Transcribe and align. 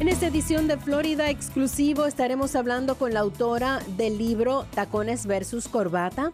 En 0.00 0.06
esta 0.06 0.28
edición 0.28 0.68
de 0.68 0.76
Florida 0.76 1.28
Exclusivo 1.28 2.06
estaremos 2.06 2.54
hablando 2.54 2.94
con 2.96 3.12
la 3.12 3.18
autora 3.18 3.80
del 3.96 4.16
libro 4.16 4.64
Tacones 4.72 5.26
versus 5.26 5.66
Corbata. 5.66 6.32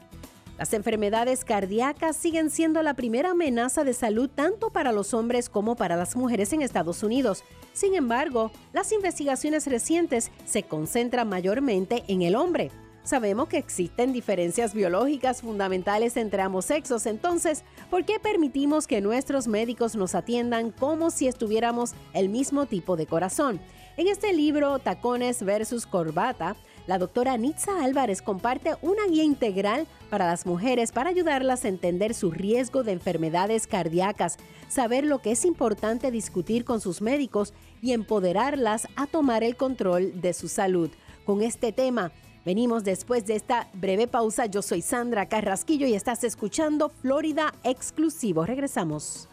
Las 0.58 0.74
enfermedades 0.74 1.46
cardíacas 1.46 2.14
siguen 2.14 2.50
siendo 2.50 2.82
la 2.82 2.92
primera 2.92 3.30
amenaza 3.30 3.82
de 3.82 3.94
salud 3.94 4.28
tanto 4.28 4.68
para 4.68 4.92
los 4.92 5.14
hombres 5.14 5.48
como 5.48 5.76
para 5.76 5.96
las 5.96 6.14
mujeres 6.14 6.52
en 6.52 6.60
Estados 6.60 7.02
Unidos. 7.02 7.42
Sin 7.72 7.94
embargo, 7.94 8.50
las 8.74 8.92
investigaciones 8.92 9.66
recientes 9.66 10.30
se 10.44 10.64
concentran 10.64 11.30
mayormente 11.30 12.04
en 12.06 12.20
el 12.20 12.36
hombre. 12.36 12.70
Sabemos 13.04 13.48
que 13.48 13.58
existen 13.58 14.14
diferencias 14.14 14.72
biológicas 14.72 15.42
fundamentales 15.42 16.16
entre 16.16 16.40
ambos 16.40 16.64
sexos, 16.64 17.04
entonces, 17.04 17.62
¿por 17.90 18.06
qué 18.06 18.18
permitimos 18.18 18.86
que 18.86 19.02
nuestros 19.02 19.46
médicos 19.46 19.94
nos 19.94 20.14
atiendan 20.14 20.70
como 20.70 21.10
si 21.10 21.28
estuviéramos 21.28 21.92
el 22.14 22.30
mismo 22.30 22.64
tipo 22.64 22.96
de 22.96 23.06
corazón? 23.06 23.60
En 23.98 24.08
este 24.08 24.32
libro, 24.32 24.78
Tacones 24.78 25.42
versus 25.42 25.84
Corbata, 25.84 26.56
la 26.86 26.96
doctora 26.96 27.36
Nitza 27.36 27.84
Álvarez 27.84 28.22
comparte 28.22 28.74
una 28.80 29.06
guía 29.06 29.22
integral 29.22 29.86
para 30.08 30.26
las 30.26 30.46
mujeres 30.46 30.90
para 30.90 31.10
ayudarlas 31.10 31.66
a 31.66 31.68
entender 31.68 32.14
su 32.14 32.30
riesgo 32.30 32.84
de 32.84 32.92
enfermedades 32.92 33.66
cardíacas, 33.66 34.38
saber 34.68 35.04
lo 35.04 35.20
que 35.20 35.32
es 35.32 35.44
importante 35.44 36.10
discutir 36.10 36.64
con 36.64 36.80
sus 36.80 37.02
médicos 37.02 37.52
y 37.82 37.92
empoderarlas 37.92 38.88
a 38.96 39.06
tomar 39.06 39.44
el 39.44 39.56
control 39.56 40.22
de 40.22 40.32
su 40.32 40.48
salud. 40.48 40.90
Con 41.24 41.42
este 41.42 41.72
tema, 41.72 42.12
Venimos 42.44 42.84
después 42.84 43.24
de 43.24 43.36
esta 43.36 43.68
breve 43.72 44.06
pausa. 44.06 44.44
Yo 44.46 44.60
soy 44.60 44.82
Sandra 44.82 45.26
Carrasquillo 45.26 45.86
y 45.86 45.94
estás 45.94 46.24
escuchando 46.24 46.90
Florida 46.90 47.54
Exclusivo. 47.64 48.44
Regresamos. 48.44 49.28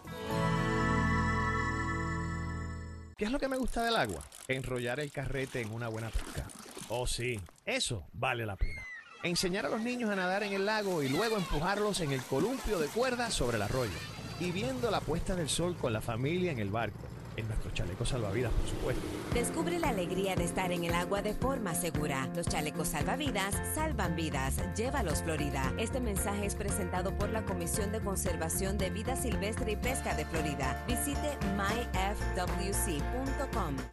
¿Qué 3.17 3.25
es 3.25 3.31
lo 3.31 3.37
que 3.37 3.49
me 3.49 3.57
gusta 3.57 3.83
del 3.83 3.97
agua? 3.97 4.23
Enrollar 4.47 5.01
el 5.01 5.11
carrete 5.11 5.59
en 5.61 5.73
una 5.73 5.89
buena 5.89 6.09
pesca. 6.09 6.47
Oh 6.87 7.05
sí, 7.05 7.39
eso 7.65 8.05
vale 8.13 8.45
la 8.45 8.55
pena. 8.55 8.81
Enseñar 9.23 9.65
a 9.65 9.69
los 9.69 9.81
niños 9.81 10.09
a 10.09 10.15
nadar 10.15 10.43
en 10.43 10.53
el 10.53 10.65
lago 10.65 11.03
y 11.03 11.09
luego 11.09 11.37
empujarlos 11.37 11.99
en 11.99 12.13
el 12.13 12.21
columpio 12.23 12.79
de 12.79 12.87
cuerdas 12.87 13.33
sobre 13.33 13.57
el 13.57 13.63
arroyo. 13.63 13.91
Y 14.39 14.51
viendo 14.51 14.89
la 14.89 15.01
puesta 15.01 15.35
del 15.35 15.49
sol 15.49 15.75
con 15.75 15.91
la 15.93 16.01
familia 16.01 16.51
en 16.51 16.59
el 16.59 16.69
barco 16.69 16.97
en 17.41 17.47
nuestros 17.47 17.73
chalecos 17.73 18.09
salvavidas, 18.09 18.51
por 18.53 18.69
supuesto. 18.69 19.01
Descubre 19.33 19.79
la 19.79 19.89
alegría 19.89 20.35
de 20.35 20.45
estar 20.45 20.71
en 20.71 20.83
el 20.83 20.93
agua 20.93 21.21
de 21.21 21.33
forma 21.33 21.75
segura. 21.75 22.29
Los 22.35 22.47
chalecos 22.47 22.89
salvavidas 22.89 23.55
salvan 23.75 24.15
vidas. 24.15 24.55
Llévalos, 24.75 25.23
Florida. 25.23 25.73
Este 25.77 25.99
mensaje 25.99 26.45
es 26.45 26.55
presentado 26.55 27.17
por 27.17 27.29
la 27.29 27.43
Comisión 27.43 27.91
de 27.91 27.99
Conservación 27.99 28.77
de 28.77 28.89
Vida 28.89 29.15
Silvestre 29.15 29.73
y 29.73 29.75
Pesca 29.75 30.15
de 30.15 30.25
Florida. 30.25 30.83
Visite 30.87 31.37
myfwc.com. 31.55 33.01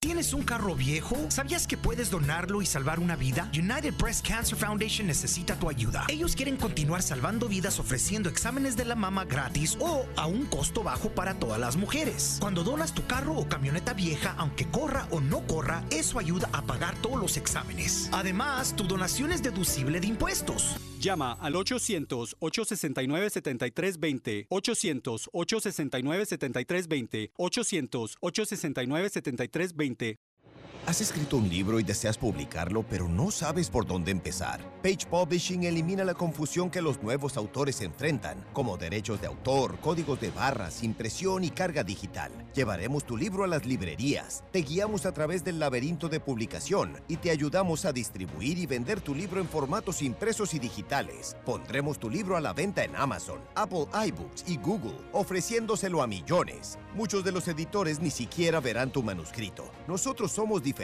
¿Tienes 0.01 0.33
un 0.33 0.43
carro 0.43 0.75
viejo? 0.75 1.17
¿Sabías 1.29 1.67
que 1.67 1.77
puedes 1.77 2.11
donarlo 2.11 2.63
y 2.63 2.67
salvar 2.67 3.01
una 3.01 3.17
vida? 3.17 3.51
United 3.53 3.95
Breast 3.99 4.27
Cancer 4.27 4.59
Foundation 4.59 5.07
necesita 5.07 5.55
tu 5.57 5.69
ayuda. 5.69 6.05
Ellos 6.09 6.37
quieren 6.37 6.57
continuar 6.57 7.03
salvando 7.03 7.49
vidas 7.49 7.79
ofreciendo 7.79 8.29
exámenes 8.29 8.77
de 8.77 8.85
la 8.85 8.95
mama 8.95 9.25
gratis 9.25 9.77
o 9.81 10.05
a 10.17 10.27
un 10.27 10.47
costo 10.47 10.83
bajo 10.83 11.09
para 11.11 11.35
todas 11.35 11.59
las 11.59 11.77
mujeres. 11.77 12.39
Cuando 12.41 12.65
donas 12.65 12.93
tu 12.93 13.07
carro, 13.07 13.38
o 13.39 13.48
camioneta 13.48 13.94
vieja, 13.94 14.34
aunque 14.36 14.67
corra 14.67 15.06
o 15.11 15.20
no 15.20 15.47
corra, 15.47 15.84
eso 15.91 16.19
ayuda 16.19 16.50
a 16.53 16.62
pagar 16.62 17.00
todos 17.00 17.20
los 17.20 17.36
exámenes. 17.36 18.08
Además, 18.12 18.75
tu 18.77 18.84
donación 18.84 19.33
es 19.33 19.42
deducible 19.42 20.00
de 20.00 20.06
impuestos. 20.08 20.77
Llama 20.98 21.39
al 21.41 21.55
800-869-7320, 21.55 24.48
800-869-7320, 24.48 27.30
800-869-7320 27.36 30.19
¿Has 30.89 31.03
escrito 31.03 31.36
un 31.36 31.50
libro 31.50 31.78
y 31.78 31.83
deseas 31.83 32.17
publicarlo, 32.17 32.83
pero 32.83 33.11
no 33.11 33.31
sabes 33.31 33.69
por 33.69 33.86
dónde 33.86 34.11
empezar? 34.11 34.58
Page 34.83 35.06
Publishing 35.11 35.64
elimina 35.64 36.03
la 36.03 36.14
confusión 36.14 36.70
que 36.70 36.80
los 36.80 37.03
nuevos 37.03 37.36
autores 37.36 37.83
enfrentan, 37.83 38.42
como 38.55 38.79
derechos 38.79 39.20
de 39.20 39.27
autor, 39.27 39.79
códigos 39.80 40.18
de 40.18 40.30
barras, 40.30 40.83
impresión 40.83 41.45
y 41.45 41.51
carga 41.51 41.85
digital. 41.85 42.33
Llevaremos 42.55 43.05
tu 43.05 43.18
libro 43.18 43.45
a 43.45 43.46
las 43.48 43.67
librerías, 43.67 44.42
te 44.51 44.63
guiamos 44.63 45.05
a 45.05 45.13
través 45.13 45.45
del 45.45 45.58
laberinto 45.58 46.08
de 46.08 46.20
publicación 46.20 46.98
y 47.07 47.18
te 47.18 47.30
ayudamos 47.30 47.84
a 47.84 47.92
distribuir 47.92 48.57
y 48.57 48.64
vender 48.64 49.02
tu 49.02 49.14
libro 49.14 49.42
en 49.42 49.48
formatos 49.48 50.01
impresos 50.01 50.55
y 50.55 50.58
digitales. 50.58 51.36
Pondremos 51.45 51.98
tu 51.98 52.08
libro 52.08 52.34
a 52.34 52.40
la 52.40 52.55
venta 52.55 52.83
en 52.83 52.96
Amazon, 52.96 53.40
Apple 53.57 53.89
iBooks 54.07 54.45
y 54.46 54.57
Google, 54.57 54.96
ofreciéndoselo 55.13 56.01
a 56.01 56.07
millones. 56.07 56.79
Muchos 56.95 57.24
de 57.24 57.33
los 57.33 57.46
editores 57.46 58.01
ni 58.01 58.11
siquiera 58.11 58.58
verán 58.61 58.90
tu 58.90 59.02
manuscrito. 59.02 59.70
Nosotros 59.86 60.33
somos 60.33 60.63
diferentes 60.63 60.77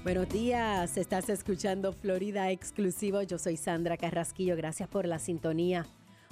Buenos 0.03 0.29
días, 0.29 0.97
estás 0.97 1.29
escuchando 1.29 1.93
Florida 1.93 2.49
Exclusivo. 2.51 3.21
Yo 3.21 3.37
soy 3.37 3.57
Sandra 3.57 3.97
Carrasquillo, 3.97 4.55
gracias 4.55 4.89
por 4.89 5.05
la 5.05 5.19
sintonía. 5.19 5.85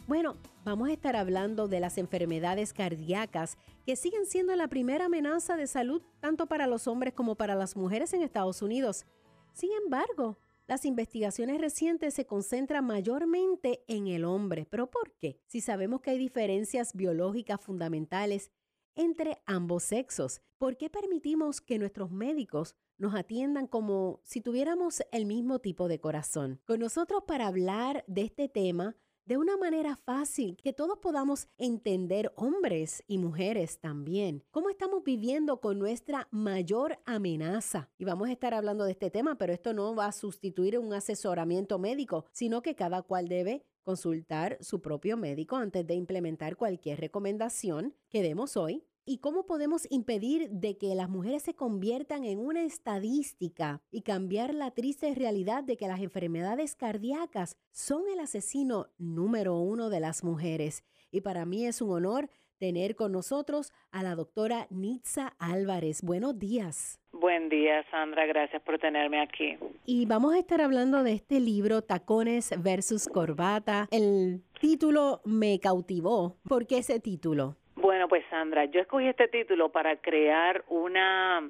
Bueno, 0.07 0.37
vamos 0.63 0.87
a 0.87 0.93
estar 0.93 1.17
hablando 1.17 1.67
de 1.67 1.81
las 1.81 1.97
enfermedades 1.97 2.71
cardíacas 2.71 3.57
que 3.85 3.97
siguen 3.97 4.25
siendo 4.25 4.55
la 4.55 4.69
primera 4.69 5.07
amenaza 5.07 5.57
de 5.57 5.67
salud 5.67 6.01
tanto 6.21 6.47
para 6.47 6.65
los 6.65 6.87
hombres 6.87 7.13
como 7.13 7.35
para 7.35 7.55
las 7.55 7.75
mujeres 7.75 8.13
en 8.13 8.21
Estados 8.21 8.61
Unidos. 8.61 9.05
Sin 9.51 9.69
embargo, 9.83 10.37
las 10.65 10.85
investigaciones 10.85 11.59
recientes 11.59 12.13
se 12.13 12.25
concentran 12.25 12.85
mayormente 12.85 13.83
en 13.87 14.07
el 14.07 14.23
hombre. 14.23 14.65
¿Pero 14.69 14.89
por 14.89 15.11
qué? 15.13 15.41
Si 15.45 15.59
sabemos 15.59 15.99
que 16.01 16.11
hay 16.11 16.17
diferencias 16.17 16.93
biológicas 16.93 17.59
fundamentales 17.59 18.49
entre 18.97 19.41
ambos 19.45 19.83
sexos. 19.83 20.41
¿Por 20.57 20.75
qué 20.75 20.89
permitimos 20.89 21.61
que 21.61 21.79
nuestros 21.79 22.11
médicos 22.11 22.75
nos 22.97 23.15
atiendan 23.15 23.67
como 23.67 24.19
si 24.23 24.41
tuviéramos 24.41 25.01
el 25.11 25.25
mismo 25.25 25.59
tipo 25.59 25.87
de 25.87 25.99
corazón? 25.99 26.59
Con 26.65 26.79
nosotros 26.79 27.23
para 27.25 27.47
hablar 27.47 28.03
de 28.07 28.23
este 28.23 28.49
tema 28.49 28.97
de 29.27 29.35
una 29.35 29.57
manera 29.57 29.97
fácil, 29.97 30.55
que 30.63 30.71
todos 30.71 30.99
podamos 30.99 31.49
entender, 31.57 32.31
hombres 32.37 33.03
y 33.07 33.17
mujeres 33.17 33.77
también, 33.77 34.41
cómo 34.51 34.69
estamos 34.69 35.03
viviendo 35.03 35.59
con 35.59 35.77
nuestra 35.77 36.29
mayor 36.31 36.97
amenaza. 37.05 37.89
Y 37.97 38.05
vamos 38.05 38.29
a 38.29 38.31
estar 38.31 38.53
hablando 38.53 38.85
de 38.85 38.91
este 38.91 39.11
tema, 39.11 39.37
pero 39.37 39.51
esto 39.51 39.73
no 39.73 39.93
va 39.93 40.05
a 40.05 40.11
sustituir 40.13 40.79
un 40.79 40.93
asesoramiento 40.93 41.77
médico, 41.77 42.25
sino 42.31 42.61
que 42.61 42.75
cada 42.75 43.01
cual 43.01 43.27
debe 43.27 43.65
consultar 43.83 44.57
su 44.61 44.81
propio 44.81 45.17
médico 45.17 45.57
antes 45.57 45.85
de 45.85 45.95
implementar 45.95 46.55
cualquier 46.55 46.99
recomendación 46.99 47.95
que 48.09 48.21
demos 48.21 48.55
hoy 48.55 48.85
y 49.07 49.19
cómo 49.19 49.45
podemos 49.45 49.87
impedir 49.89 50.49
de 50.49 50.77
que 50.77 50.93
las 50.93 51.09
mujeres 51.09 51.41
se 51.41 51.55
conviertan 51.55 52.25
en 52.25 52.39
una 52.39 52.63
estadística 52.63 53.81
y 53.89 54.01
cambiar 54.01 54.53
la 54.53 54.71
triste 54.71 55.15
realidad 55.15 55.63
de 55.63 55.77
que 55.77 55.87
las 55.87 56.01
enfermedades 56.01 56.75
cardíacas 56.75 57.57
son 57.71 58.03
el 58.13 58.19
asesino 58.19 58.87
número 58.97 59.57
uno 59.57 59.89
de 59.89 60.01
las 60.01 60.25
mujeres. 60.25 60.83
Y 61.09 61.21
para 61.21 61.45
mí 61.45 61.65
es 61.65 61.81
un 61.81 61.91
honor 61.91 62.29
tener 62.59 62.97
con 62.97 63.13
nosotros 63.13 63.71
a 63.91 64.03
la 64.03 64.13
doctora 64.15 64.67
Nitza 64.71 65.35
Álvarez. 65.39 66.01
Buenos 66.01 66.37
días. 66.37 66.99
Buen 67.13 67.47
día, 67.47 67.85
Sandra. 67.89 68.25
Gracias 68.25 68.61
por 68.63 68.77
tenerme 68.77 69.21
aquí. 69.21 69.57
Y 69.85 70.05
vamos 70.05 70.33
a 70.35 70.39
estar 70.39 70.59
hablando 70.59 71.03
de 71.03 71.13
este 71.13 71.39
libro, 71.39 71.81
Tacones 71.81 72.51
versus 72.61 73.07
Corbata. 73.07 73.87
El 73.89 74.43
título 74.59 75.21
me 75.23 75.59
cautivó. 75.59 76.35
¿Por 76.47 76.67
qué 76.67 76.79
ese 76.79 76.99
título? 76.99 77.55
Bueno, 77.77 78.07
pues 78.07 78.25
Sandra, 78.31 78.65
yo 78.65 78.81
escogí 78.81 79.07
este 79.07 79.27
título 79.27 79.69
para 79.69 79.97
crear 79.97 80.63
una, 80.67 81.47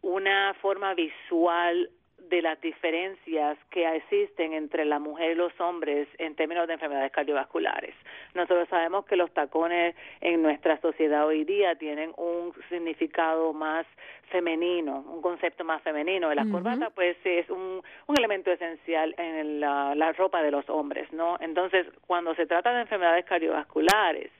una 0.00 0.54
forma 0.62 0.94
visual 0.94 1.90
de 2.30 2.42
las 2.42 2.58
diferencias 2.60 3.58
que 3.70 3.86
existen 3.96 4.54
entre 4.54 4.86
la 4.86 4.98
mujer 4.98 5.32
y 5.32 5.34
los 5.34 5.52
hombres 5.60 6.08
en 6.18 6.34
términos 6.36 6.66
de 6.66 6.74
enfermedades 6.74 7.12
cardiovasculares. 7.12 7.94
Nosotros 8.34 8.66
sabemos 8.70 9.04
que 9.04 9.16
los 9.16 9.30
tacones 9.32 9.94
en 10.22 10.40
nuestra 10.40 10.80
sociedad 10.80 11.26
hoy 11.26 11.44
día 11.44 11.74
tienen 11.76 12.12
un 12.16 12.54
significado 12.70 13.52
más 13.52 13.86
femenino, 14.30 15.04
un 15.06 15.20
concepto 15.20 15.64
más 15.64 15.82
femenino. 15.82 16.32
La 16.34 16.46
corbata, 16.50 16.90
pues, 16.90 17.16
es 17.24 17.48
un, 17.50 17.82
un 18.06 18.18
elemento 18.18 18.50
esencial 18.50 19.14
en 19.18 19.60
la, 19.60 19.94
la 19.94 20.12
ropa 20.12 20.42
de 20.42 20.50
los 20.50 20.68
hombres, 20.70 21.12
¿no? 21.12 21.36
Entonces, 21.40 21.86
cuando 22.06 22.34
se 22.34 22.46
trata 22.46 22.72
de 22.72 22.80
enfermedades 22.80 23.26
cardiovasculares, 23.26 24.30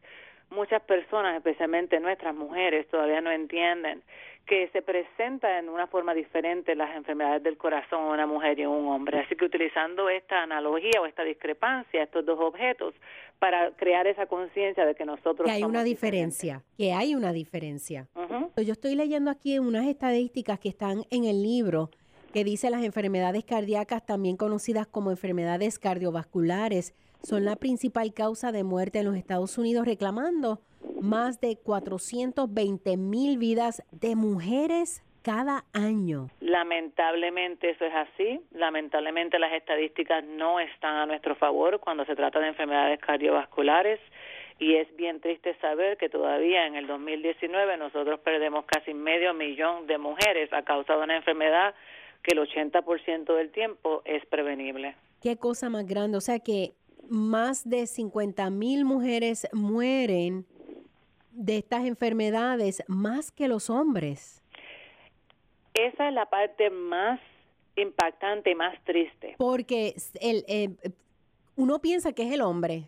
muchas 0.51 0.83
personas, 0.83 1.37
especialmente 1.37 2.01
nuestras 2.01 2.35
mujeres, 2.35 2.89
todavía 2.89 3.21
no 3.21 3.31
entienden 3.31 4.03
que 4.47 4.69
se 4.73 4.81
presenta 4.81 5.59
en 5.59 5.69
una 5.69 5.87
forma 5.87 6.15
diferente 6.15 6.75
las 6.75 6.97
enfermedades 6.97 7.43
del 7.43 7.59
corazón 7.59 8.07
en 8.07 8.13
una 8.13 8.27
mujer 8.27 8.59
y 8.59 8.63
en 8.63 8.69
un 8.69 8.89
hombre. 8.89 9.21
Así 9.21 9.37
que 9.37 9.45
utilizando 9.45 10.09
esta 10.09 10.43
analogía 10.43 11.03
o 11.03 11.07
esta 11.07 11.23
discrepancia, 11.23 12.03
estos 12.03 12.25
dos 12.25 12.41
objetos, 12.41 12.95
para 13.39 13.71
crear 13.73 14.07
esa 14.07 14.25
conciencia 14.25 14.87
de 14.87 14.95
que 14.95 15.05
nosotros... 15.05 15.47
Que 15.47 15.53
hay 15.53 15.65
una 15.65 15.85
diferencia, 15.85 16.63
que 16.79 16.95
hay 16.95 17.15
una 17.15 17.35
diferencia. 17.35 18.09
Yo 18.57 18.73
estoy 18.73 18.95
leyendo 18.95 19.31
aquí 19.31 19.59
unas 19.59 19.87
estadísticas 19.87 20.59
que 20.59 20.71
están 20.71 21.05
en 21.11 21.25
el 21.25 21.43
libro 21.43 21.91
que 22.33 22.43
dice 22.43 22.71
las 22.71 22.83
enfermedades 22.85 23.45
cardíacas, 23.45 24.05
también 24.05 24.37
conocidas 24.37 24.87
como 24.87 25.11
enfermedades 25.11 25.79
cardiovasculares, 25.79 26.95
son 27.23 27.45
la 27.45 27.57
principal 27.57 28.13
causa 28.15 28.53
de 28.53 28.65
muerte 28.65 29.01
en 29.01 29.07
los 29.07 29.17
Estados 29.17 29.59
Unidos, 29.59 29.87
reclamando 29.87 30.61
más 31.01 31.41
de 31.41 31.57
420 31.57 32.97
mil 32.97 33.39
vidas 33.39 33.83
de 33.93 34.17
mujeres 34.17 35.03
cada 35.23 35.65
año. 35.73 36.29
Lamentablemente 36.41 37.71
eso 37.71 37.85
es 37.85 37.95
así. 37.95 38.41
Lamentablemente 38.53 39.39
las 39.39 39.53
estadísticas 39.53 40.25
no 40.25 40.61
están 40.61 40.97
a 40.97 41.07
nuestro 41.07 41.35
favor 41.37 41.81
cuando 41.81 42.05
se 42.05 42.17
trata 42.17 42.41
de 42.41 42.49
enfermedades 42.49 43.01
cardiovasculares 43.01 44.01
y 44.59 44.75
es 44.75 44.89
bien 44.97 45.21
triste 45.21 45.55
saber 45.61 45.99
que 45.99 46.09
todavía 46.09 46.67
en 46.67 46.75
el 46.75 46.87
2019 46.87 47.77
nosotros 47.77 48.21
perdemos 48.21 48.65
casi 48.65 48.95
medio 48.95 49.35
millón 49.35 49.87
de 49.87 49.99
mujeres 49.99 50.53
a 50.53 50.63
causa 50.63 50.97
de 50.97 51.03
una 51.03 51.17
enfermedad 51.17 51.75
que 52.23 52.33
el 52.33 52.41
80% 52.41 53.37
del 53.37 53.51
tiempo 53.51 54.03
es 54.05 54.25
prevenible. 54.27 54.97
Qué 55.23 55.37
cosa 55.37 55.69
más 55.71 55.87
grande, 55.87 56.17
o 56.17 56.21
sea 56.21 56.41
que 56.41 56.73
más 57.11 57.69
de 57.69 57.87
50 57.87 58.51
mil 58.51 58.85
mujeres 58.85 59.49
mueren 59.53 60.47
de 61.33 61.59
estas 61.59 61.85
enfermedades 61.85 62.83
más 62.89 63.31
que 63.31 63.49
los 63.49 63.71
hombres. 63.71 64.43
Esa 65.75 66.09
es 66.09 66.15
la 66.15 66.27
parte 66.27 66.71
más 66.71 67.21
impactante, 67.77 68.55
más 68.55 68.83
triste. 68.85 69.37
Porque 69.39 69.95
el, 70.21 70.45
eh, 70.49 70.71
uno 71.57 71.79
piensa 71.79 72.13
que 72.13 72.25
es 72.25 72.33
el 72.33 72.41
hombre, 72.41 72.85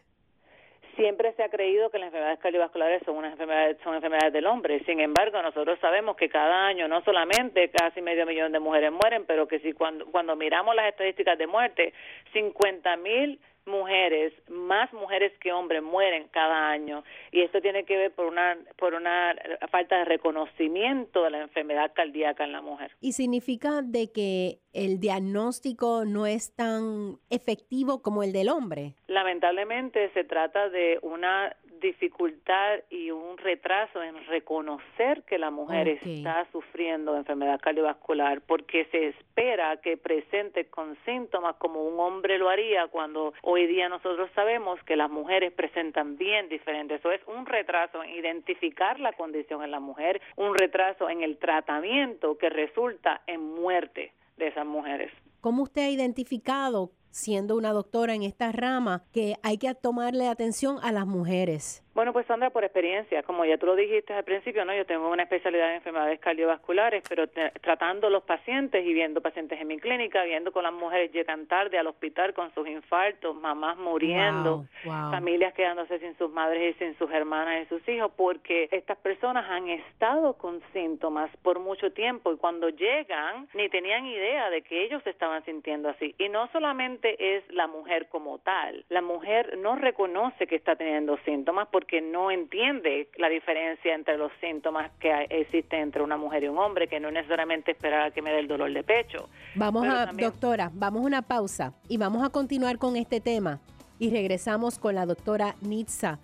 siempre 1.01 1.33
se 1.33 1.43
ha 1.43 1.49
creído 1.49 1.91
que 1.91 1.99
las 1.99 2.09
enfermedades 2.09 2.41
cardiovasculares 2.41 3.03
son 3.07 3.17
unas 3.17 3.33
enfermedades 3.33 3.79
son 3.83 3.95
enfermedades 3.95 4.35
del 4.35 4.47
hombre. 4.47 4.85
Sin 4.85 5.01
embargo, 5.01 5.41
nosotros 5.41 5.79
sabemos 5.81 6.15
que 6.17 6.29
cada 6.29 6.67
año 6.67 6.89
no 6.89 7.03
solamente 7.03 7.71
casi 7.71 8.03
medio 8.03 8.27
millón 8.27 8.53
de 8.53 8.61
mujeres 8.61 8.93
mueren, 8.93 9.25
pero 9.27 9.49
que 9.49 9.61
si 9.61 9.73
cuando 9.73 10.05
cuando 10.07 10.37
miramos 10.37 10.75
las 10.75 10.89
estadísticas 10.89 11.39
de 11.39 11.47
muerte, 11.47 11.95
50 12.35 12.97
mil 12.99 13.41
mujeres, 13.67 14.33
más 14.49 14.93
mujeres 14.93 15.33
que 15.41 15.53
hombres 15.53 15.83
mueren 15.83 16.29
cada 16.29 16.71
año 16.71 17.05
y 17.33 17.43
esto 17.43 17.61
tiene 17.61 17.85
que 17.85 17.97
ver 17.97 18.13
por 18.13 18.27
una 18.27 18.57
por 18.77 18.95
una 18.95 19.35
falta 19.71 19.99
de 19.99 20.05
reconocimiento 20.05 21.25
de 21.25 21.31
la 21.31 21.43
enfermedad 21.43 21.93
cardíaca 21.95 22.45
en 22.45 22.53
la 22.53 22.63
mujer. 22.63 22.91
Y 23.01 23.13
significa 23.13 23.83
de 23.83 24.11
que 24.13 24.59
el 24.73 25.01
diagnóstico 25.01 26.05
no 26.05 26.27
es 26.27 26.55
tan 26.55 27.19
efectivo 27.29 28.03
como 28.03 28.23
el 28.23 28.33
del 28.33 28.49
hombre. 28.49 28.95
Lamentablemente 29.07 30.11
se 30.13 30.25
trata 30.25 30.69
de 30.69 30.99
una 31.03 31.57
dificultad 31.81 32.81
y 32.91 33.11
un 33.11 33.39
retraso 33.39 34.03
en 34.03 34.25
reconocer 34.27 35.23
que 35.25 35.39
la 35.39 35.51
mujer 35.51 35.89
está 35.89 36.47
sufriendo 36.53 37.17
enfermedad 37.17 37.61
cardiovascular 37.61 38.41
porque 38.43 38.87
se 38.87 39.09
espera 39.09 39.79
que 39.79 39.97
presente 39.97 40.67
con 40.67 40.97
síntomas 41.05 41.57
como 41.57 41.85
un 41.85 41.99
hombre 41.99 42.39
lo 42.39 42.49
haría 42.49 42.89
cuando 42.89 43.33
hoy 43.43 43.67
día 43.67 43.89
nosotros 43.89 44.31
sabemos 44.35 44.79
que 44.85 44.97
las 44.97 45.11
mujeres 45.11 45.53
presentan 45.53 46.17
bien 46.17 46.49
diferentes. 46.49 47.01
Eso 47.01 47.13
es 47.13 47.21
un 47.27 47.47
retraso 47.47 48.03
en 48.03 48.11
identificar 48.11 49.01
la 49.01 49.13
condición 49.13 49.63
en 49.63 49.71
la 49.71 49.81
mujer, 49.81 50.21
un 50.37 50.55
retraso 50.55 51.09
en 51.09 51.23
el 51.23 51.39
tratamiento 51.39 52.37
que 52.39 52.51
resulta 52.51 53.23
en 53.27 53.41
muerte 53.41 54.13
de 54.37 54.49
esas 54.49 54.67
mujeres. 54.67 55.11
¿Cómo 55.41 55.63
usted 55.63 55.83
ha 55.83 55.91
identificado 55.91 56.91
siendo 57.11 57.57
una 57.57 57.73
doctora 57.73 58.15
en 58.15 58.23
esta 58.23 58.53
rama, 58.53 59.05
que 59.13 59.37
hay 59.43 59.59
que 59.59 59.75
tomarle 59.75 60.29
atención 60.29 60.79
a 60.83 60.93
las 60.93 61.07
mujeres? 61.07 61.83
Bueno, 61.93 62.13
pues 62.13 62.25
Sandra, 62.27 62.51
por 62.51 62.63
experiencia, 62.63 63.25
como 63.25 63.45
ya 63.45 63.59
tú 63.59 63.67
lo 63.67 63.75
dijiste 63.75 64.13
al 64.13 64.23
principio, 64.23 64.65
no, 64.65 64.73
yo 64.73 64.87
tengo 64.87 65.11
una 65.11 65.25
especialidad 65.25 65.71
en 65.71 65.77
enfermedades 65.77 66.21
cardiovasculares, 66.21 67.03
pero 67.09 67.27
tratando 67.61 68.09
los 68.09 68.23
pacientes 68.23 68.87
y 68.87 68.95
viendo 68.95 69.21
pacientes 69.21 69.61
en 69.61 69.67
mi 69.67 69.79
clínica, 69.79 70.23
viendo 70.23 70.53
con 70.53 70.63
las 70.63 70.73
mujeres 70.73 71.11
llegan 71.13 71.47
tarde 71.47 71.79
al 71.79 71.89
hospital 71.89 72.33
con 72.33 72.55
sus 72.55 72.69
infartos, 72.69 73.35
mamás 73.35 73.77
muriendo, 73.77 74.67
familias 74.85 75.53
quedándose 75.55 75.99
sin 75.99 76.17
sus 76.17 76.31
madres 76.31 76.77
y 76.77 76.79
sin 76.79 76.97
sus 76.97 77.11
hermanas 77.11 77.65
y 77.65 77.67
sus 77.67 77.87
hijos, 77.89 78.13
porque 78.17 78.69
estas 78.71 78.97
personas 78.99 79.51
han 79.51 79.69
estado 79.69 80.35
con 80.35 80.63
síntomas 80.73 81.29
por 81.43 81.59
mucho 81.59 81.93
tiempo 81.93 82.33
y 82.33 82.37
cuando 82.37 82.69
llegan 82.69 83.49
ni 83.53 83.69
tenían 83.69 84.07
idea 84.07 84.49
de 84.49 84.63
que 84.63 84.85
ellos 84.85 85.03
se 85.03 85.11
estaban 85.11 85.45
sintiendo 85.45 85.89
así. 85.89 86.15
Y 86.19 86.29
no 86.29 86.47
solamente 86.53 87.37
es 87.37 87.45
la 87.53 87.67
mujer 87.67 88.09
como 88.09 88.39
tal, 88.39 88.85
la 88.91 89.03
mujer 89.03 89.59
no 89.59 89.75
reconoce 89.75 90.47
que 90.47 90.55
está 90.55 90.77
teniendo 90.77 91.19
síntomas 91.25 91.67
porque 91.69 91.80
no 92.01 92.31
entiende 92.31 93.09
la 93.17 93.29
diferencia 93.29 93.95
entre 93.95 94.17
los 94.17 94.33
síntomas 94.41 94.91
que 95.01 95.27
existen 95.31 95.81
entre 95.81 96.03
una 96.03 96.17
mujer 96.17 96.45
y 96.45 96.49
un 96.49 96.59
hombre, 96.59 96.89
que 96.89 97.01
no 97.01 97.11
necesariamente 97.11 97.73
esperar 97.73 98.07
a 98.07 98.11
que 98.11 98.23
me 98.23 98.31
dé 98.31 98.41
el 98.41 98.49
dolor 98.49 98.73
de 98.73 98.83
pecho. 98.83 99.29
Vamos 99.55 99.87
a, 99.87 100.07
doctora, 100.07 100.71
vamos 100.73 101.03
a 101.03 101.07
una 101.07 101.23
pausa 101.23 101.75
y 101.89 101.97
vamos 101.97 102.25
a 102.25 102.31
continuar 102.31 102.79
con 102.79 102.97
este 102.97 103.21
tema 103.21 103.61
y 103.99 104.11
regresamos 104.11 104.79
con 104.79 104.95
la 104.95 105.07
doctora 105.07 105.55
Nitza 105.61 106.19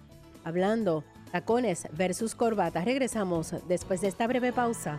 hablando 0.45 1.05
tacones 1.33 1.89
versus 1.93 2.35
corbatas. 2.35 2.85
Regresamos 2.85 3.55
después 3.69 4.01
de 4.01 4.09
esta 4.09 4.27
breve 4.27 4.53
pausa. 4.53 4.99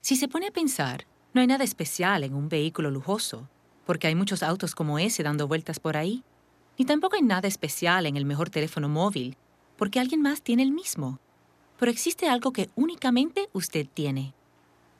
Si 0.00 0.16
se 0.16 0.28
pone 0.28 0.48
a 0.48 0.50
pensar, 0.50 1.06
no 1.32 1.40
hay 1.40 1.46
nada 1.46 1.64
especial 1.64 2.24
en 2.24 2.34
un 2.34 2.48
vehículo 2.48 2.90
lujoso, 2.90 3.48
porque 3.86 4.06
hay 4.06 4.14
muchos 4.14 4.42
autos 4.42 4.74
como 4.74 4.98
ese 4.98 5.22
dando 5.22 5.48
vueltas 5.48 5.80
por 5.80 5.96
ahí. 5.96 6.22
Ni 6.78 6.84
tampoco 6.84 7.16
hay 7.16 7.22
nada 7.22 7.48
especial 7.48 8.06
en 8.06 8.16
el 8.16 8.24
mejor 8.24 8.50
teléfono 8.50 8.88
móvil, 8.88 9.36
porque 9.76 10.00
alguien 10.00 10.22
más 10.22 10.42
tiene 10.42 10.62
el 10.62 10.72
mismo. 10.72 11.18
Pero 11.78 11.90
existe 11.90 12.28
algo 12.28 12.52
que 12.52 12.70
únicamente 12.76 13.48
usted 13.52 13.86
tiene. 13.92 14.34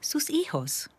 Sus 0.00 0.30
hijos. 0.30 0.90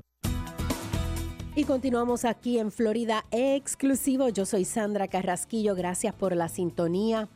Y 1.55 1.65
continuamos 1.65 2.25
aquí 2.25 2.57
en 2.57 2.71
Florida 2.71 3.25
exclusivo. 3.29 4.27
Yo 4.29 4.43
soy 4.43 4.65
Sandra 4.65 5.07
Carrasquillo. 5.07 5.75
Gracias 5.75 6.15
por 6.15 6.35
la 6.35 6.49
sintonía. 6.49 7.29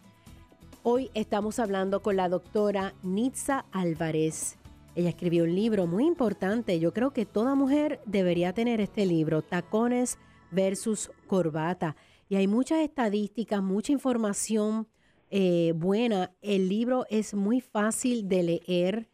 Hoy 0.81 1.11
estamos 1.13 1.59
hablando 1.59 2.01
con 2.01 2.15
la 2.15 2.27
doctora 2.27 2.95
Nitza 3.03 3.65
Álvarez. 3.71 4.57
Ella 4.95 5.09
escribió 5.09 5.43
un 5.43 5.53
libro 5.53 5.85
muy 5.85 6.07
importante. 6.07 6.79
Yo 6.79 6.93
creo 6.93 7.13
que 7.13 7.27
toda 7.27 7.53
mujer 7.53 8.01
debería 8.07 8.53
tener 8.53 8.81
este 8.81 9.05
libro, 9.05 9.43
Tacones 9.43 10.17
versus 10.49 11.11
Corbata. 11.27 11.95
Y 12.27 12.37
hay 12.37 12.47
muchas 12.47 12.79
estadísticas, 12.79 13.61
mucha 13.61 13.91
información 13.91 14.87
eh, 15.29 15.73
buena. 15.75 16.31
El 16.41 16.69
libro 16.69 17.05
es 17.11 17.35
muy 17.35 17.61
fácil 17.61 18.27
de 18.27 18.41
leer 18.41 19.09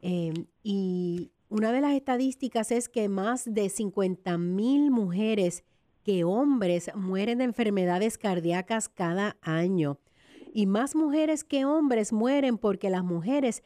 eh, 0.00 0.32
y 0.62 1.32
una 1.48 1.72
de 1.72 1.80
las 1.80 1.92
estadísticas 1.92 2.70
es 2.70 2.88
que 2.88 3.08
más 3.08 3.52
de 3.52 3.68
50 3.68 4.38
mil 4.38 4.90
mujeres 4.90 5.64
que 6.04 6.24
hombres 6.24 6.90
mueren 6.94 7.38
de 7.38 7.44
enfermedades 7.44 8.18
cardíacas 8.18 8.88
cada 8.88 9.36
año. 9.40 9.98
Y 10.52 10.66
más 10.66 10.94
mujeres 10.94 11.44
que 11.44 11.64
hombres 11.64 12.12
mueren 12.12 12.58
porque 12.58 12.90
las 12.90 13.02
mujeres 13.02 13.62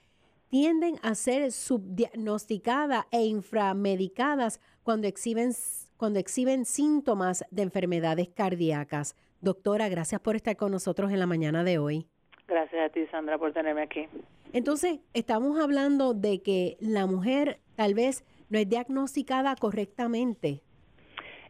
tienden 0.49 0.97
a 1.03 1.15
ser 1.15 1.53
subdiagnosticadas 1.53 3.05
e 3.11 3.25
inframedicadas 3.27 4.61
cuando 4.83 5.07
exhiben 5.07 5.53
cuando 5.99 6.21
exhiben 6.21 6.65
síntomas 6.65 7.45
de 7.51 7.63
enfermedades 7.63 8.29
cardíacas. 8.29 9.17
Doctora, 9.41 9.89
gracias 9.89 10.21
por 10.21 10.37
estar 10.37 10.57
con 10.57 10.71
nosotros 10.71 11.11
en 11.11 11.19
la 11.19 11.27
mañana 11.27 11.65
de 11.65 11.79
hoy. 11.79 12.07
Gracias 12.47 12.89
a 12.89 12.93
ti, 12.93 13.05
Sandra, 13.11 13.37
por 13.37 13.53
tenerme 13.53 13.83
aquí. 13.83 14.07
Entonces, 14.53 15.01
estamos 15.15 15.61
hablando 15.61 16.15
de 16.15 16.43
que 16.43 16.77
la 16.81 17.07
mujer 17.07 17.59
tal 17.77 17.95
vez 17.95 18.25
no 18.49 18.59
es 18.59 18.69
diagnosticada 18.69 19.55
correctamente. 19.57 20.61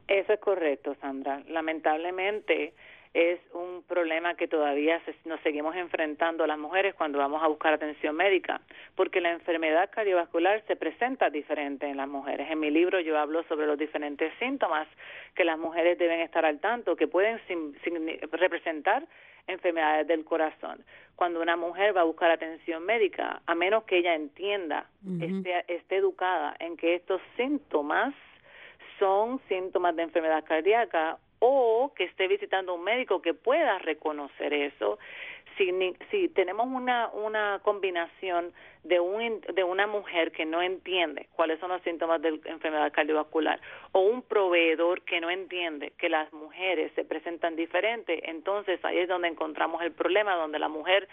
Eso 0.09 0.33
es 0.33 0.41
correcto, 0.41 0.97
Sandra. 1.01 1.43
Lamentablemente, 1.49 2.75
es 3.15 3.41
un 3.53 3.83
problema 3.85 4.35
que 4.35 4.49
todavía 4.49 5.01
nos 5.25 5.41
seguimos 5.41 5.77
enfrentando 5.77 6.47
las 6.47 6.59
mujeres 6.59 6.95
cuando 6.95 7.19
vamos 7.19 7.43
a 7.43 7.47
buscar 7.47 7.73
atención 7.73 8.17
médica, 8.17 8.61
porque 8.95 9.21
la 9.21 9.33
enfermedad 9.33 9.91
cardiovascular 9.91 10.63
se 10.67 10.77
presenta 10.77 11.31
diferente 11.31 11.87
en 11.87 11.97
las 11.97 12.09
mujeres. 12.09 12.51
En 12.51 12.61
mi 12.61 12.71
libro 12.71 13.01
yo 13.01 13.19
hablo 13.19 13.43
sobre 13.45 13.67
los 13.67 13.79
diferentes 13.79 14.33
síntomas 14.39 14.89
que 15.35 15.45
las 15.45 15.59
mujeres 15.59 15.99
deben 15.99 16.21
estar 16.21 16.45
al 16.45 16.61
tanto, 16.61 16.97
que 16.97 17.07
pueden 17.07 17.41
representar 18.33 19.07
enfermedades 19.49 20.07
del 20.07 20.25
corazón. 20.25 20.85
Cuando 21.17 21.41
una 21.41 21.57
mujer 21.57 21.97
va 21.97 22.03
a 22.03 22.05
buscar 22.05 22.31
atención 22.31 22.85
médica, 22.85 23.43
a 23.47 23.55
menos 23.55 23.83
que 23.85 23.99
ella 23.99 24.15
entienda, 24.15 24.87
esté, 25.21 25.65
esté 25.67 25.97
educada 25.97 26.55
en 26.61 26.77
que 26.77 26.95
estos 26.95 27.21
síntomas 27.37 28.15
son 28.99 29.41
síntomas 29.49 29.97
de 29.97 30.03
enfermedad 30.03 30.45
cardíaca 30.45 31.19
o 31.41 31.93
que 31.95 32.05
esté 32.05 32.29
visitando 32.29 32.75
un 32.75 32.85
médico 32.85 33.23
que 33.23 33.35
pueda 33.35 33.79
reconocer 33.79 34.53
eso. 34.53 34.99
Si, 35.59 35.73
si 36.11 36.29
tenemos 36.29 36.67
una, 36.69 37.09
una 37.09 37.61
combinación 37.63 38.53
de, 38.85 39.01
un, 39.01 39.41
de 39.55 39.65
una 39.65 39.87
mujer 39.87 40.33
que 40.33 40.47
no 40.47 40.63
entiende 40.63 41.29
cuáles 41.35 41.59
son 41.61 41.71
los 41.71 41.83
síntomas 41.83 42.23
de 42.23 42.41
enfermedad 42.45 42.93
cardiovascular 42.93 43.61
o 43.93 44.01
un 44.01 44.23
proveedor 44.23 45.03
que 45.03 45.21
no 45.21 45.31
entiende 45.31 45.93
que 45.99 46.09
las 46.09 46.33
mujeres 46.33 46.93
se 46.95 47.05
presentan 47.05 47.57
diferente, 47.57 48.31
entonces 48.31 48.83
ahí 48.85 48.99
es 48.99 49.09
donde 49.09 49.29
encontramos 49.29 49.83
el 49.83 49.93
problema, 49.93 50.37
donde 50.37 50.59
la 50.59 50.69
mujer 50.69 51.09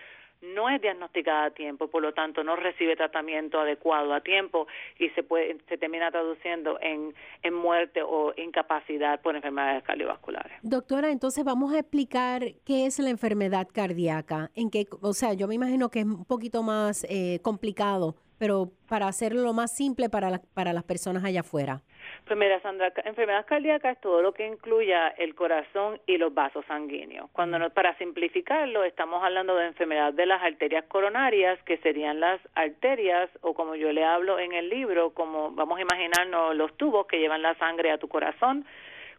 no 0.53 0.69
es 0.69 0.81
diagnosticada 0.81 1.45
a 1.45 1.51
tiempo, 1.51 1.87
por 1.87 2.01
lo 2.01 2.13
tanto 2.13 2.43
no 2.43 2.55
recibe 2.55 2.95
tratamiento 2.95 3.59
adecuado 3.59 4.13
a 4.13 4.21
tiempo 4.21 4.67
y 4.99 5.09
se 5.09 5.23
puede 5.23 5.57
se 5.67 5.77
termina 5.77 6.11
traduciendo 6.11 6.79
en, 6.81 7.13
en 7.43 7.53
muerte 7.53 8.01
o 8.03 8.33
incapacidad 8.37 9.21
por 9.21 9.35
enfermedades 9.35 9.83
cardiovasculares. 9.83 10.53
Doctora, 10.61 11.11
entonces 11.11 11.43
vamos 11.43 11.73
a 11.73 11.79
explicar 11.79 12.43
qué 12.65 12.85
es 12.85 12.99
la 12.99 13.09
enfermedad 13.09 13.67
cardíaca, 13.71 14.51
en 14.55 14.69
qué, 14.69 14.87
o 15.01 15.13
sea, 15.13 15.33
yo 15.33 15.47
me 15.47 15.55
imagino 15.55 15.89
que 15.89 15.99
es 15.99 16.05
un 16.05 16.25
poquito 16.25 16.63
más 16.63 17.05
eh, 17.09 17.39
complicado, 17.41 18.15
pero 18.37 18.71
para 18.89 19.07
hacerlo 19.07 19.41
lo 19.41 19.53
más 19.53 19.75
simple 19.75 20.09
para, 20.09 20.41
para 20.53 20.73
las 20.73 20.83
personas 20.83 21.23
allá 21.23 21.41
afuera. 21.41 21.81
Pues 22.25 22.37
mira, 22.37 22.59
Sandra, 22.61 22.91
enfermedad 23.03 23.45
cardíaca 23.45 23.91
es 23.91 23.99
todo 23.99 24.21
lo 24.21 24.33
que 24.33 24.45
incluya 24.45 25.09
el 25.09 25.35
corazón 25.35 25.99
y 26.07 26.17
los 26.17 26.33
vasos 26.33 26.65
sanguíneos. 26.67 27.29
Cuando 27.31 27.59
no, 27.59 27.69
para 27.69 27.97
simplificarlo, 27.97 28.83
estamos 28.83 29.23
hablando 29.23 29.55
de 29.55 29.67
enfermedad 29.67 30.13
de 30.13 30.25
las 30.25 30.41
arterias 30.41 30.85
coronarias, 30.85 31.61
que 31.63 31.77
serían 31.77 32.19
las 32.19 32.39
arterias, 32.55 33.29
o 33.41 33.53
como 33.53 33.75
yo 33.75 33.91
le 33.91 34.03
hablo 34.03 34.39
en 34.39 34.53
el 34.53 34.69
libro, 34.69 35.11
como 35.11 35.51
vamos 35.51 35.77
a 35.77 35.81
imaginarnos 35.81 36.55
los 36.55 36.75
tubos 36.77 37.07
que 37.07 37.19
llevan 37.19 37.41
la 37.41 37.55
sangre 37.55 37.91
a 37.91 37.97
tu 37.97 38.07
corazón. 38.07 38.65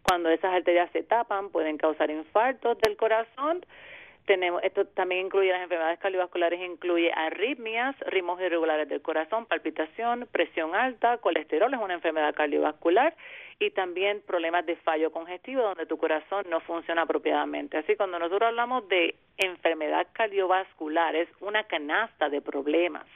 Cuando 0.02 0.28
esas 0.28 0.54
arterias 0.54 0.90
se 0.92 1.02
tapan, 1.02 1.50
pueden 1.50 1.78
causar 1.78 2.10
infartos 2.10 2.78
del 2.78 2.96
corazón 2.96 3.64
tenemos, 4.26 4.62
esto 4.64 4.86
también 4.86 5.26
incluye 5.26 5.50
las 5.50 5.62
enfermedades 5.62 5.98
cardiovasculares, 6.00 6.60
incluye 6.60 7.10
arritmias, 7.12 7.96
ritmos 8.00 8.40
irregulares 8.40 8.88
del 8.88 9.00
corazón, 9.00 9.46
palpitación, 9.46 10.28
presión 10.30 10.74
alta, 10.74 11.18
colesterol 11.18 11.72
es 11.72 11.80
una 11.80 11.94
enfermedad 11.94 12.34
cardiovascular 12.34 13.14
y 13.58 13.70
también 13.70 14.22
problemas 14.26 14.66
de 14.66 14.76
fallo 14.76 15.10
congestivo 15.12 15.62
donde 15.62 15.86
tu 15.86 15.96
corazón 15.96 16.44
no 16.50 16.60
funciona 16.60 17.02
apropiadamente. 17.02 17.78
Así 17.78 17.96
cuando 17.96 18.18
nosotros 18.18 18.48
hablamos 18.48 18.88
de 18.88 19.14
enfermedad 19.38 20.08
cardiovascular 20.12 21.16
es 21.16 21.28
una 21.40 21.64
canasta 21.64 22.28
de 22.28 22.42
problemas. 22.42 23.06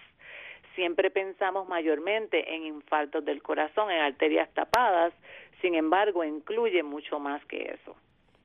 Siempre 0.77 1.11
pensamos 1.11 1.69
mayormente 1.69 2.55
en 2.55 2.65
infartos 2.65 3.25
del 3.25 3.43
corazón, 3.43 3.91
en 3.91 4.01
arterias 4.01 4.49
tapadas, 4.55 5.13
sin 5.61 5.75
embargo 5.75 6.25
incluye 6.25 6.83
mucho 6.83 7.19
más 7.19 7.45
que 7.47 7.73
eso. 7.75 7.97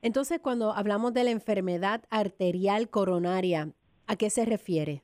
Entonces, 0.06 0.38
cuando 0.40 0.70
hablamos 0.70 1.14
de 1.14 1.24
la 1.24 1.32
enfermedad 1.32 2.04
arterial 2.10 2.88
coronaria, 2.88 3.70
¿a 4.06 4.14
qué 4.14 4.30
se 4.30 4.44
refiere? 4.44 5.02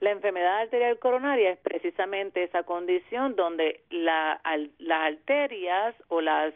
La 0.00 0.10
enfermedad 0.10 0.62
arterial 0.62 0.98
coronaria 0.98 1.50
es 1.50 1.58
precisamente 1.58 2.44
esa 2.44 2.62
condición 2.62 3.36
donde 3.36 3.82
la, 3.90 4.40
las 4.78 5.12
arterias 5.12 5.94
o 6.08 6.22
las 6.22 6.54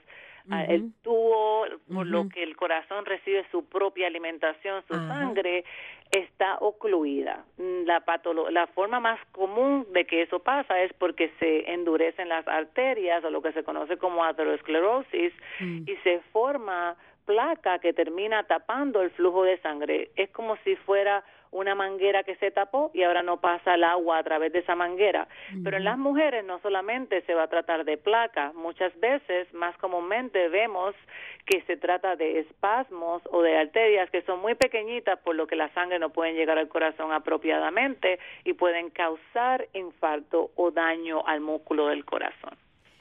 el 0.68 0.92
tubo 1.02 1.66
por 1.94 2.06
lo 2.06 2.28
que 2.28 2.42
el 2.42 2.56
corazón 2.56 3.04
recibe 3.04 3.44
su 3.52 3.64
propia 3.66 4.08
alimentación, 4.08 4.82
su 4.88 4.94
sangre 4.94 5.64
está 6.11 6.56
ocluida. 6.58 7.44
La 7.58 8.02
la 8.50 8.66
forma 8.68 9.00
más 9.00 9.20
común 9.30 9.87
de 9.92 10.04
que 10.04 10.22
eso 10.22 10.40
pasa 10.40 10.82
es 10.82 10.92
porque 10.94 11.30
se 11.38 11.70
endurecen 11.72 12.28
las 12.28 12.49
arterias 12.49 13.22
o 13.22 13.30
lo 13.30 13.40
que 13.40 13.52
se 13.52 13.62
conoce 13.62 13.99
como 13.99 14.25
aterosclerosis 14.25 15.32
mm. 15.61 15.82
y 15.87 15.96
se 16.02 16.20
forma 16.32 16.96
placa 17.25 17.79
que 17.79 17.93
termina 17.93 18.45
tapando 18.45 19.02
el 19.02 19.11
flujo 19.11 19.45
de 19.45 19.59
sangre. 19.61 20.11
Es 20.17 20.31
como 20.31 20.57
si 20.64 20.76
fuera 20.76 21.25
una 21.52 21.75
manguera 21.75 22.23
que 22.25 22.35
se 22.37 22.50
tapó 22.50 22.91
y 22.95 23.02
ahora 23.02 23.23
no 23.23 23.41
pasa 23.41 23.75
el 23.75 23.85
agua 23.85 24.19
a 24.19 24.23
través 24.23 24.52
de 24.52 24.61
esa 24.61 24.75
manguera. 24.75 25.29
Pero 25.62 25.76
en 25.76 25.85
las 25.85 25.99
mujeres 25.99 26.45
no 26.45 26.59
solamente 26.61 27.21
se 27.23 27.35
va 27.35 27.45
a 27.45 27.49
tratar 27.49 27.85
de 27.85 27.99
placa, 27.99 28.52
muchas 28.55 28.99
veces, 28.99 29.52
más 29.52 29.76
comúnmente, 29.76 30.49
vemos 30.49 30.95
que 31.45 31.61
se 31.62 31.76
trata 31.76 32.17
de 32.17 32.41
espasmos 32.41 33.23
o 33.31 33.43
de 33.43 33.59
arterias 33.59 34.11
que 34.11 34.23
son 34.23 34.41
muy 34.41 34.55
pequeñitas, 34.55 35.19
por 35.19 35.37
lo 35.37 35.47
que 35.47 35.57
la 35.57 35.69
sangre 35.75 35.99
no 35.99 36.11
puede 36.11 36.33
llegar 36.33 36.57
al 36.57 36.69
corazón 36.69 37.12
apropiadamente 37.12 38.19
y 38.45 38.55
pueden 38.55 38.88
causar 38.88 39.69
infarto 39.75 40.52
o 40.57 40.71
daño 40.71 41.23
al 41.26 41.41
músculo 41.41 41.88
del 41.88 42.07
corazón. 42.07 42.57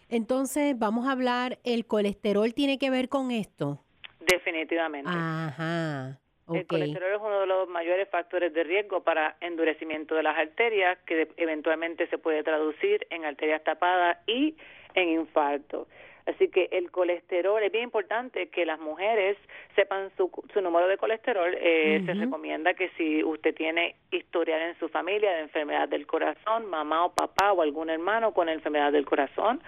Entonces, 0.10 0.78
vamos 0.78 1.08
a 1.08 1.14
hablar, 1.14 1.60
¿el 1.64 1.86
colesterol 1.86 2.54
tiene 2.54 2.78
que 2.78 2.90
ver 2.90 3.08
con 3.08 3.32
esto? 3.32 3.80
Definitivamente. 4.22 5.12
Ajá. 5.14 6.18
El 6.54 6.68
colesterol 6.68 7.14
es 7.14 7.22
uno 7.22 7.40
de 7.40 7.46
los 7.48 7.70
mayores 7.70 8.10
factores 8.10 8.54
de 8.54 8.64
riesgo 8.64 9.04
para 9.04 9.38
endurecimiento 9.40 10.16
de 10.16 10.24
las 10.24 10.38
arterias, 10.38 10.98
que 11.06 11.30
eventualmente 11.38 12.08
se 12.08 12.18
puede 12.18 12.44
traducir 12.44 13.08
en 13.10 13.26
arterias 13.26 13.64
tapadas 13.64 14.18
y 14.28 14.56
en 14.96 15.10
infarto. 15.10 15.88
Así 16.26 16.50
que 16.50 16.70
el 16.72 16.92
colesterol 16.92 17.62
es 17.64 17.72
bien 17.72 17.86
importante 17.86 18.50
que 18.50 18.66
las 18.66 18.80
mujeres 18.80 19.38
sepan 19.76 20.12
su, 20.18 20.30
su 20.54 20.62
número 20.62 20.88
de 20.88 20.98
colesterol. 20.98 21.56
Eh, 21.58 22.04
se 22.06 22.14
recomienda 22.14 22.74
que 22.74 22.90
si 22.90 23.24
usted 23.24 23.56
tiene 23.56 23.96
historial 24.12 24.62
en 24.62 24.78
su 24.78 24.88
familia 24.90 25.32
de 25.32 25.42
enfermedad 25.42 25.90
del 25.90 26.06
corazón, 26.06 26.68
mamá 26.68 27.06
o 27.06 27.14
papá 27.14 27.54
o 27.54 27.62
algún 27.62 27.90
hermano 27.90 28.34
con 28.34 28.50
enfermedad 28.50 28.92
del 28.92 29.06
corazón, 29.06 29.62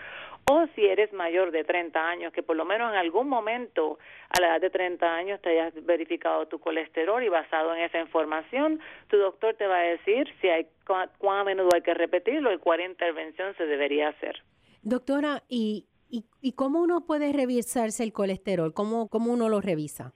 o 0.50 0.68
si 0.76 0.86
eres 0.86 1.14
mayor 1.14 1.52
de 1.52 1.64
30 1.64 2.00
años, 2.00 2.34
que 2.34 2.44
por 2.44 2.56
lo 2.56 2.66
menos 2.66 2.92
en 2.92 2.98
algún 2.98 3.30
momento 3.30 3.98
a 4.30 4.42
la 4.42 4.48
edad 4.48 4.62
de 4.62 4.70
30 4.70 5.06
años 5.06 5.42
te 5.42 5.50
hayas 5.50 5.74
verificado 5.86 6.48
tu 6.48 6.60
colesterol 6.60 7.24
y 7.24 7.30
basado 7.30 7.74
en 7.74 7.82
esa 7.82 8.00
información, 8.00 8.80
tu 9.08 9.18
doctor 9.18 9.56
te 9.56 9.68
va 9.68 9.78
a 9.78 9.84
decir 9.84 10.28
si 10.42 10.50
hay 10.50 10.68
cuán, 10.86 11.10
a 11.40 11.44
menudo 11.44 11.70
hay 11.74 11.82
que 11.82 11.94
repetirlo 11.94 12.54
y 12.54 12.58
cuál 12.58 12.82
intervención 12.82 13.56
se 13.58 13.66
debería 13.66 14.10
hacer. 14.10 14.44
Doctora, 14.82 15.44
¿y, 15.48 15.86
y, 16.10 16.52
cómo 16.54 16.82
uno 16.82 17.06
puede 17.06 17.32
revisarse 17.32 18.04
el 18.04 18.12
colesterol? 18.12 18.74
¿Cómo, 18.74 19.08
cómo 19.08 19.32
uno 19.32 19.48
lo 19.48 19.62
revisa? 19.62 20.14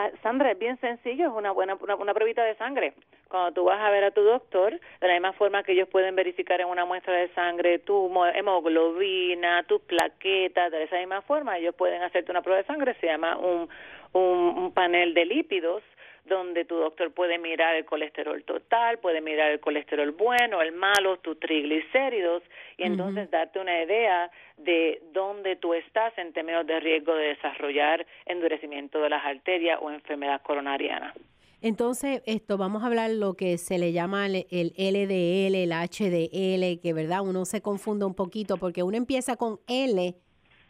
Ah, 0.00 0.10
Sandra, 0.22 0.52
es 0.52 0.58
bien 0.60 0.78
sencillo, 0.78 1.26
es 1.26 1.32
una 1.32 1.50
buena 1.50 1.74
una, 1.74 1.96
una 1.96 2.14
pruebita 2.14 2.44
de 2.44 2.54
sangre. 2.54 2.92
Cuando 3.28 3.50
tú 3.52 3.64
vas 3.64 3.80
a 3.80 3.90
ver 3.90 4.04
a 4.04 4.12
tu 4.12 4.22
doctor, 4.22 4.70
de 5.00 5.06
la 5.08 5.14
misma 5.14 5.32
forma 5.32 5.64
que 5.64 5.72
ellos 5.72 5.88
pueden 5.88 6.14
verificar 6.14 6.60
en 6.60 6.68
una 6.68 6.84
muestra 6.84 7.14
de 7.14 7.28
sangre 7.34 7.80
tu 7.80 8.08
mo- 8.08 8.24
hemoglobina, 8.28 9.64
tus 9.64 9.80
plaquetas, 9.82 10.70
de 10.70 10.84
esa 10.84 10.98
misma 10.98 11.22
forma 11.22 11.58
ellos 11.58 11.74
pueden 11.74 12.00
hacerte 12.02 12.30
una 12.30 12.42
prueba 12.42 12.58
de 12.62 12.66
sangre, 12.66 12.94
se 13.00 13.08
llama 13.08 13.38
un, 13.38 13.68
un 14.12 14.72
panel 14.72 15.14
de 15.14 15.24
lípidos 15.24 15.82
donde 16.28 16.64
tu 16.64 16.76
doctor 16.76 17.12
puede 17.12 17.38
mirar 17.38 17.74
el 17.74 17.84
colesterol 17.84 18.42
total, 18.44 18.98
puede 18.98 19.20
mirar 19.20 19.50
el 19.50 19.60
colesterol 19.60 20.10
bueno, 20.12 20.60
el 20.62 20.72
malo, 20.72 21.18
tus 21.18 21.38
triglicéridos 21.40 22.42
y 22.76 22.84
entonces 22.84 23.30
darte 23.30 23.58
una 23.58 23.82
idea 23.82 24.30
de 24.56 25.00
dónde 25.12 25.56
tú 25.56 25.74
estás 25.74 26.16
en 26.18 26.32
términos 26.32 26.66
de 26.66 26.80
riesgo 26.80 27.14
de 27.14 27.28
desarrollar 27.28 28.06
endurecimiento 28.26 29.00
de 29.00 29.10
las 29.10 29.24
arterias 29.24 29.78
o 29.80 29.90
enfermedad 29.90 30.42
coronariana. 30.42 31.14
Entonces, 31.60 32.22
esto, 32.24 32.56
vamos 32.56 32.84
a 32.84 32.86
hablar 32.86 33.10
lo 33.10 33.34
que 33.34 33.58
se 33.58 33.78
le 33.78 33.92
llama 33.92 34.26
el, 34.26 34.46
el 34.50 34.72
LDL, 34.76 35.56
el 35.56 35.72
HDL, 35.72 36.80
que 36.80 36.92
verdad, 36.94 37.22
uno 37.22 37.44
se 37.44 37.60
confunde 37.60 38.04
un 38.04 38.14
poquito 38.14 38.58
porque 38.58 38.84
uno 38.84 38.96
empieza 38.96 39.36
con 39.36 39.58
L, 39.66 40.14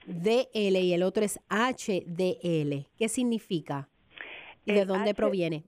DL 0.06 0.76
y 0.80 0.94
el 0.94 1.02
otro 1.02 1.24
es 1.24 1.38
HDL. 1.50 2.86
¿Qué 2.96 3.08
significa? 3.08 3.88
¿Y 4.68 4.74
de 4.74 4.84
dónde 4.84 5.10
H- 5.10 5.14
proviene? 5.16 5.64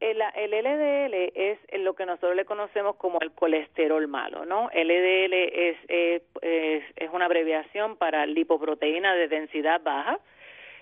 El, 0.00 0.20
el 0.36 0.50
LDL 0.50 1.14
es 1.34 1.58
lo 1.80 1.94
que 1.94 2.04
nosotros 2.04 2.36
le 2.36 2.44
conocemos 2.44 2.96
como 2.96 3.20
el 3.20 3.32
colesterol 3.32 4.06
malo, 4.06 4.44
¿no? 4.44 4.68
LDL 4.74 5.32
es, 5.32 5.76
es, 5.88 6.22
es, 6.42 6.84
es 6.96 7.10
una 7.12 7.24
abreviación 7.24 7.96
para 7.96 8.26
lipoproteína 8.26 9.14
de 9.14 9.28
densidad 9.28 9.80
baja 9.82 10.18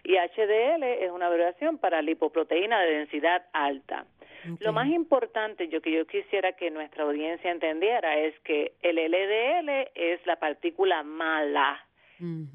y 0.02 0.14
HDL 0.16 0.82
es 0.82 1.10
una 1.12 1.26
abreviación 1.26 1.78
para 1.78 2.02
lipoproteína 2.02 2.80
de 2.82 2.90
densidad 2.98 3.44
alta. 3.52 4.06
Lo 4.58 4.72
más 4.72 4.88
importante 4.88 5.68
yo 5.68 5.80
que 5.80 5.92
yo 5.92 6.04
quisiera 6.04 6.52
que 6.56 6.72
nuestra 6.72 7.04
audiencia 7.04 7.48
entendiera 7.52 8.18
es 8.18 8.36
que 8.40 8.72
el 8.82 8.96
LDL 8.96 9.90
es 9.94 10.26
la 10.26 10.40
partícula 10.40 11.04
mala. 11.04 11.86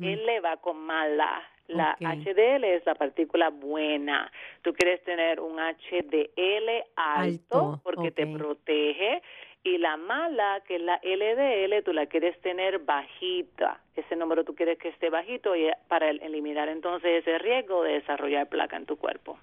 L 0.04 0.40
va 0.42 0.58
con 0.58 0.78
mala. 0.78 1.42
La. 1.68 1.96
HDL 2.00 2.64
es 2.64 2.86
la 2.86 2.96
partícula 2.96 3.50
buena. 3.50 4.32
Tú 4.62 4.74
quieres 4.74 5.04
tener 5.04 5.40
un 5.40 5.58
HDL 5.60 6.84
alto, 6.96 7.60
Alto, 7.74 7.82
porque 7.84 8.12
te 8.12 8.26
protege 8.28 9.22
y 9.64 9.78
la 9.80 9.98
mala, 9.98 10.62
que 10.66 10.76
es 10.78 10.82
la 10.82 10.98
LDL, 11.04 11.84
tú 11.84 11.92
la 11.92 12.06
quieres 12.06 12.40
tener 12.42 12.80
bajita. 12.80 13.82
Ese 13.96 14.16
número 14.16 14.46
tú 14.46 14.56
quieres 14.56 14.78
que 14.80 14.88
esté 14.90 15.10
bajito 15.10 15.56
y 15.58 15.68
para 15.90 16.10
el- 16.10 16.22
eliminar 16.22 16.70
entonces 16.70 17.22
ese 17.26 17.38
riesgo 17.40 17.84
de 17.84 17.94
desarrollar 17.94 18.48
placa 18.48 18.78
en 18.78 18.86
tu 18.86 18.96
cuerpo. 18.98 19.38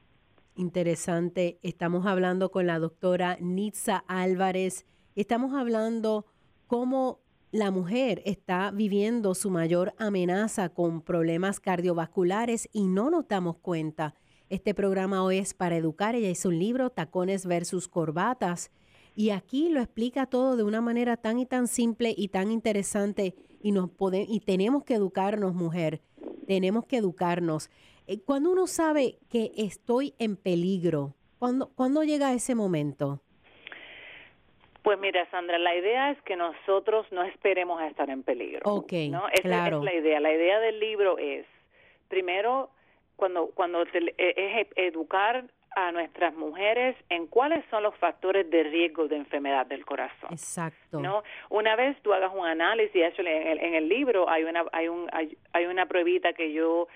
Interesante. 0.57 1.59
Estamos 1.63 2.07
hablando 2.07 2.51
con 2.51 2.67
la 2.67 2.79
doctora 2.79 3.37
Nitza 3.41 4.05
Álvarez. 4.09 4.87
Estamos 5.15 5.53
hablando 5.53 6.25
cómo 6.69 7.19
la 7.55 7.71
mujer 7.71 8.21
está 8.25 8.73
viviendo 8.73 9.33
su 9.37 9.49
mayor 9.49 9.95
amenaza 9.97 10.71
con 10.71 11.01
problemas 11.03 11.61
cardiovasculares 11.61 12.69
y 12.73 12.89
no 12.89 13.11
nos 13.11 13.29
damos 13.29 13.59
cuenta. 13.59 14.17
Este 14.49 14.75
programa 14.75 15.23
hoy 15.23 15.39
es 15.39 15.55
para 15.55 15.77
educar. 15.77 16.17
Ella 16.17 16.31
hizo 16.31 16.49
un 16.49 16.59
libro, 16.59 16.91
Tacones 16.91 17.47
versus 17.47 17.87
Corbatas. 17.87 18.73
Y 19.15 19.31
aquí 19.31 19.69
lo 19.69 19.81
explica 19.81 20.27
todo 20.27 20.57
de 20.57 20.65
una 20.65 20.81
manera 20.81 21.17
tan 21.17 21.39
y 21.39 21.47
tan 21.47 21.69
simple 21.69 22.13
y 22.17 22.27
tan 22.27 22.51
interesante. 22.51 23.37
Y, 23.63 23.71
nos 23.71 23.89
pode- 23.89 24.27
y 24.29 24.41
tenemos 24.41 24.83
que 24.83 24.95
educarnos, 24.95 25.55
mujer. 25.55 26.03
Tenemos 26.49 26.87
que 26.87 26.97
educarnos. 26.97 27.71
Eh, 28.09 28.19
Cuando 28.19 28.51
uno 28.51 28.67
sabe 28.67 29.21
que 29.29 29.53
estoy 29.57 30.15
en 30.19 30.35
peligro, 30.35 31.15
¿cuándo, 31.39 31.71
¿cuándo 31.77 32.03
llega 32.03 32.35
ese 32.35 32.57
momento? 32.57 33.23
Pues 34.85 34.99
mira, 35.01 35.27
Sandra, 35.31 35.59
la 35.59 35.75
idea 35.75 36.11
es 36.13 36.21
que 36.23 36.37
nosotros 36.37 37.07
no 37.11 37.25
esperemos 37.25 37.81
a 37.81 37.89
estar 37.89 38.09
en 38.11 38.23
peligro. 38.23 38.61
Ok, 38.65 38.93
¿no? 39.11 39.27
Esa 39.33 39.43
claro. 39.43 39.79
es 39.79 39.85
la 39.85 39.95
idea. 39.95 40.21
La 40.21 40.33
idea 40.33 40.61
del 40.61 40.79
libro 40.79 41.17
es, 41.19 41.47
primero, 42.09 42.69
cuando, 43.17 43.47
cuando 43.55 43.85
te- 43.87 44.15
eh, 44.19 44.61
es 44.61 44.69
educar 44.77 45.45
a 45.77 45.91
nuestras 45.91 46.35
mujeres 46.35 46.95
en 47.09 47.27
cuáles 47.27 47.65
son 47.71 47.83
los 47.83 47.97
factores 47.97 48.49
de 48.49 48.63
riesgo 48.63 49.09
de 49.09 49.17
enfermedad 49.17 49.67
del 49.67 49.85
corazón. 49.85 50.29
Exacto. 50.31 51.01
¿no? 51.01 51.25
Una 51.49 51.75
vez 51.77 52.01
tú 52.03 52.13
hagas 52.13 52.31
un 52.33 52.47
análisis, 52.47 53.03
actually, 53.05 53.31
en 53.31 53.47
el, 53.49 53.59
en 53.61 53.75
el 53.75 53.89
libro 53.89 54.29
hay 54.29 54.45
una 54.45 54.65
hay 54.71 54.87
un 54.89 55.09
hay, 55.13 55.37
hay 55.53 55.67
una 55.67 55.87
pruebita 55.87 56.33
que 56.35 56.53
yo 56.53 56.87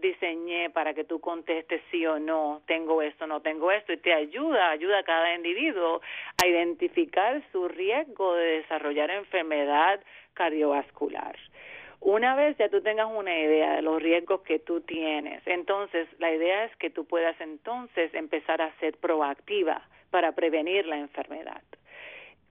diseñé 0.00 0.70
para 0.70 0.94
que 0.94 1.04
tú 1.04 1.20
contestes 1.20 1.82
sí 1.90 2.06
o 2.06 2.18
no, 2.18 2.62
tengo 2.66 3.02
esto, 3.02 3.26
no 3.26 3.40
tengo 3.40 3.70
esto, 3.70 3.92
y 3.92 3.98
te 3.98 4.12
ayuda, 4.12 4.70
ayuda 4.70 4.98
a 4.98 5.02
cada 5.04 5.34
individuo 5.34 6.00
a 6.42 6.46
identificar 6.46 7.42
su 7.52 7.68
riesgo 7.68 8.34
de 8.34 8.62
desarrollar 8.62 9.10
enfermedad 9.10 10.00
cardiovascular. 10.34 11.36
Una 12.00 12.34
vez 12.34 12.56
ya 12.58 12.68
tú 12.68 12.82
tengas 12.82 13.08
una 13.10 13.38
idea 13.38 13.76
de 13.76 13.82
los 13.82 14.02
riesgos 14.02 14.42
que 14.42 14.58
tú 14.58 14.82
tienes, 14.82 15.42
entonces 15.46 16.06
la 16.18 16.32
idea 16.32 16.64
es 16.64 16.76
que 16.76 16.90
tú 16.90 17.06
puedas 17.06 17.40
entonces 17.40 18.12
empezar 18.14 18.60
a 18.60 18.74
ser 18.78 18.96
proactiva 18.98 19.82
para 20.10 20.32
prevenir 20.32 20.86
la 20.86 20.98
enfermedad. 20.98 21.62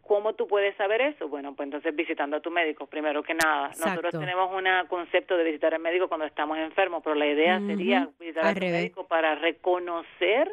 ¿Cómo 0.05 0.33
tú 0.33 0.47
puedes 0.47 0.75
saber 0.75 1.01
eso? 1.01 1.29
Bueno, 1.29 1.55
pues 1.55 1.67
entonces 1.67 1.95
visitando 1.95 2.37
a 2.37 2.41
tu 2.41 2.51
médico, 2.51 2.87
primero 2.87 3.23
que 3.23 3.33
nada. 3.33 3.69
Nosotros 3.69 4.11
tenemos 4.11 4.51
un 4.51 4.65
concepto 4.87 5.37
de 5.37 5.45
visitar 5.45 5.73
al 5.73 5.81
médico 5.81 6.09
cuando 6.09 6.25
estamos 6.25 6.57
enfermos, 6.57 7.01
pero 7.03 7.15
la 7.15 7.25
idea 7.25 7.59
sería 7.59 8.09
visitar 8.19 8.45
al 8.45 8.51
a 8.51 8.53
tu 8.53 8.59
médico 8.59 9.07
para 9.07 9.35
reconocer 9.35 10.51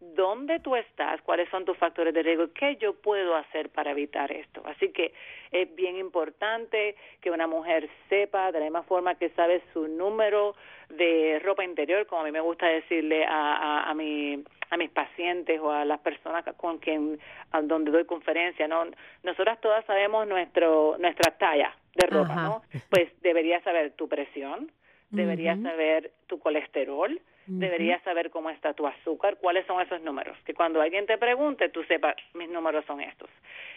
dónde 0.00 0.60
tú 0.60 0.76
estás, 0.76 1.20
cuáles 1.22 1.48
son 1.50 1.64
tus 1.64 1.76
factores 1.76 2.14
de 2.14 2.22
riesgo, 2.22 2.52
qué 2.54 2.76
yo 2.76 2.94
puedo 2.94 3.36
hacer 3.36 3.68
para 3.68 3.90
evitar 3.90 4.32
esto. 4.32 4.62
Así 4.64 4.90
que 4.92 5.12
es 5.52 5.74
bien 5.74 5.96
importante 5.96 6.96
que 7.20 7.30
una 7.30 7.46
mujer 7.46 7.88
sepa, 8.08 8.50
de 8.50 8.58
la 8.58 8.64
misma 8.64 8.82
forma 8.82 9.14
que 9.16 9.28
sabe 9.30 9.62
su 9.72 9.88
número 9.88 10.56
de 10.88 11.38
ropa 11.44 11.64
interior, 11.64 12.06
como 12.06 12.22
a 12.22 12.24
mí 12.24 12.32
me 12.32 12.40
gusta 12.40 12.66
decirle 12.66 13.24
a, 13.24 13.56
a, 13.56 13.90
a, 13.90 13.94
mi, 13.94 14.42
a 14.70 14.76
mis 14.76 14.90
pacientes 14.90 15.60
o 15.60 15.70
a 15.70 15.84
las 15.84 16.00
personas 16.00 16.44
con 16.56 16.78
quien, 16.78 17.18
a 17.52 17.60
donde 17.60 17.90
doy 17.90 18.06
conferencia, 18.06 18.66
¿no? 18.66 18.86
Nosotras 19.22 19.60
todas 19.60 19.84
sabemos 19.84 20.26
nuestro, 20.26 20.96
nuestra 20.98 21.36
talla 21.36 21.76
de 21.94 22.06
ropa, 22.06 22.32
Ajá. 22.32 22.42
¿no? 22.42 22.62
Pues 22.88 23.08
deberías 23.20 23.62
saber 23.64 23.92
tu 23.92 24.08
presión, 24.08 24.70
deberías 25.10 25.60
saber 25.60 26.12
tu 26.26 26.38
colesterol, 26.38 27.20
deberías 27.58 28.02
saber 28.02 28.30
cómo 28.30 28.50
está 28.50 28.74
tu 28.74 28.86
azúcar, 28.86 29.36
cuáles 29.38 29.66
son 29.66 29.80
esos 29.80 30.00
números, 30.02 30.36
que 30.44 30.54
cuando 30.54 30.80
alguien 30.80 31.06
te 31.06 31.18
pregunte 31.18 31.68
tú 31.68 31.82
sepas 31.84 32.14
mis 32.34 32.48
números 32.48 32.84
son 32.86 33.00
estos. 33.00 33.28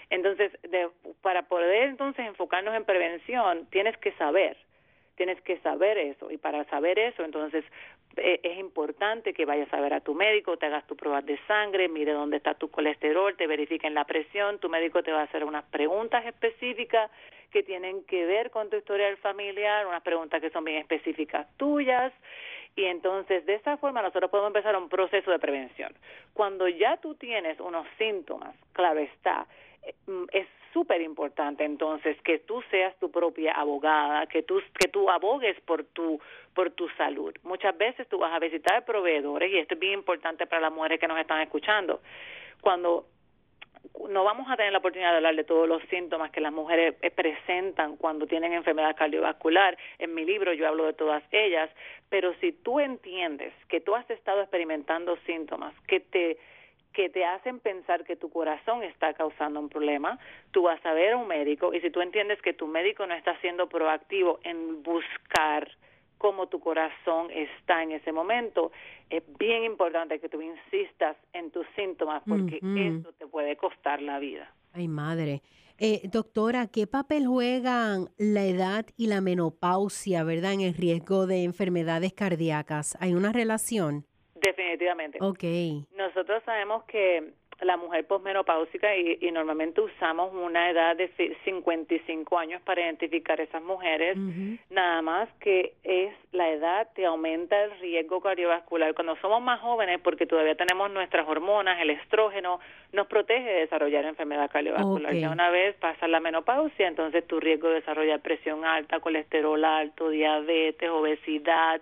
Entonces, 0.10 0.52
para 1.22 1.44
poder 1.44 1.90
entonces 1.90 2.26
enfocarnos 2.26 2.76
en 2.76 2.86
prevención, 2.86 3.66
tienes 3.72 3.98
que 3.98 4.12
saber, 4.14 4.58
tienes 5.16 5.42
que 5.42 5.58
saber 5.60 5.98
eso. 5.98 6.30
Y 6.30 6.38
para 6.38 6.64
saber 6.66 7.00
eso, 7.00 7.24
entonces 7.24 7.66
eh, 8.18 8.40
es 8.44 8.60
importante 8.60 9.34
que 9.34 9.46
vayas 9.46 9.74
a 9.74 9.82
ver 9.82 9.94
a 9.94 10.02
tu 10.02 10.14
médico, 10.14 10.58
te 10.58 10.68
hagas 10.68 10.86
tu 10.86 10.96
pruebas 10.96 11.26
de 11.26 11.40
sangre, 11.48 11.88
mire 11.88 12.14
dónde 12.14 12.38
está 12.38 12.54
tu 12.54 12.70
colesterol, 12.70 13.36
te 13.36 13.48
verifiquen 13.48 13.96
la 13.96 14.06
presión, 14.06 14.60
tu 14.60 14.70
médico 14.70 15.02
te 15.02 15.12
va 15.12 15.22
a 15.22 15.24
hacer 15.24 15.44
unas 15.44 15.64
preguntas 15.66 16.26
específicas 16.26 17.10
que 17.54 17.63
tienen 17.63 18.04
que 18.06 18.26
ver 18.26 18.50
con 18.50 18.70
tu 18.70 18.78
historial 18.78 19.16
familiar, 19.18 19.86
unas 19.86 20.02
preguntas 20.02 20.42
que 20.42 20.50
son 20.50 20.66
bien 20.66 20.80
específicas 20.80 21.48
tuyas 21.56 22.12
y 22.76 22.86
entonces 22.86 23.46
de 23.46 23.54
esa 23.54 23.78
forma 23.78 24.02
nosotros 24.02 24.32
podemos 24.32 24.50
empezar 24.50 24.76
un 24.76 24.89
proceso 24.89 25.30
de 25.30 25.38
prevención. 25.38 25.94
Cuando 26.34 26.68
ya 26.68 26.98
tú 26.98 27.13
tienes 27.13 27.60
unos 27.60 27.86
síntomas, 28.00 28.56
claro 28.74 29.00
está, 29.00 29.46
eh, 29.84 29.94
es 30.32 30.48
súper 30.74 31.02
importante 31.02 31.63
entonces 31.63 32.20
que 32.24 32.39
tú 32.39 32.63
seas 32.72 32.98
tu 32.98 33.12
propia 33.12 33.54
abogada, 33.54 34.26
que 34.26 34.42
tú 34.42 34.60
que 34.80 34.88
tú 34.88 35.12
abogues 35.12 35.60
por 35.62 35.84
tu 35.84 36.20
por 36.56 36.72
tu 36.72 36.89
salud. 36.98 37.36
Muchas 37.44 37.78
veces 37.78 38.08
tú 38.10 38.18
vas 38.18 38.34
a 38.34 38.39
visitar 38.39 38.84
proveedores 38.84 39.52
y 39.52 39.60
esto 39.60 39.76
es 39.76 39.80
bien 39.80 39.94
importante 39.94 40.48
para 40.48 40.63
las 40.63 40.74
mujeres 40.74 41.00
que 41.00 41.08
nos 41.08 41.20
están 41.20 41.42
escuchando. 41.42 42.02
Cuando 42.62 43.06
no 44.10 44.24
vamos 44.24 44.50
a 44.50 44.56
tener 44.56 44.72
la 44.72 44.80
oportunidad 44.80 45.12
de 45.12 45.17
hablar 45.17 45.36
de 45.36 45.43
todos 45.43 45.67
los 45.67 45.82
síntomas 45.84 46.32
que 46.32 46.41
las 46.41 46.54
mujeres 46.54 46.96
eh, 47.02 47.12
presentan 47.12 47.98
cuando 47.98 48.28
tienen 48.28 48.54
enfermedad 48.54 48.96
cardiovascular. 48.96 49.78
En 50.00 50.13
mi 50.13 50.26
libro 50.26 50.54
yo 50.54 50.67
hablo 50.67 50.86
de 50.86 50.93
todas 50.93 51.24
ellas, 51.32 51.69
pero 52.10 52.34
si 52.36 52.52
tú 52.52 52.80
entiendes 52.80 53.54
que 53.67 53.82
tú 53.82 53.96
has 53.96 54.10
estado 54.10 54.41
experimentando 54.41 55.17
síntomas 55.26 55.74
que 55.88 56.00
te 56.00 56.38
que 56.93 57.10
te 57.10 57.26
hacen 57.26 57.60
pensar 57.60 58.04
que 58.04 58.15
tu 58.15 58.30
corazón 58.30 58.84
está 58.84 59.15
causando 59.15 59.60
un 59.60 59.67
problema, 59.67 60.19
tú 60.52 60.62
vas 60.62 60.86
a 60.86 60.93
ver 60.93 61.13
a 61.13 61.17
un 61.17 61.28
médico 61.28 61.74
y 61.74 61.82
si 61.82 61.89
tú 61.89 62.02
entiendes 62.02 62.39
que 62.43 62.54
tu 62.54 62.67
médico 62.67 63.08
no 63.08 63.15
está 63.15 63.36
siendo 63.39 63.67
proactivo 63.67 64.39
en 64.43 64.84
buscar 64.84 65.72
cómo 66.24 66.48
tu 66.48 66.62
corazón 66.62 67.30
está 67.32 67.84
en 67.84 67.92
ese 67.92 68.14
momento, 68.14 68.72
es 69.10 69.24
bien 69.38 69.66
importante 69.66 70.22
que 70.22 70.30
tú 70.30 70.42
insistas 70.42 71.18
en 71.34 71.52
tus 71.52 71.68
síntomas 71.76 72.24
porque 72.26 72.60
eso 72.62 73.12
te 73.20 73.28
puede 73.28 73.58
costar 73.58 74.02
la 74.02 74.20
vida. 74.20 74.50
Ay, 74.72 74.88
madre. 74.88 75.42
Eh, 75.78 76.00
doctora, 76.06 76.68
¿qué 76.68 76.88
papel 76.88 77.28
juegan 77.28 78.08
la 78.18 78.46
edad 78.46 78.86
y 78.96 79.08
la 79.08 79.20
menopausia, 79.20 80.24
verdad, 80.24 80.54
en 80.54 80.62
el 80.62 80.76
riesgo 80.76 81.28
de 81.28 81.44
enfermedades 81.44 82.14
cardíacas? 82.14 82.98
¿Hay 83.02 83.16
una 83.16 83.34
relación? 83.34 84.06
Definitivamente. 84.36 85.18
Ok. 85.20 85.44
Nosotros 85.98 86.42
sabemos 86.46 86.86
que 86.86 87.34
la 87.62 87.78
mujer 87.78 88.06
posmenopáusica 88.08 88.96
y, 88.96 89.18
y 89.22 89.32
normalmente 89.32 89.82
usamos 89.82 90.34
una 90.34 90.70
edad 90.70 90.96
de 90.96 91.10
55 91.44 92.38
años 92.38 92.62
para 92.63 92.82
identificar 92.82 93.39
esas 93.39 93.62
mujeres, 93.62 94.18
nada 94.70 95.02
más 95.02 95.30
que 95.39 95.74
es 95.84 96.13
la 96.32 96.50
edad 96.50 96.89
te 96.96 97.06
aumenta 97.06 97.63
el 97.63 97.80
riesgo 97.80 98.22
cardiovascular. 98.22 98.94
Cuando 98.94 99.16
somos 99.18 99.42
más 99.42 99.60
jóvenes, 99.62 100.00
porque 100.04 100.26
todavía 100.26 100.56
tenemos 100.56 100.92
nuestras 100.92 101.28
hormonas, 101.28 101.80
el 101.80 101.92
estrógeno, 101.92 102.60
nos 102.92 103.08
protege 103.08 103.48
de 103.48 103.60
desarrollar 103.62 104.06
enfermedad 104.06 104.50
cardiovascular. 104.52 105.13
Ya 105.13 105.30
una 105.30 105.50
vez 105.50 105.76
pasa 105.76 106.08
la 106.08 106.20
menopausia, 106.20 106.88
entonces 106.88 107.26
tu 107.28 107.39
riesgo 107.39 107.70
de 107.70 107.76
desarrollar 107.76 108.22
presión 108.22 108.66
alta, 108.66 109.00
colesterol 109.00 109.63
alto, 109.63 110.10
diabetes, 110.10 110.89
obesidad, 110.89 111.82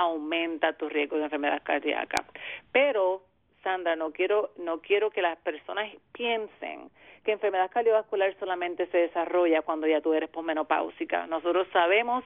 aumenta 0.00 0.72
tu 0.74 0.88
riesgo 0.88 1.16
de 1.16 1.24
enfermedad 1.24 1.62
cardíaca. 1.62 2.24
Pero 2.72 3.22
Sandra, 3.62 3.96
no 3.96 4.12
quiero, 4.12 4.50
no 4.56 4.80
quiero 4.80 5.10
que 5.10 5.22
las 5.22 5.38
personas 5.38 5.90
piensen 6.12 6.90
que 7.24 7.32
enfermedad 7.32 7.70
cardiovascular 7.70 8.34
solamente 8.38 8.86
se 8.86 8.98
desarrolla 8.98 9.62
cuando 9.62 9.86
ya 9.86 10.00
tú 10.00 10.14
eres 10.14 10.30
posmenopáusica. 10.30 11.26
Nosotros 11.26 11.68
sabemos 11.72 12.24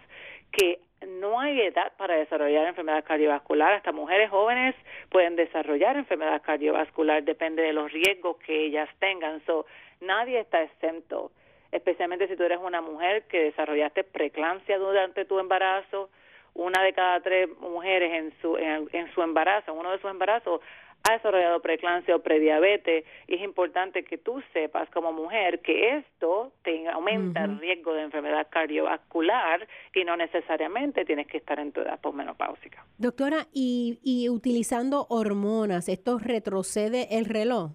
que 0.53 0.81
no 1.07 1.41
hay 1.41 1.61
edad 1.61 1.93
para 1.97 2.17
desarrollar 2.17 2.67
enfermedad 2.67 3.05
cardiovascular. 3.05 3.73
Hasta 3.73 3.93
mujeres 3.93 4.31
jóvenes 4.31 4.75
pueden 5.11 5.37
desarrollar 5.37 5.97
enfermedad 5.97 6.43
cardiovascular, 6.43 7.23
depende 7.25 7.63
de 7.63 7.73
los 7.73 7.91
riesgos 7.93 8.37
que 8.39 8.67
ellas 8.67 8.89
tengan. 9.01 9.45
So, 9.47 9.67
nadie 10.01 10.41
está 10.41 10.63
exento, 10.63 11.33
especialmente 11.73 12.29
si 12.29 12.37
tú 12.37 12.45
eres 12.45 12.59
una 12.59 12.81
mujer 12.81 13.25
que 13.25 13.45
desarrollaste 13.45 14.05
preeclampsia 14.05 14.79
durante 14.79 15.25
tu 15.25 15.39
embarazo. 15.39 16.11
Una 16.55 16.85
de 16.85 16.93
cada 16.93 17.19
tres 17.19 17.49
mujeres 17.59 18.13
en 18.13 18.33
su, 18.41 18.57
en, 18.57 18.89
en 18.93 19.13
su 19.13 19.23
embarazo, 19.23 19.73
en 19.73 19.79
uno 19.79 19.91
de 19.91 19.99
sus 19.99 20.09
embarazos, 20.09 20.61
ha 21.05 21.13
desarrollado 21.13 21.61
preeclampsia 21.61 22.17
o 22.17 22.21
prediabetes 22.21 23.05
y 23.29 23.35
es 23.35 23.43
importante 23.43 24.05
que 24.05 24.17
tú 24.17 24.43
sepas 24.55 24.89
como 24.91 25.13
mujer 25.13 25.61
que 25.61 25.99
esto 25.99 26.53
te 26.63 26.89
aumenta 26.89 27.45
el 27.45 27.59
riesgo 27.61 27.93
de 27.93 28.03
enfermedad 28.03 28.49
cardiovascular 28.51 29.69
y 29.95 30.05
no 30.05 30.17
necesariamente 30.17 31.05
tienes 31.05 31.27
que 31.27 31.37
estar 31.37 31.59
en 31.61 31.73
tu 31.73 31.83
edad 31.83 32.01
posmenopáusica. 32.01 32.87
Doctora, 32.97 33.47
y, 33.53 33.99
y 34.03 34.31
utilizando 34.31 35.07
hormonas, 35.11 35.91
¿esto 35.91 36.19
retrocede 36.19 37.19
el 37.19 37.27
reloj? 37.27 37.73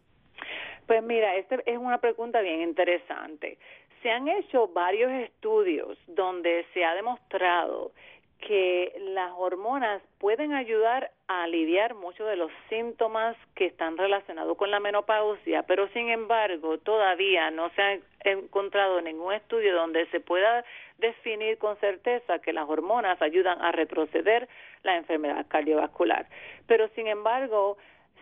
Pues 0.88 1.04
mira, 1.04 1.36
esta 1.36 1.58
es 1.68 1.78
una 1.78 2.00
pregunta 2.00 2.42
bien 2.42 2.62
interesante. 2.62 3.60
Se 4.02 4.10
han 4.10 4.28
hecho 4.28 4.70
varios 4.70 5.12
estudios 5.12 6.00
donde 6.08 6.66
se 6.74 6.84
ha 6.84 6.96
demostrado 6.96 7.92
que 8.40 8.94
las 9.14 9.32
hormonas 9.38 10.02
pueden 10.18 10.54
ayudar 10.54 11.12
a 11.28 11.44
aliviar 11.44 11.94
muchos 11.94 12.28
de 12.28 12.36
los 12.36 12.52
síntomas 12.70 13.36
que 13.56 13.66
están 13.66 13.98
relacionados 13.98 14.58
con 14.58 14.72
la 14.72 14.80
menopausia, 14.80 15.64
pero 15.64 15.88
sin 15.90 16.10
embargo 16.10 16.78
todavía 16.78 17.52
no 17.52 17.70
se 17.72 17.82
ha 17.82 18.00
encontrado 18.24 19.02
ningún 19.02 19.34
estudio 19.34 19.76
donde 19.76 20.08
se 20.08 20.20
pueda 20.20 20.64
definir 20.98 21.58
con 21.58 21.78
certeza 21.78 22.40
que 22.40 22.54
las 22.54 22.68
hormonas 22.70 23.22
ayudan 23.22 23.62
a 23.62 23.72
retroceder 23.72 24.48
la 24.84 24.96
enfermedad 24.96 25.46
cardiovascular. 25.48 26.28
Pero 26.66 26.88
sin 26.96 27.08
embargo, 27.08 27.78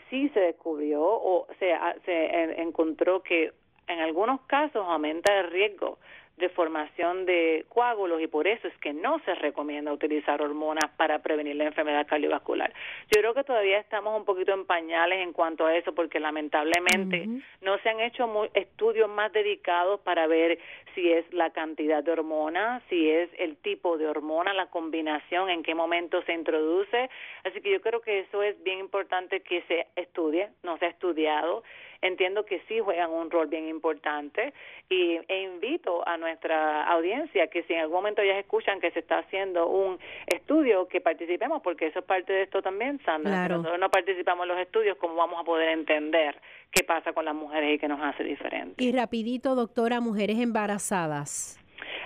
sí 0.09 0.29
se 0.29 0.39
descubrió 0.39 1.01
o 1.03 1.47
se, 1.59 1.75
se 2.05 2.61
encontró 2.61 3.21
que 3.21 3.53
en 3.87 3.99
algunos 3.99 4.41
casos 4.41 4.85
aumenta 4.87 5.39
el 5.39 5.49
riesgo 5.49 5.99
de 6.37 6.49
formación 6.49 7.25
de 7.25 7.65
coágulos 7.69 8.21
y 8.21 8.27
por 8.27 8.47
eso 8.47 8.67
es 8.67 8.77
que 8.77 8.93
no 8.93 9.19
se 9.25 9.33
recomienda 9.35 9.91
utilizar 9.91 10.41
hormonas 10.41 10.89
para 10.95 11.19
prevenir 11.19 11.55
la 11.55 11.65
enfermedad 11.65 12.05
cardiovascular. 12.05 12.71
Yo 13.13 13.21
creo 13.21 13.33
que 13.33 13.43
todavía 13.43 13.79
estamos 13.79 14.15
un 14.17 14.23
poquito 14.23 14.53
en 14.53 14.65
pañales 14.65 15.19
en 15.19 15.33
cuanto 15.33 15.65
a 15.65 15.75
eso 15.75 15.93
porque 15.95 16.19
lamentablemente 16.19 17.27
no 17.61 17.77
se 17.79 17.89
han 17.89 17.99
hecho 18.01 18.49
estudios 18.53 19.09
más 19.09 19.33
dedicados 19.33 19.99
para 20.01 20.27
ver 20.27 20.59
si 20.93 21.11
es 21.11 21.31
la 21.33 21.49
cantidad 21.49 22.03
de 22.03 22.11
hormonas, 22.11 22.83
si 22.89 23.09
es 23.09 23.29
el 23.39 23.57
tipo 23.57 23.97
de 23.97 24.07
hormona, 24.07 24.53
la 24.53 24.67
combinación, 24.67 25.49
en 25.49 25.63
qué 25.63 25.73
momento 25.73 26.21
se 26.23 26.33
introduce. 26.33 27.09
Así 27.43 27.61
que 27.61 27.71
yo 27.71 27.81
creo 27.81 28.01
que 28.01 28.19
eso 28.19 28.43
es 28.43 28.61
bien 28.63 28.79
importante 28.79 29.41
que 29.41 29.63
se 29.63 29.87
estudie, 29.95 30.49
no 30.61 30.77
se 30.77 30.85
ha 30.85 30.89
estudiado 30.89 31.63
entiendo 32.01 32.45
que 32.45 32.61
sí 32.67 32.79
juegan 32.79 33.11
un 33.11 33.29
rol 33.29 33.47
bien 33.47 33.67
importante 33.67 34.53
y, 34.89 35.19
e 35.27 35.41
invito 35.43 36.07
a 36.07 36.17
nuestra 36.17 36.83
audiencia 36.85 37.47
que 37.47 37.63
si 37.63 37.73
en 37.73 37.81
algún 37.81 37.97
momento 37.97 38.21
ellas 38.21 38.37
escuchan 38.37 38.79
que 38.79 38.91
se 38.91 38.99
está 38.99 39.19
haciendo 39.19 39.67
un 39.67 39.99
estudio, 40.27 40.87
que 40.87 41.01
participemos, 41.01 41.61
porque 41.61 41.87
eso 41.87 41.99
es 41.99 42.05
parte 42.05 42.33
de 42.33 42.43
esto 42.43 42.61
también, 42.61 42.99
Sandra. 43.03 43.43
Si 43.43 43.49
nosotros 43.49 43.79
no 43.79 43.89
participamos 43.89 44.43
en 44.43 44.49
los 44.49 44.59
estudios, 44.59 44.97
¿cómo 44.97 45.15
vamos 45.15 45.39
a 45.39 45.43
poder 45.43 45.69
entender 45.69 46.35
qué 46.71 46.83
pasa 46.83 47.13
con 47.13 47.25
las 47.25 47.35
mujeres 47.35 47.75
y 47.75 47.79
qué 47.79 47.87
nos 47.87 48.01
hace 48.01 48.23
diferente? 48.23 48.83
Y 48.83 48.91
rapidito, 48.91 49.55
doctora, 49.55 49.99
mujeres 49.99 50.39
embarazadas. 50.39 51.59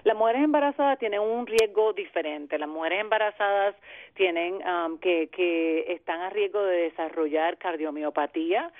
Las 0.03 0.17
mujeres 0.17 0.43
embarazadas 0.43 0.97
tienen 0.97 1.19
un 1.19 1.45
riesgo 1.45 1.93
diferente. 1.93 2.57
Las 2.57 2.69
mujeres 2.69 3.01
embarazadas 3.01 3.75
tienen 4.15 4.55
um, 4.55 4.97
que, 4.97 5.29
que 5.29 5.93
están 5.93 6.21
a 6.21 6.29
riesgo 6.29 6.63
de 6.63 6.89
desarrollar 6.89 7.57
cardiomiopatía, 7.57 8.71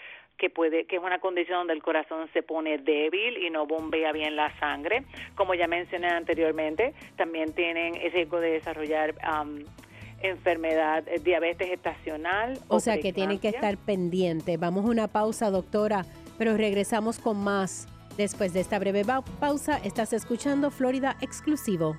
que 0.42 0.50
puede 0.50 0.86
que 0.86 0.96
es 0.96 1.04
una 1.04 1.20
condición 1.20 1.60
donde 1.60 1.74
el 1.74 1.84
corazón 1.84 2.28
se 2.34 2.42
pone 2.42 2.80
débil 2.80 3.38
y 3.38 3.52
no 3.52 3.68
bombea 3.68 4.12
bien 4.12 4.36
la 4.36 4.52
sangre. 4.60 5.04
Como 5.36 5.54
ya 5.54 5.68
mencioné 5.68 6.08
anteriormente, 6.08 6.96
también 7.16 7.54
tienen 7.54 7.96
el 7.96 8.12
riesgo 8.12 8.40
de 8.40 8.54
desarrollar 8.54 9.14
enfermedad, 10.24 11.08
eh, 11.08 11.20
diabetes 11.20 11.70
estacional. 11.70 12.58
O, 12.70 12.80
sea 12.80 13.00
que 13.00 13.14
tienen 13.14 13.38
que 13.38 13.50
estar 13.50 13.78
pendientes. 13.78 14.60
Vamos 14.60 14.86
a 14.86 14.90
una 14.90 15.08
pausa, 15.08 15.52
doctora, 15.52 16.06
pero 16.40 16.58
regresamos 16.58 17.20
con 17.20 17.38
más. 17.38 17.88
Después 18.18 18.52
de 18.52 18.62
esta 18.62 18.80
breve 18.80 19.04
pausa, 19.40 19.78
estás 19.84 20.12
escuchando 20.12 20.72
Florida 20.72 21.18
Exclusivo. 21.22 21.96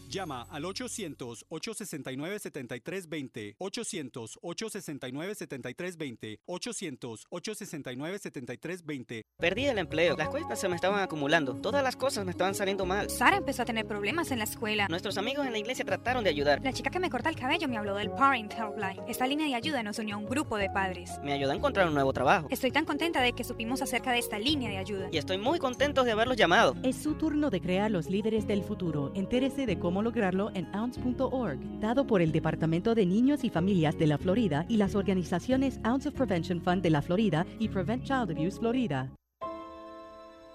Llama 0.11 0.45
al 0.49 0.65
800-869-7320, 0.65 3.55
800-869-7320, 3.57 6.39
800-869-7320. 6.45 9.21
Perdí 9.37 9.67
el 9.67 9.77
empleo, 9.77 10.17
las 10.17 10.27
cuentas 10.27 10.59
se 10.59 10.67
me 10.67 10.75
estaban 10.75 10.99
acumulando, 10.99 11.55
todas 11.55 11.81
las 11.81 11.95
cosas 11.95 12.25
me 12.25 12.31
estaban 12.31 12.55
saliendo 12.55 12.85
mal. 12.85 13.09
Sara 13.09 13.37
empezó 13.37 13.61
a 13.61 13.65
tener 13.65 13.87
problemas 13.87 14.31
en 14.31 14.39
la 14.39 14.43
escuela. 14.43 14.89
Nuestros 14.89 15.17
amigos 15.17 15.45
en 15.45 15.53
la 15.53 15.59
iglesia 15.59 15.85
trataron 15.85 16.25
de 16.25 16.29
ayudar. 16.29 16.59
La 16.61 16.73
chica 16.73 16.89
que 16.89 16.99
me 16.99 17.09
corta 17.09 17.29
el 17.29 17.37
cabello 17.37 17.69
me 17.69 17.77
habló 17.77 17.95
del 17.95 18.11
Parent 18.11 18.51
Helpline. 18.51 19.01
Esta 19.07 19.25
línea 19.25 19.47
de 19.47 19.55
ayuda 19.55 19.81
nos 19.81 19.97
unió 19.97 20.15
a 20.15 20.17
un 20.17 20.25
grupo 20.25 20.57
de 20.57 20.69
padres. 20.69 21.11
Me 21.23 21.31
ayudó 21.31 21.51
a 21.51 21.55
encontrar 21.55 21.87
un 21.87 21.93
nuevo 21.93 22.11
trabajo. 22.11 22.47
Estoy 22.49 22.71
tan 22.71 22.83
contenta 22.83 23.21
de 23.21 23.31
que 23.31 23.45
supimos 23.45 23.81
acerca 23.81 24.11
de 24.11 24.19
esta 24.19 24.37
línea 24.39 24.69
de 24.69 24.77
ayuda. 24.77 25.07
Y 25.09 25.17
estoy 25.17 25.37
muy 25.37 25.57
contento 25.57 26.03
de 26.03 26.11
haberlos 26.11 26.35
llamado. 26.35 26.75
Es 26.83 26.97
su 26.97 27.13
turno 27.13 27.49
de 27.49 27.61
crear 27.61 27.89
los 27.89 28.09
líderes 28.09 28.45
del 28.45 28.65
futuro. 28.65 29.13
Entérese 29.15 29.65
de 29.65 29.79
cómo 29.79 30.00
lograrlo 30.01 30.51
en 30.53 30.73
ounce.org, 30.75 31.59
dado 31.79 32.07
por 32.07 32.21
el 32.21 32.31
Departamento 32.31 32.95
de 32.95 33.05
Niños 33.05 33.43
y 33.43 33.49
Familias 33.49 33.97
de 33.97 34.07
la 34.07 34.17
Florida 34.17 34.65
y 34.67 34.77
las 34.77 34.95
organizaciones 34.95 35.79
Ounce 35.83 36.09
of 36.09 36.15
Prevention 36.15 36.61
Fund 36.61 36.81
de 36.81 36.89
la 36.89 37.01
Florida 37.01 37.45
y 37.59 37.69
Prevent 37.69 38.03
Child 38.03 38.31
Abuse 38.31 38.59
Florida. 38.59 39.09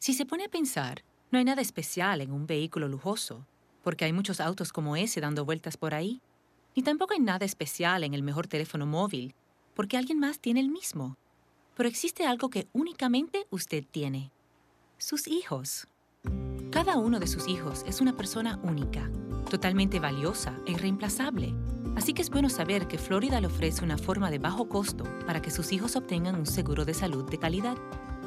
Si 0.00 0.14
se 0.14 0.24
pone 0.24 0.46
a 0.46 0.48
pensar, 0.48 1.04
no 1.30 1.38
hay 1.38 1.44
nada 1.44 1.60
especial 1.60 2.22
en 2.22 2.32
un 2.32 2.46
vehículo 2.46 2.88
lujoso, 2.88 3.44
porque 3.82 4.06
hay 4.06 4.14
muchos 4.14 4.40
autos 4.40 4.72
como 4.72 4.96
ese 4.96 5.20
dando 5.20 5.44
vueltas 5.44 5.76
por 5.76 5.92
ahí. 5.92 6.22
Ni 6.74 6.82
tampoco 6.82 7.12
hay 7.12 7.20
nada 7.20 7.44
especial 7.44 8.02
en 8.02 8.14
el 8.14 8.22
mejor 8.22 8.46
teléfono 8.46 8.86
móvil, 8.86 9.34
porque 9.74 9.98
alguien 9.98 10.18
más 10.18 10.38
tiene 10.38 10.60
el 10.60 10.70
mismo. 10.70 11.18
Pero 11.76 11.86
existe 11.86 12.24
algo 12.24 12.48
que 12.48 12.66
únicamente 12.72 13.46
usted 13.50 13.84
tiene. 13.90 14.30
Sus 14.96 15.28
hijos. 15.28 15.86
Cada 16.70 16.96
uno 16.96 17.20
de 17.20 17.26
sus 17.26 17.46
hijos 17.46 17.84
es 17.86 18.00
una 18.00 18.16
persona 18.16 18.58
única, 18.62 19.10
totalmente 19.50 20.00
valiosa 20.00 20.58
e 20.66 20.72
irreemplazable. 20.72 21.54
Así 21.94 22.14
que 22.14 22.22
es 22.22 22.30
bueno 22.30 22.48
saber 22.48 22.88
que 22.88 22.96
Florida 22.96 23.38
le 23.38 23.48
ofrece 23.48 23.84
una 23.84 23.98
forma 23.98 24.30
de 24.30 24.38
bajo 24.38 24.66
costo 24.66 25.04
para 25.26 25.42
que 25.42 25.50
sus 25.50 25.72
hijos 25.72 25.94
obtengan 25.94 26.36
un 26.36 26.46
seguro 26.46 26.86
de 26.86 26.94
salud 26.94 27.28
de 27.28 27.38
calidad. 27.38 27.76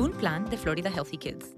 un 0.00 0.12
plan 0.12 0.48
de 0.48 0.56
Florida 0.56 0.88
Healthy 0.88 1.18
Kids. 1.18 1.54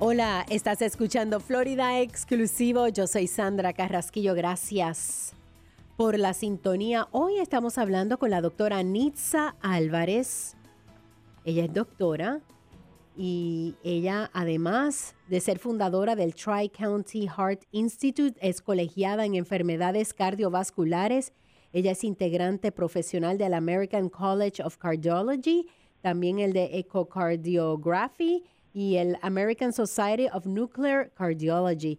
Hola, 0.00 0.44
estás 0.50 0.82
escuchando 0.82 1.38
Florida 1.38 2.00
Exclusivo. 2.00 2.88
Yo 2.88 3.06
soy 3.06 3.28
Sandra 3.28 3.72
Carrasquillo. 3.72 4.34
Gracias 4.34 5.34
por 5.96 6.18
la 6.18 6.34
sintonía. 6.34 7.06
Hoy 7.12 7.38
estamos 7.38 7.78
hablando 7.78 8.18
con 8.18 8.30
la 8.30 8.40
doctora 8.40 8.82
Nitza 8.82 9.54
Álvarez. 9.62 10.56
Ella 11.44 11.64
es 11.64 11.72
doctora 11.72 12.40
y 13.16 13.76
ella, 13.84 14.30
además 14.34 15.14
de 15.28 15.40
ser 15.40 15.60
fundadora 15.60 16.16
del 16.16 16.34
Tri-County 16.34 17.28
Heart 17.28 17.62
Institute, 17.70 18.36
es 18.40 18.60
colegiada 18.60 19.24
en 19.24 19.36
enfermedades 19.36 20.12
cardiovasculares 20.12 21.32
ella 21.72 21.92
es 21.92 22.04
integrante 22.04 22.72
profesional 22.72 23.38
del 23.38 23.54
American 23.54 24.08
College 24.08 24.62
of 24.62 24.76
Cardiology, 24.78 25.68
también 26.00 26.38
el 26.38 26.52
de 26.52 26.78
Echocardiography 26.78 28.44
y 28.72 28.96
el 28.96 29.16
American 29.22 29.72
Society 29.72 30.28
of 30.32 30.46
Nuclear 30.46 31.10
Cardiology. 31.12 31.98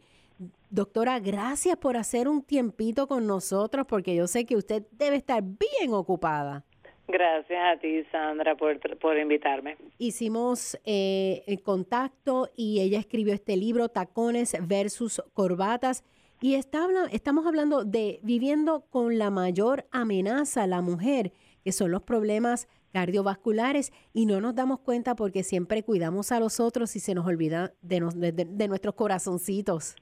Doctora, 0.70 1.20
gracias 1.20 1.78
por 1.78 1.98
hacer 1.98 2.28
un 2.28 2.44
tiempito 2.44 3.08
con 3.08 3.26
nosotros 3.26 3.86
porque 3.88 4.16
yo 4.16 4.28
sé 4.28 4.46
que 4.46 4.56
usted 4.56 4.84
debe 4.92 5.16
estar 5.16 5.42
bien 5.42 5.94
ocupada. 5.94 6.66
Gracias 7.08 7.60
a 7.64 7.80
ti, 7.80 8.04
Sandra, 8.12 8.56
por, 8.56 8.78
por 9.00 9.18
invitarme. 9.18 9.78
Hicimos 9.98 10.78
eh, 10.84 11.44
el 11.48 11.62
contacto 11.62 12.50
y 12.56 12.82
ella 12.82 13.00
escribió 13.00 13.34
este 13.34 13.56
libro, 13.56 13.88
Tacones 13.88 14.58
versus 14.68 15.24
Corbatas. 15.34 16.04
Y 16.40 16.56
está, 16.56 16.88
estamos 17.12 17.48
hablando 17.48 17.84
de 17.84 18.20
viviendo 18.22 18.86
con 18.92 19.18
la 19.18 19.32
mayor 19.32 19.86
amenaza 19.92 20.64
a 20.64 20.68
la 20.68 20.82
mujer, 20.82 21.32
que 21.64 21.72
son 21.72 21.92
los 21.92 22.04
problemas 22.04 22.68
cardiovasculares, 22.94 23.92
y 24.14 24.28
no 24.28 24.40
nos 24.40 24.56
damos 24.56 24.80
cuenta 24.80 25.16
porque 25.16 25.44
siempre 25.44 25.84
cuidamos 25.84 26.32
a 26.32 26.40
los 26.40 26.60
otros 26.60 26.96
y 26.96 27.00
se 27.00 27.16
nos 27.16 27.26
olvida 27.26 27.74
de, 27.82 28.00
de, 28.32 28.68
nuestros 28.68 28.96
corazoncitos. 28.96 29.96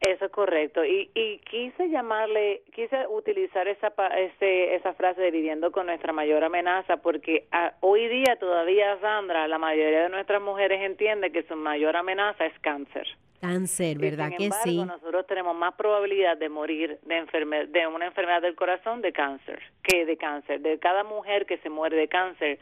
Eso 0.00 0.24
es 0.26 0.32
correcto. 0.32 0.84
Y, 0.84 1.10
y 1.14 1.38
quise 1.38 1.88
llamarle, 1.88 2.62
quise 2.74 3.06
utilizar 3.08 3.68
esa, 3.68 3.92
ese, 4.18 4.74
esa 4.74 4.92
frase 4.94 5.20
de 5.22 5.30
viviendo 5.30 5.72
con 5.72 5.86
nuestra 5.86 6.12
mayor 6.12 6.44
amenaza, 6.44 6.98
porque 6.98 7.46
hoy 7.80 8.08
día 8.08 8.36
todavía, 8.38 8.98
Sandra, 9.00 9.48
la 9.48 9.58
mayoría 9.58 10.02
de 10.02 10.08
nuestras 10.10 10.42
mujeres 10.42 10.82
entiende 10.82 11.32
que 11.32 11.42
su 11.44 11.56
mayor 11.56 11.96
amenaza 11.96 12.44
es 12.44 12.58
cáncer. 12.60 13.06
Cáncer, 13.42 13.98
¿verdad 13.98 14.30
que 14.38 14.52
sí? 14.62 14.84
Nosotros 14.84 15.26
tenemos 15.26 15.56
más 15.56 15.74
probabilidad 15.74 16.36
de 16.36 16.48
morir 16.48 17.00
de, 17.02 17.66
de 17.66 17.86
una 17.88 18.06
enfermedad 18.06 18.40
del 18.40 18.54
corazón 18.54 19.02
de 19.02 19.12
cáncer 19.12 19.60
que 19.82 20.06
de 20.06 20.16
cáncer. 20.16 20.60
De 20.60 20.78
cada 20.78 21.02
mujer 21.02 21.44
que 21.44 21.58
se 21.58 21.68
muere 21.68 21.96
de 21.96 22.06
cáncer, 22.06 22.60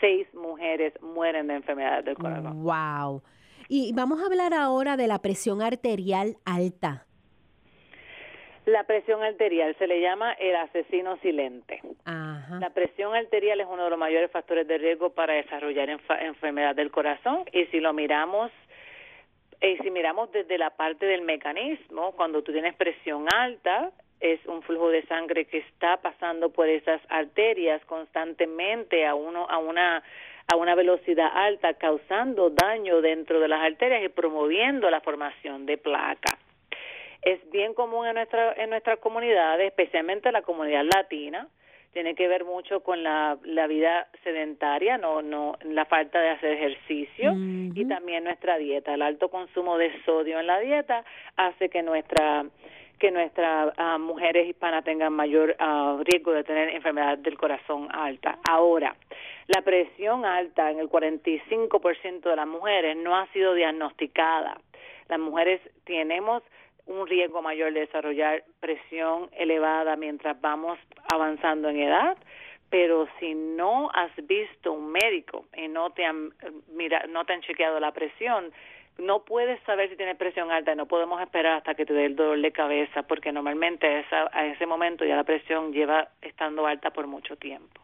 seis 0.00 0.26
mujeres 0.32 0.94
mueren 1.02 1.48
de 1.48 1.56
enfermedad 1.56 2.02
del 2.02 2.16
corazón. 2.16 2.62
¡Wow! 2.62 3.22
Y 3.68 3.92
vamos 3.92 4.22
a 4.22 4.24
hablar 4.24 4.54
ahora 4.54 4.96
de 4.96 5.06
la 5.06 5.20
presión 5.20 5.60
arterial 5.60 6.38
alta. 6.46 7.04
La 8.64 8.84
presión 8.84 9.22
arterial 9.22 9.76
se 9.78 9.86
le 9.86 10.00
llama 10.00 10.32
el 10.32 10.56
asesino 10.56 11.18
silente. 11.18 11.82
La 12.06 12.70
presión 12.72 13.14
arterial 13.14 13.60
es 13.60 13.66
uno 13.70 13.84
de 13.84 13.90
los 13.90 13.98
mayores 13.98 14.30
factores 14.30 14.66
de 14.66 14.78
riesgo 14.78 15.10
para 15.10 15.34
desarrollar 15.34 15.90
enfermedad 15.90 16.74
del 16.74 16.90
corazón 16.90 17.44
y 17.52 17.66
si 17.66 17.80
lo 17.80 17.92
miramos 17.92 18.50
y 19.60 19.76
si 19.78 19.90
miramos 19.90 20.30
desde 20.32 20.58
la 20.58 20.70
parte 20.70 21.06
del 21.06 21.22
mecanismo, 21.22 22.12
cuando 22.12 22.42
tú 22.42 22.52
tienes 22.52 22.74
presión 22.74 23.26
alta, 23.32 23.92
es 24.20 24.44
un 24.46 24.62
flujo 24.62 24.88
de 24.88 25.04
sangre 25.06 25.44
que 25.44 25.58
está 25.58 25.98
pasando 25.98 26.50
por 26.50 26.68
esas 26.68 27.00
arterias 27.08 27.84
constantemente 27.84 29.06
a 29.06 29.14
uno 29.14 29.46
a 29.48 29.58
una 29.58 30.02
a 30.48 30.56
una 30.56 30.74
velocidad 30.74 31.28
alta 31.34 31.74
causando 31.74 32.50
daño 32.50 33.00
dentro 33.00 33.40
de 33.40 33.48
las 33.48 33.60
arterias 33.60 34.04
y 34.04 34.08
promoviendo 34.08 34.88
la 34.90 35.00
formación 35.00 35.66
de 35.66 35.76
placa. 35.76 36.38
Es 37.22 37.40
bien 37.50 37.74
común 37.74 38.06
en 38.06 38.14
nuestra 38.14 38.52
en 38.54 38.70
nuestra 38.70 38.96
comunidad, 38.96 39.60
especialmente 39.60 40.30
la 40.32 40.42
comunidad 40.42 40.84
latina, 40.84 41.48
tiene 41.96 42.14
que 42.14 42.28
ver 42.28 42.44
mucho 42.44 42.80
con 42.80 43.02
la, 43.02 43.38
la 43.44 43.66
vida 43.66 44.06
sedentaria, 44.22 44.98
no, 44.98 45.22
no, 45.22 45.56
la 45.64 45.86
falta 45.86 46.20
de 46.20 46.28
hacer 46.28 46.52
ejercicio 46.52 47.32
y 47.34 47.86
también 47.88 48.24
nuestra 48.24 48.58
dieta. 48.58 48.92
El 48.92 49.00
alto 49.00 49.30
consumo 49.30 49.78
de 49.78 49.90
sodio 50.04 50.38
en 50.38 50.46
la 50.46 50.60
dieta 50.60 51.06
hace 51.36 51.70
que 51.70 51.82
nuestra 51.82 52.44
que 52.98 53.10
nuestras 53.10 53.72
ah, 53.78 53.96
mujeres 53.96 54.46
hispanas 54.46 54.84
tengan 54.84 55.14
mayor 55.14 55.56
ah, 55.58 55.98
riesgo 56.04 56.32
de 56.32 56.44
tener 56.44 56.68
enfermedad 56.68 57.16
del 57.16 57.38
corazón 57.38 57.88
alta. 57.90 58.40
Ahora, 58.46 58.94
la 59.46 59.62
presión 59.62 60.26
alta 60.26 60.70
en 60.70 60.80
el 60.80 60.90
45% 60.90 62.20
de 62.20 62.36
las 62.36 62.46
mujeres 62.46 62.94
no 62.98 63.16
ha 63.16 63.26
sido 63.28 63.54
diagnosticada. 63.54 64.60
Las 65.08 65.18
mujeres 65.18 65.62
tenemos 65.84 66.42
un 66.86 67.06
riesgo 67.06 67.42
mayor 67.42 67.72
de 67.72 67.80
desarrollar 67.80 68.44
presión 68.60 69.28
elevada 69.32 69.96
mientras 69.96 70.40
vamos 70.40 70.78
avanzando 71.12 71.68
en 71.68 71.80
edad, 71.80 72.16
pero 72.70 73.08
si 73.18 73.34
no 73.34 73.90
has 73.92 74.10
visto 74.26 74.72
un 74.72 74.90
médico 74.90 75.44
y 75.56 75.68
no 75.68 75.90
te 75.90 76.04
han 76.04 76.32
mira, 76.72 77.04
no 77.08 77.24
te 77.24 77.32
han 77.32 77.42
chequeado 77.42 77.80
la 77.80 77.92
presión, 77.92 78.52
no 78.98 79.24
puedes 79.24 79.62
saber 79.64 79.90
si 79.90 79.96
tienes 79.96 80.16
presión 80.16 80.50
alta 80.50 80.72
y 80.72 80.76
no 80.76 80.86
podemos 80.86 81.20
esperar 81.20 81.58
hasta 81.58 81.74
que 81.74 81.84
te 81.84 81.92
dé 81.92 82.06
el 82.06 82.16
dolor 82.16 82.40
de 82.40 82.52
cabeza 82.52 83.02
porque 83.02 83.32
normalmente 83.32 83.86
a, 83.86 84.00
esa, 84.00 84.30
a 84.32 84.46
ese 84.46 84.66
momento 84.66 85.04
ya 85.04 85.16
la 85.16 85.24
presión 85.24 85.72
lleva 85.72 86.08
estando 86.22 86.66
alta 86.66 86.90
por 86.90 87.06
mucho 87.06 87.36
tiempo. 87.36 87.82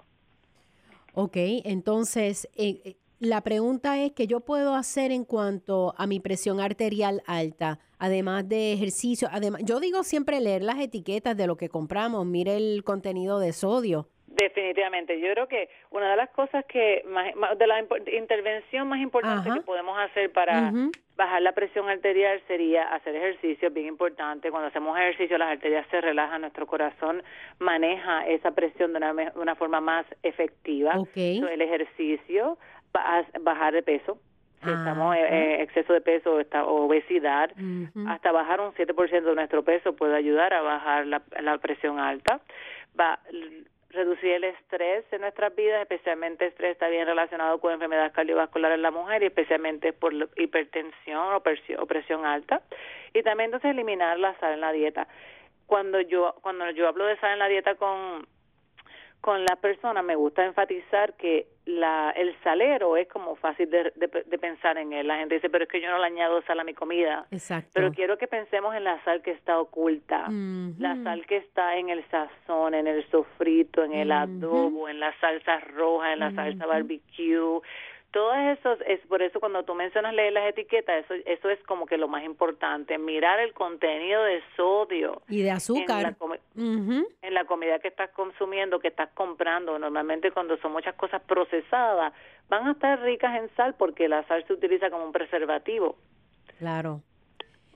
Ok, 1.15 1.37
entonces 1.65 2.49
eh, 2.57 2.81
eh, 2.85 2.97
la 3.23 3.41
pregunta 3.41 4.03
es 4.03 4.13
que 4.13 4.27
yo 4.27 4.41
puedo 4.41 4.75
hacer 4.75 5.13
en 5.13 5.25
cuanto 5.25 5.95
a 5.97 6.09
mi 6.09 6.19
presión 6.19 6.59
arterial 6.59 7.23
alta, 7.25 7.79
además 8.01 8.49
de 8.49 8.73
ejercicio, 8.73 9.29
además, 9.31 9.63
yo 9.65 9.79
digo 9.79 10.03
siempre 10.03 10.41
leer 10.41 10.63
las 10.63 10.81
etiquetas 10.81 11.37
de 11.37 11.47
lo 11.47 11.57
que 11.57 11.69
compramos, 11.69 12.27
mire 12.27 12.57
el 12.57 12.83
contenido 12.83 13.39
de 13.39 13.53
sodio. 13.53 14.09
Definitivamente, 14.27 15.21
yo 15.21 15.31
creo 15.35 15.47
que 15.47 15.69
una 15.91 16.11
de 16.11 16.17
las 16.17 16.31
cosas 16.31 16.65
que 16.65 17.05
más, 17.07 17.33
de 17.59 17.67
la 17.67 17.81
intervención 17.81 18.89
más 18.89 18.99
importante 18.99 19.51
que 19.53 19.61
podemos 19.61 19.97
hacer 19.99 20.33
para 20.33 20.73
bajar 21.17 21.43
la 21.43 21.53
presión 21.53 21.89
arterial 21.89 22.41
sería 22.49 22.93
hacer 22.95 23.15
ejercicio, 23.15 23.71
bien 23.71 23.87
importante. 23.87 24.51
Cuando 24.51 24.69
hacemos 24.69 24.99
ejercicio 24.99 25.39
las 25.39 25.51
arterias 25.53 25.87
se 25.91 26.01
relajan, 26.01 26.41
nuestro 26.41 26.67
corazón 26.67 27.23
maneja 27.59 28.27
esa 28.27 28.53
presión 28.53 28.93
de 28.93 28.97
una, 28.99 29.13
de 29.13 29.33
una 29.37 29.55
forma 29.55 29.81
más 29.81 30.07
efectiva. 30.23 30.95
el 31.15 31.61
ejercicio, 31.61 32.59
bajar 33.41 33.75
de 33.75 33.83
peso, 33.83 34.19
si 34.63 34.71
estamos 34.71 35.17
en 35.17 35.25
eh, 35.25 35.63
exceso 35.63 35.93
de 35.93 36.01
peso 36.01 36.37
o 36.37 36.87
obesidad, 36.87 37.51
hasta 38.07 38.31
bajar 38.31 38.61
un 38.61 38.73
7% 38.75 39.23
de 39.23 39.35
nuestro 39.35 39.65
peso 39.65 39.97
puede 39.97 40.15
ayudar 40.15 40.55
a 40.55 40.63
bajar 40.63 41.07
la, 41.07 41.23
la 41.41 41.59
presión 41.59 41.99
alta. 41.99 42.41
Va, 42.99 43.19
reducir 43.93 44.33
el 44.33 44.45
estrés 44.45 45.05
en 45.13 45.21
nuestras 45.21 45.55
vidas, 45.55 45.83
especialmente 45.83 46.47
estrés 46.47 46.73
está 46.73 46.89
bien 46.89 47.07
relacionado 47.07 47.59
con 47.59 47.73
enfermedades 47.73 48.13
cardiovasculares 48.13 48.77
en 48.77 48.83
la 48.83 48.91
mujer 48.91 49.23
y 49.23 49.27
especialmente 49.27 49.93
por 49.93 50.13
hipertensión 50.37 51.35
o 51.35 51.87
presión 51.87 52.25
alta. 52.25 52.63
Y 53.13 53.23
también 53.23 53.49
entonces 53.49 53.71
eliminar 53.71 54.19
la 54.19 54.39
sal 54.39 54.55
en 54.55 54.61
la 54.61 54.73
dieta. 54.73 55.07
Cuando 55.67 56.01
yo 56.01 56.35
cuando 56.43 56.71
yo 56.71 56.89
hablo 56.89 57.07
de 57.07 57.17
sal 57.19 57.33
en 57.33 57.39
la 57.39 57.49
dieta 57.49 57.75
con 57.75 58.27
con 59.23 59.45
las 59.45 59.57
personas 59.59 60.05
me 60.05 60.17
gusta 60.17 60.45
enfatizar 60.45 61.15
que 61.15 61.47
la, 61.65 62.11
el 62.11 62.35
salero 62.43 62.97
es 62.97 63.07
como 63.07 63.37
fácil 63.37 63.71
de, 63.71 63.93
de, 63.95 64.39
pensar 64.39 64.77
en 64.79 64.93
él. 64.93 65.07
La 65.07 65.19
gente 65.19 65.37
dice, 65.37 65.49
pero 65.49 65.63
es 65.63 65.71
que 65.71 65.81
yo 65.81 65.89
no 65.89 65.99
le 65.99 66.07
añado 66.07 66.43
sal 66.43 66.59
a 66.59 66.65
mi 66.65 66.75
comida. 66.75 67.25
Exacto. 67.31 67.71
Pero 67.73 67.93
quiero 67.93 68.19
que 68.19 68.27
pensemos 68.27 68.75
en 68.75 68.83
la 68.83 69.03
sal 69.05 69.23
que 69.23 69.31
está 69.31 69.61
oculta, 69.61 70.27
la 70.29 71.01
sal 71.05 71.25
que 71.27 71.37
está 71.37 71.77
en 71.77 71.91
el 71.91 72.05
sazón, 72.11 72.75
en 72.75 72.89
el 72.89 73.09
sofrito, 73.11 73.85
en 73.85 73.93
el 73.93 74.11
adobo, 74.11 74.89
en 74.89 74.99
la 74.99 75.17
salsa 75.21 75.61
roja, 75.61 76.13
en 76.13 76.19
la 76.19 76.33
salsa 76.33 76.67
barbecue, 76.67 77.61
todo 78.13 78.35
eso 78.35 78.73
es 78.87 79.01
por 79.09 79.23
eso 79.23 79.41
cuando 79.41 79.65
tú 79.65 79.75
mencionas 79.75 80.15
leer 80.15 80.35
las 80.35 80.49
etiquetas, 80.49 81.05
eso, 81.05 81.15
eso 81.25 81.49
es 81.49 81.59
como 81.65 81.87
que 81.87 81.97
lo 81.97 82.09
más 82.09 82.23
importante, 82.25 82.99
mirar 82.99 83.41
el 83.41 83.55
contenido 83.55 84.23
de 84.23 84.43
sodio. 84.55 85.23
Y 85.29 85.43
de 85.43 85.51
azúcar. 85.51 86.15
En 86.55 87.35
la, 87.35 87.45
comida 87.47 87.79
que 87.79 87.89
estás 87.89 88.11
consumiendo, 88.11 88.81
que 88.81 88.89
estás 88.89 89.09
comprando. 89.15 89.79
Normalmente 89.79 90.31
cuando 90.31 90.59
son 90.59 90.73
muchas 90.73 90.95
cosas 90.95 91.23
procesadas, 91.23 92.13
van 92.49 92.69
a 92.69 92.73
estar 92.73 93.01
ricas 93.01 93.35
en 93.41 93.49
sal 93.57 93.75
porque 93.79 94.09
la 94.09 94.27
sal 94.29 94.45
se 94.47 94.53
utiliza 94.53 94.91
como 94.91 95.07
un 95.07 95.13
preservativo. 95.13 95.97
Claro. 96.59 97.01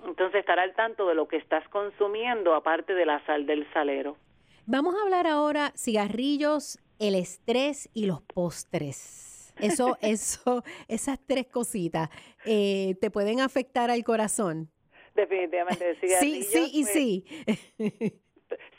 Entonces 0.04 0.40
estar 0.40 0.58
al 0.58 0.74
tanto 0.74 1.08
de 1.08 1.14
lo 1.14 1.26
que 1.28 1.36
estás 1.38 1.66
consumiendo 1.70 2.54
aparte 2.54 2.94
de 2.94 3.06
la 3.06 3.24
sal 3.24 3.46
del 3.46 3.66
salero. 3.72 4.18
Vamos 4.66 4.94
a 4.96 5.02
hablar 5.02 5.26
ahora 5.26 5.72
cigarrillos, 5.76 6.78
el 6.98 7.14
estrés 7.14 7.88
y 7.94 8.04
los 8.06 8.20
postres. 8.20 9.35
Eso, 9.60 9.96
eso, 10.00 10.62
esas 10.88 11.18
tres 11.26 11.46
cositas 11.46 12.08
eh, 12.44 12.94
te 13.00 13.10
pueden 13.10 13.40
afectar 13.40 13.90
al 13.90 14.02
corazón. 14.04 14.68
Definitivamente, 15.14 15.96
sí, 16.00 16.42
sí 16.42 16.70
y 16.72 16.82
pues, 16.82 16.92
sí. 16.92 18.20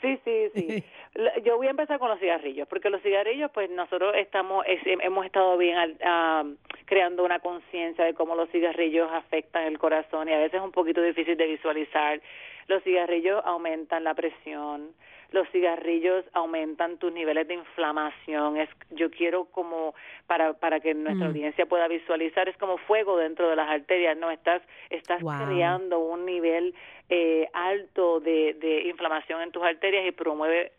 Sí, 0.00 0.18
sí, 0.24 0.50
sí. 0.54 0.84
Yo 1.44 1.56
voy 1.56 1.66
a 1.66 1.70
empezar 1.70 1.98
con 1.98 2.08
los 2.08 2.20
cigarrillos, 2.20 2.68
porque 2.68 2.90
los 2.90 3.02
cigarrillos, 3.02 3.50
pues 3.52 3.68
nosotros 3.70 4.14
estamos, 4.16 4.64
hemos 4.66 5.26
estado 5.26 5.58
bien 5.58 5.98
creando 6.84 7.24
una 7.24 7.40
conciencia 7.40 8.04
de 8.04 8.14
cómo 8.14 8.34
los 8.34 8.48
cigarrillos 8.50 9.10
afectan 9.12 9.64
el 9.64 9.78
corazón 9.78 10.28
y 10.28 10.32
a 10.32 10.38
veces 10.38 10.54
es 10.54 10.62
un 10.62 10.72
poquito 10.72 11.02
difícil 11.02 11.36
de 11.36 11.46
visualizar. 11.46 12.20
Los 12.66 12.82
cigarrillos 12.84 13.42
aumentan 13.44 14.04
la 14.04 14.14
presión, 14.14 14.94
los 15.30 15.48
cigarrillos 15.50 16.24
aumentan 16.32 16.98
tus 16.98 17.12
niveles 17.12 17.46
de 17.48 17.54
inflamación. 17.54 18.56
Es, 18.56 18.68
yo 18.90 19.10
quiero 19.10 19.46
como 19.46 19.94
para 20.26 20.54
para 20.54 20.80
que 20.80 20.94
nuestra 20.94 21.26
mm. 21.26 21.30
audiencia 21.30 21.66
pueda 21.66 21.88
visualizar 21.88 22.48
es 22.48 22.56
como 22.56 22.78
fuego 22.78 23.16
dentro 23.16 23.48
de 23.48 23.56
las 23.56 23.68
arterias. 23.68 24.16
No 24.16 24.30
estás 24.30 24.62
estás 24.90 25.20
creando 25.20 25.98
un 25.98 26.24
nivel 26.24 26.74
eh, 27.08 27.48
alto 27.52 28.20
de, 28.20 28.54
de 28.54 28.88
inflamación 28.88 29.42
en 29.42 29.52
tus 29.52 29.62
arterias 29.62 30.06
y 30.06 30.12
promueve 30.12 30.72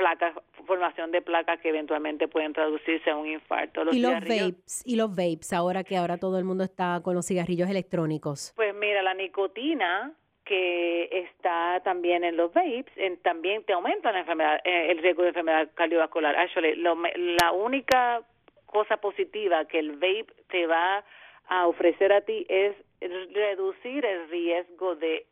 placas, 0.00 0.34
formación 0.66 1.10
de 1.10 1.20
placas 1.20 1.60
que 1.60 1.68
eventualmente 1.68 2.26
pueden 2.26 2.54
traducirse 2.54 3.10
a 3.10 3.16
un 3.16 3.26
infarto. 3.26 3.82
y 3.92 4.00
los 4.00 4.12
vapes, 4.12 4.82
y 4.86 4.96
los 4.96 5.10
vapes, 5.10 5.52
ahora 5.52 5.84
que 5.84 5.96
ahora 5.96 6.16
todo 6.16 6.38
el 6.38 6.44
mundo 6.44 6.64
está 6.64 7.00
con 7.02 7.14
los 7.14 7.26
cigarrillos 7.26 7.68
electrónicos. 7.68 8.54
Pues 8.56 8.74
mira, 8.74 9.02
la 9.02 9.12
nicotina 9.12 10.14
que 10.50 11.08
está 11.12 11.78
también 11.84 12.24
en 12.24 12.36
los 12.36 12.52
vapes, 12.52 12.92
también 13.22 13.62
te 13.62 13.72
aumenta 13.72 14.10
la 14.10 14.18
enfermedad, 14.18 14.60
eh, 14.64 14.90
el 14.90 14.98
riesgo 14.98 15.22
de 15.22 15.28
enfermedad 15.28 15.68
cardiovascular. 15.74 16.34
Actually, 16.34 16.74
la 16.74 17.52
única 17.52 18.20
cosa 18.66 18.96
positiva 18.96 19.64
que 19.66 19.78
el 19.78 19.92
vape 19.92 20.26
te 20.48 20.66
va 20.66 21.04
a 21.46 21.68
ofrecer 21.68 22.12
a 22.12 22.22
ti 22.22 22.46
es 22.48 22.74
reducir 23.00 24.04
el 24.04 24.28
riesgo 24.28 24.96
de 24.96 25.24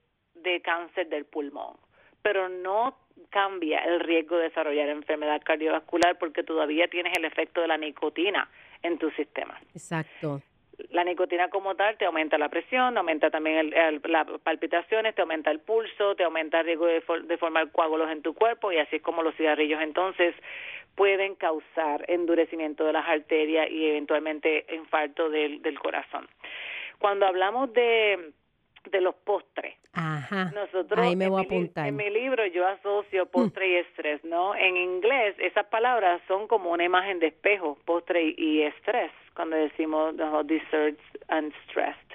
cáncer 0.63 1.09
del 1.09 1.25
pulmón, 1.25 1.77
pero 2.23 2.49
no 2.49 2.97
cambia 3.31 3.81
el 3.87 3.99
riesgo 3.99 4.37
de 4.37 4.45
desarrollar 4.45 4.89
enfermedad 4.89 5.43
cardiovascular 5.45 6.17
porque 6.17 6.45
todavía 6.45 6.87
tienes 6.87 7.13
el 7.19 7.25
efecto 7.25 7.61
de 7.61 7.67
la 7.67 7.77
nicotina 7.77 8.49
en 8.85 8.99
tu 8.99 9.11
sistema. 9.11 9.59
Exacto 9.75 10.41
la 10.91 11.05
nicotina 11.05 11.49
como 11.49 11.75
tal 11.75 11.97
te 11.97 12.05
aumenta 12.05 12.39
la 12.39 12.49
presión, 12.49 12.97
aumenta 12.97 13.31
también 13.31 13.73
las 14.05 14.27
palpitaciones, 14.43 15.15
te 15.15 15.23
aumenta 15.23 15.51
el 15.51 15.61
pulso, 15.61 16.15
te 16.15 16.25
aumenta 16.25 16.61
el 16.61 16.67
riesgo 16.67 16.87
de, 16.87 17.01
formar 17.39 17.71
coágulos 17.73 18.11
en 18.11 18.23
tu 18.23 18.35
cuerpo 18.35 18.71
y 18.73 18.79
así 18.79 18.97
es 18.97 19.03
como 19.03 19.23
los 19.23 19.35
cigarrillos 19.37 19.81
entonces 19.83 20.35
pueden 20.95 21.35
causar 21.37 22.05
endurecimiento 22.09 22.85
de 22.85 22.93
las 22.93 23.09
arterias 23.09 23.71
y 23.71 23.87
eventualmente 23.87 24.67
infarto 24.75 25.31
del, 25.31 25.79
corazón. 25.79 26.29
Cuando 26.99 27.27
hablamos 27.27 27.73
de, 27.73 28.33
de 28.91 29.01
los 29.01 29.15
postres, 29.15 29.77
nosotros 30.55 30.99
Ahí 30.99 31.17
me 31.17 31.29
voy 31.29 31.47
en, 31.51 31.71
a 31.75 31.83
Mi, 31.83 31.89
en 31.89 31.97
mi 31.97 32.11
libro 32.11 32.47
yo 32.47 32.67
asocio 32.67 33.27
postre 33.27 33.69
y 33.69 33.75
estrés, 33.77 34.23
¿no? 34.25 34.55
En 34.55 34.77
inglés 34.77 35.35
esas 35.39 35.67
palabras 35.67 36.21
son 36.29 36.47
como 36.47 36.71
una 36.71 36.85
imagen 36.85 37.19
de 37.19 37.29
espejo, 37.29 37.79
postre 37.85 38.35
y 38.37 38.63
estrés 38.63 39.11
cuando 39.39 39.55
decimos 39.55 40.17
desserts 40.47 41.01
and 41.29 41.55
stressed. 41.63 42.11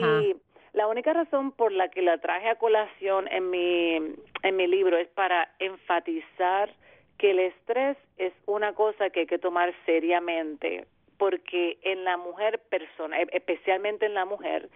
Y 0.00 0.34
la 0.72 0.86
única 0.86 1.12
razón 1.12 1.52
por 1.52 1.72
la 1.72 1.90
que 1.90 2.00
la 2.00 2.16
traje 2.16 2.48
a 2.48 2.54
colación 2.54 3.28
en 3.30 3.50
mi, 3.50 3.96
en 4.42 4.56
mi 4.56 4.66
libro 4.66 4.96
es 4.96 5.08
para 5.08 5.50
enfatizar 5.58 6.70
que 7.18 7.32
el 7.32 7.40
estrés 7.40 7.98
es 8.16 8.32
una 8.46 8.72
cosa 8.72 9.10
que 9.10 9.20
hay 9.20 9.26
que 9.26 9.38
tomar 9.38 9.74
seriamente, 9.84 10.86
porque 11.18 11.76
en 11.82 12.04
la 12.04 12.16
mujer 12.16 12.60
persona, 12.70 13.20
e, 13.20 13.28
especialmente 13.32 14.06
en 14.06 14.14
la 14.14 14.24
mujer, 14.24 14.70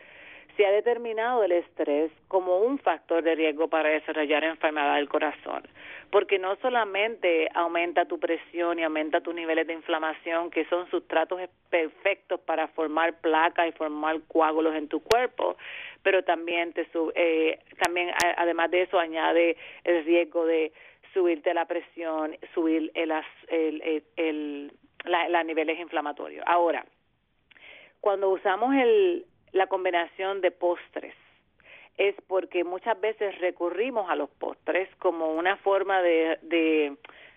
se 0.57 0.67
ha 0.67 0.71
determinado 0.71 1.45
el 1.45 1.53
estrés 1.53 2.11
como 2.29 2.59
un 2.59 2.79
factor 2.79 3.23
de 3.23 3.35
riesgo 3.35 3.69
para 3.69 3.89
desarrollar 3.89 4.45
enfermedad 4.45 4.97
del 4.97 5.09
corazón, 5.09 5.63
porque 6.11 6.39
no 6.39 6.57
solamente 6.57 7.49
aumenta 7.55 8.05
tu 8.05 8.19
presión 8.19 8.79
y 8.79 8.85
aumenta 8.85 9.21
tus 9.21 9.35
niveles 9.35 9.67
de 9.67 9.73
inflamación, 9.73 10.51
que 10.51 10.65
son 10.67 10.89
sustratos 10.91 11.41
perfectos 11.71 12.41
para 12.41 12.69
formar 12.69 13.21
placas 13.21 13.69
y 13.69 13.73
formar 13.73 14.21
coágulos 14.29 14.75
en 14.75 14.89
tu 14.89 15.03
cuerpo, 15.03 15.57
pero 16.03 16.23
también 16.23 16.73
te 16.73 16.87
eh, 17.15 17.59
también 17.79 18.11
además 18.37 18.71
de 18.71 18.83
eso 18.83 18.99
añade 18.99 19.57
el 19.85 20.05
riesgo 20.05 20.45
de 20.45 20.73
subirte 21.15 21.55
la 21.55 21.67
presión, 21.67 22.37
subir 22.55 22.91
el, 22.95 23.13
el, 23.49 24.05
el, 24.17 24.73
la 25.05 25.45
niveles 25.45 25.79
inflamatorios. 25.79 26.45
Ahora, 26.47 26.85
cuando 28.01 28.31
usamos 28.31 28.75
el, 28.75 29.27
la 29.53 29.67
combinación 29.67 30.41
de 30.41 30.51
postres 30.51 31.15
es 31.99 32.15
porque 32.27 32.65
muchas 32.65 32.99
veces 33.01 33.39
recurrimos 33.41 34.09
a 34.11 34.17
los 34.17 34.31
postres 34.31 34.89
como 34.97 35.35
una 35.35 35.57
forma 35.59 36.01
de, 36.03 36.39
de 36.43 36.97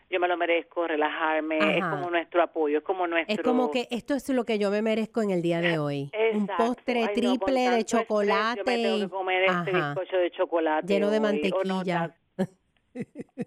yo 0.09 0.19
me 0.19 0.27
lo 0.27 0.37
merezco, 0.37 0.87
relajarme, 0.87 1.77
es 1.77 1.83
como 1.83 2.09
nuestro 2.09 2.41
apoyo, 2.41 2.77
es 2.77 2.83
como 2.83 3.05
nuestro... 3.05 3.35
Es 3.35 3.41
como 3.41 3.69
que 3.69 3.87
esto 3.91 4.13
es 4.13 4.29
lo 4.29 4.45
que 4.45 4.57
yo 4.57 4.71
me 4.71 4.81
merezco 4.81 5.21
en 5.21 5.31
el 5.31 5.41
día 5.41 5.59
de 5.59 5.77
hoy. 5.77 6.09
Un 6.33 6.47
postre 6.47 7.07
triple 7.09 7.69
de 7.69 7.83
chocolate. 7.83 8.59
yo 8.59 8.65
me 8.65 8.77
tengo 8.77 8.99
que 8.99 9.09
comer 9.09 9.43
este 9.43 9.71
bizcocho 9.71 10.17
de 10.17 10.31
chocolate 10.31 10.87
Lleno 10.87 11.09
de 11.09 11.19
mantequilla. 11.19 12.15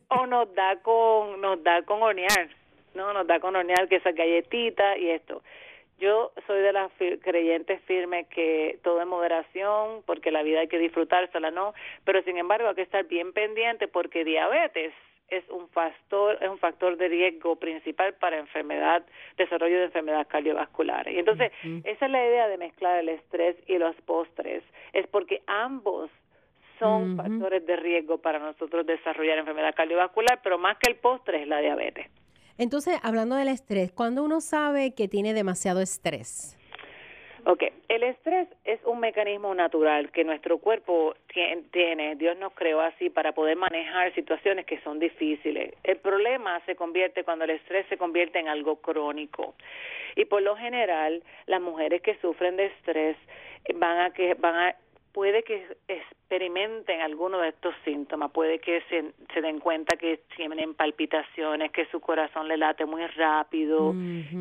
O 0.09 0.27
nos 0.27 0.55
da, 0.55 0.77
con, 0.83 1.41
nos 1.41 1.63
da 1.63 1.83
con 1.83 2.03
hornear 2.03 2.51
no, 2.99 3.13
nos 3.13 3.27
da 3.27 3.41
con 3.41 3.55
hornear 3.55 3.89
que 3.89 3.97
esa 3.97 4.13
galletita 4.13 4.99
y 4.99 5.11
esto. 5.11 5.43
Yo 5.99 6.33
soy 6.47 6.61
de 6.61 6.73
las 6.73 6.93
creyentes 7.23 7.81
firmes 7.83 8.29
que 8.29 8.79
todo 8.83 9.03
en 9.03 9.09
moderación, 9.09 10.03
porque 10.07 10.31
la 10.31 10.43
vida 10.43 10.61
hay 10.61 10.69
que 10.69 10.79
disfrutársela, 10.79 11.51
¿no? 11.51 11.75
Pero 12.05 12.23
sin 12.23 12.39
embargo 12.39 12.69
hay 12.69 12.75
que 12.77 12.83
estar 12.83 13.05
bien 13.07 13.33
pendiente 13.33 13.89
porque 13.89 14.25
diabetes 14.25 14.93
es 15.29 15.47
un 15.51 15.69
factor 15.69 16.39
es 16.41 16.49
un 16.49 16.59
factor 16.59 16.97
de 16.97 17.09
riesgo 17.09 17.57
principal 17.57 18.15
para 18.15 18.39
enfermedad 18.39 19.05
desarrollo 19.37 19.77
de 19.77 19.85
enfermedades 19.85 20.27
cardiovasculares 20.27 21.15
y 21.15 21.19
entonces 21.19 21.53
esa 21.85 22.07
es 22.07 22.11
la 22.11 22.27
idea 22.27 22.49
de 22.49 22.57
mezclar 22.57 22.99
el 22.99 23.11
estrés 23.11 23.57
y 23.67 23.77
los 23.77 23.95
postres. 24.03 24.63
Es 24.93 25.07
porque 25.09 25.43
ambos 25.47 26.11
son 26.79 27.17
factores 27.17 27.67
de 27.67 27.77
riesgo 27.77 28.19
para 28.19 28.39
nosotros 28.39 28.87
desarrollar 28.87 29.39
enfermedad 29.39 29.75
cardiovascular 29.75 30.41
pero 30.43 30.59
más 30.59 30.79
que 30.79 30.91
el 30.91 30.97
postre 30.97 31.43
es 31.43 31.49
la 31.49 31.59
diabetes 31.59 32.07
entonces 32.59 32.99
hablando 33.03 33.37
del 33.37 33.49
estrés 33.49 33.91
cuando 33.93 34.23
uno 34.23 34.41
sabe 34.41 34.95
que 34.95 35.09
tiene 35.09 35.35
demasiado 35.35 35.81
estrés 35.81 36.59
Ok, 37.51 37.63
el 37.89 38.03
estrés 38.03 38.47
es 38.67 38.79
un 38.85 39.01
mecanismo 39.01 39.55
natural 39.55 40.11
que 40.11 40.23
nuestro 40.23 40.59
cuerpo 40.59 41.15
tiene, 41.71 42.15
Dios 42.17 42.37
nos 42.37 42.53
creó 42.53 42.83
así 42.83 43.09
para 43.09 43.33
poder 43.33 43.57
manejar 43.57 44.15
situaciones 44.15 44.67
que 44.67 44.79
son 44.81 44.99
difíciles. 44.99 45.73
El 45.83 45.97
problema 45.97 46.61
se 46.67 46.77
convierte 46.77 47.25
cuando 47.25 47.47
el 47.47 47.53
estrés 47.53 47.87
se 47.89 47.97
convierte 47.97 48.39
en 48.39 48.49
algo 48.49 48.77
crónico. 48.83 49.55
Y 50.15 50.27
por 50.27 50.43
lo 50.43 50.57
general, 50.57 51.23
las 51.47 51.63
mujeres 51.63 52.03
que 52.03 52.19
sufren 52.21 52.57
de 52.57 52.67
estrés 52.67 53.17
van 53.77 53.99
a 54.01 54.11
que 54.11 54.35
van 54.35 54.55
a 54.55 54.77
puede 55.19 55.43
que 55.43 55.67
experimenten 55.89 57.01
alguno 57.01 57.41
de 57.41 57.49
estos 57.49 57.75
síntomas, 57.85 58.31
puede 58.31 58.61
que 58.61 58.81
se, 58.83 59.41
den 59.43 59.59
cuenta 59.59 59.97
que 59.97 60.21
tienen 60.37 60.75
palpitaciones, 60.75 61.73
que 61.73 61.87
su 61.87 61.99
corazón 61.99 62.47
le 62.47 62.57
late 62.57 62.87
muy 62.87 63.05
rápido, 63.05 63.93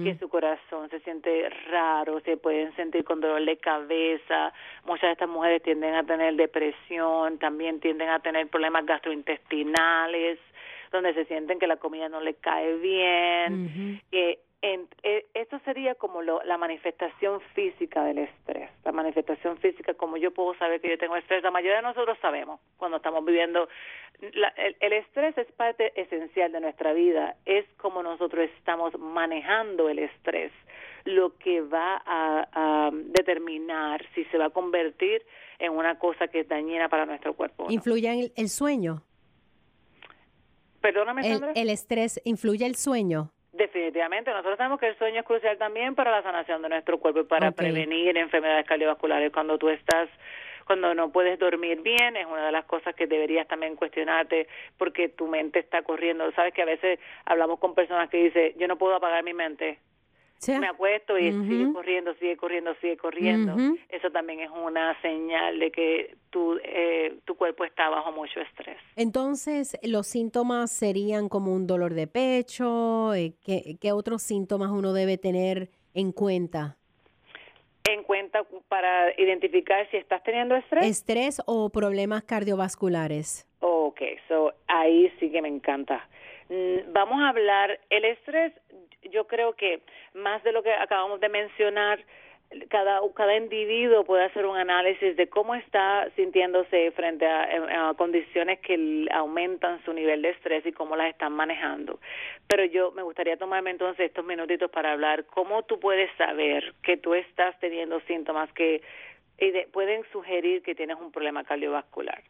que 0.03 0.15
su 0.19 0.29
corazón 0.29 0.87
se 0.91 0.99
siente 0.99 1.49
raro, 1.71 2.19
se 2.19 2.37
pueden 2.37 2.75
sentir 2.75 3.03
con 3.05 3.21
dolor 3.21 3.43
de 3.43 3.57
cabeza, 3.57 4.53
muchas 4.85 5.07
de 5.07 5.11
estas 5.13 5.29
mujeres 5.29 5.63
tienden 5.63 5.95
a 5.95 6.03
tener 6.03 6.35
depresión, 6.35 7.39
también 7.39 7.79
tienden 7.79 8.09
a 8.09 8.19
tener 8.19 8.47
problemas 8.47 8.85
gastrointestinales, 8.85 10.37
donde 10.91 11.15
se 11.15 11.25
sienten 11.25 11.57
que 11.57 11.65
la 11.65 11.77
comida 11.77 12.07
no 12.07 12.21
le 12.21 12.35
cae 12.35 12.75
bien, 12.75 13.99
que 14.11 14.41
en, 14.61 14.87
eh, 15.03 15.25
esto 15.35 15.59
sería 15.65 15.95
como 15.95 16.21
la 16.21 16.57
manifestación 16.57 17.41
física 17.53 18.03
del 18.03 18.19
estrés, 18.19 18.71
la 18.83 18.91
manifestación 18.91 19.57
física, 19.57 19.93
como 19.93 20.17
yo 20.17 20.31
puedo 20.31 20.55
saber 20.55 20.81
que 20.81 20.89
yo 20.89 20.97
tengo 20.97 21.15
estrés, 21.15 21.43
la 21.43 21.51
mayoría 21.51 21.77
de 21.77 21.83
nosotros 21.83 22.17
sabemos 22.21 22.59
cuando 22.77 22.97
estamos 22.97 23.23
viviendo, 23.23 23.69
el, 24.19 24.93
estrés 24.93 25.37
es 25.37 25.51
parte 25.51 25.93
esencial 25.99 26.51
de 26.51 26.61
nuestra 26.61 26.93
vida, 26.93 27.35
es 27.45 27.65
como 27.77 28.01
nosotros 28.01 28.49
estamos 28.57 28.97
manejando 28.97 29.89
el 29.89 29.99
estrés, 29.99 30.51
lo 31.05 31.37
que 31.37 31.61
va 31.61 32.01
a, 32.05 32.89
determinar 32.91 34.03
si 34.15 34.25
se 34.25 34.37
va 34.37 34.45
a 34.45 34.49
convertir 34.49 35.21
en 35.59 35.71
una 35.71 35.99
cosa 35.99 36.27
que 36.27 36.41
es 36.41 36.47
dañina 36.47 36.89
para 36.89 37.05
nuestro 37.05 37.33
cuerpo. 37.35 37.67
¿Influye 37.69 38.09
en 38.09 38.31
el, 38.35 38.49
sueño? 38.49 39.03
Perdóname, 40.81 41.31
El, 41.31 41.43
el 41.55 41.69
estrés 41.69 42.19
influye 42.25 42.65
el 42.65 42.75
sueño. 42.75 43.31
Definitivamente, 43.57 44.29
nosotros 44.29 44.55
sabemos 44.57 44.79
que 44.79 44.89
el 44.89 44.97
sueño 44.97 45.21
es 45.21 45.25
crucial 45.25 45.57
también 45.57 45.95
para 45.95 46.11
la 46.11 46.21
sanación 46.21 46.61
de 46.61 46.69
nuestro 46.69 46.99
cuerpo 46.99 47.21
y 47.21 47.23
para 47.23 47.51
prevenir 47.51 48.15
enfermedades 48.15 48.67
cardiovasculares. 48.67 49.31
Cuando 49.31 49.57
tú 49.57 49.69
estás, 49.69 50.09
cuando 50.65 50.93
no 50.93 51.11
puedes 51.11 51.39
dormir 51.39 51.81
bien, 51.81 52.15
es 52.17 52.27
una 52.27 52.45
de 52.45 52.51
las 52.51 52.65
cosas 52.65 52.93
que 52.93 53.07
deberías 53.07 53.47
también 53.47 53.75
cuestionarte 53.75 54.47
porque 54.77 55.09
tu 55.09 55.27
mente 55.27 55.57
está 55.57 55.81
corriendo. 55.81 56.31
Sabes 56.33 56.53
que 56.53 56.61
a 56.61 56.65
veces 56.65 56.99
hablamos 57.25 57.57
con 57.59 57.73
personas 57.73 58.09
que 58.11 58.25
dicen, 58.25 58.53
yo 58.59 58.67
no 58.67 58.77
puedo 58.77 58.95
apagar 58.95 59.23
mi 59.23 59.33
mente 59.33 59.79
me 60.47 60.67
acuesto 60.67 61.17
y 61.17 61.31
sigue 61.31 61.73
corriendo, 61.73 62.13
sigue 62.15 62.37
corriendo, 62.37 62.75
sigue 62.81 62.97
corriendo. 62.97 63.55
Eso 63.89 64.11
también 64.11 64.39
es 64.41 64.49
una 64.49 64.99
señal 65.01 65.59
de 65.59 65.71
que 65.71 66.15
tu, 66.29 66.59
eh, 66.63 67.17
tu 67.25 67.35
cuerpo 67.35 67.63
está 67.63 67.89
bajo 67.89 68.11
mucho 68.11 68.39
estrés. 68.39 68.77
Entonces, 68.95 69.77
los 69.83 70.07
síntomas 70.07 70.71
serían 70.71 71.29
como 71.29 71.53
un 71.53 71.67
dolor 71.67 71.93
de 71.93 72.07
pecho. 72.07 73.13
Eh, 73.13 73.33
¿Qué, 73.43 73.77
qué 73.81 73.91
otros 73.91 74.21
síntomas 74.21 74.69
uno 74.71 74.93
debe 74.93 75.17
tener 75.17 75.69
en 75.93 76.11
cuenta? 76.11 76.77
En 77.89 78.03
cuenta 78.03 78.45
para 78.67 79.19
identificar 79.19 79.89
si 79.89 79.97
estás 79.97 80.21
teniendo 80.23 80.55
estrés. 80.55 80.85
Estrés 80.85 81.41
o 81.45 81.69
problemas 81.69 82.23
cardiovasculares. 82.23 83.47
Ok, 83.59 84.01
so 84.27 84.53
ahí 84.67 85.11
sí 85.19 85.31
que 85.31 85.41
me 85.41 85.47
encanta. 85.47 86.07
Mm, 86.49 86.93
vamos 86.93 87.19
a 87.21 87.29
hablar, 87.29 87.79
el 87.89 88.05
estrés 88.05 88.53
yo 89.09 89.27
creo 89.27 89.53
que 89.53 89.81
más 90.13 90.43
de 90.43 90.51
lo 90.51 90.63
que 90.63 90.73
acabamos 90.73 91.19
de 91.19 91.29
mencionar, 91.29 92.03
cada, 92.69 93.01
cada 93.13 93.35
individuo 93.35 94.05
puede 94.05 94.23
hacer 94.23 94.45
un 94.45 94.57
análisis 94.57 95.17
de 95.17 95.27
cómo 95.27 95.55
está 95.55 96.09
sintiéndose 96.15 96.91
frente 96.91 97.27
a, 97.27 97.93
condiciones 97.97 98.59
que 98.59 99.07
aumentan 99.11 99.83
su 99.83 99.93
nivel 99.93 100.21
de 100.21 100.29
estrés 100.29 100.65
y 100.65 100.71
cómo 100.71 100.95
las 100.95 101.09
están 101.09 101.33
manejando. 101.33 101.99
Pero 102.47 102.63
yo 102.65 102.91
me 102.91 103.01
gustaría 103.01 103.37
tomarme 103.37 103.71
entonces 103.71 104.07
estos 104.07 104.25
minutitos 104.25 104.71
para 104.71 104.93
hablar 104.93 105.25
cómo 105.25 105.63
tú 105.63 105.79
puedes 105.79 106.09
saber 106.17 106.73
que 106.83 106.97
tú 106.97 107.13
estás 107.13 107.59
teniendo 107.59 107.99
síntomas 108.01 108.51
que 108.53 108.81
pueden 109.71 110.03
sugerir 110.11 110.63
que 110.63 110.73
tienes 110.73 110.97
un 110.99 111.11
problema 111.11 111.43
cardiovascular. 111.43 112.23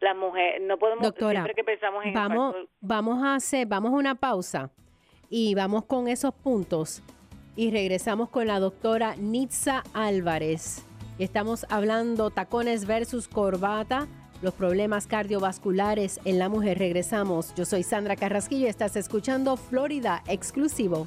La 0.00 0.14
mujer, 0.14 0.60
no 0.62 0.78
podemos, 0.78 1.14
siempre 1.14 1.54
que 1.54 1.64
pensamos 1.64 2.04
en 2.04 2.12
vamos, 2.12 2.56
vamos 2.80 3.22
a 3.22 3.36
hacer, 3.36 3.66
vamos 3.66 3.92
a 3.92 3.96
una 3.96 4.14
pausa 4.14 4.70
y 5.30 5.54
vamos 5.54 5.84
con 5.84 6.08
esos 6.08 6.34
puntos 6.34 7.02
y 7.54 7.70
regresamos 7.70 8.28
con 8.28 8.48
la 8.48 8.58
doctora 8.58 9.14
Nitza 9.16 9.84
Álvarez. 9.94 10.82
Estamos 11.18 11.66
hablando 11.68 12.30
tacones 12.30 12.84
versus 12.86 13.28
corbata, 13.28 14.08
los 14.42 14.54
problemas 14.54 15.06
cardiovasculares 15.06 16.18
en 16.24 16.38
la 16.38 16.48
mujer. 16.48 16.78
Regresamos. 16.78 17.54
Yo 17.54 17.64
soy 17.64 17.82
Sandra 17.82 18.16
Carrasquillo 18.16 18.66
y 18.66 18.70
estás 18.70 18.96
escuchando 18.96 19.56
Florida 19.56 20.22
Exclusivo. 20.26 21.06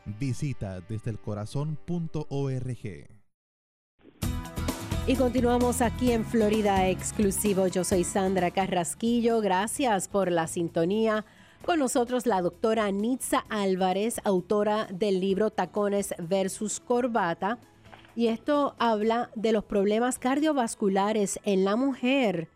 Visita 0.06 0.80
desde 0.80 1.12
el. 1.12 1.20
Y 5.10 5.16
continuamos 5.16 5.82
aquí 5.82 6.12
en 6.12 6.24
Florida 6.24 6.88
Exclusivo. 6.88 7.66
Yo 7.66 7.84
soy 7.84 8.03
Sandra 8.03 8.51
Carrasquillo. 8.51 9.41
Gracias 9.41 10.07
por 10.07 10.32
la 10.32 10.45
sintonía. 10.45 11.26
Con 11.66 11.80
nosotros 11.80 12.28
la 12.28 12.43
doctora 12.43 12.91
Nitza 12.91 13.43
Álvarez, 13.49 14.22
autora 14.24 14.88
del 14.93 15.20
libro 15.20 15.49
Tacones 15.49 16.14
versus 16.20 16.80
Corbata. 16.80 17.57
Y 18.16 18.28
esto 18.28 18.76
habla 18.78 19.32
de 19.34 19.51
los 19.51 19.64
problemas 19.64 20.20
cardiovasculares 20.20 21.39
en 21.43 21.66
la 21.66 21.76
mujer, 21.76 22.47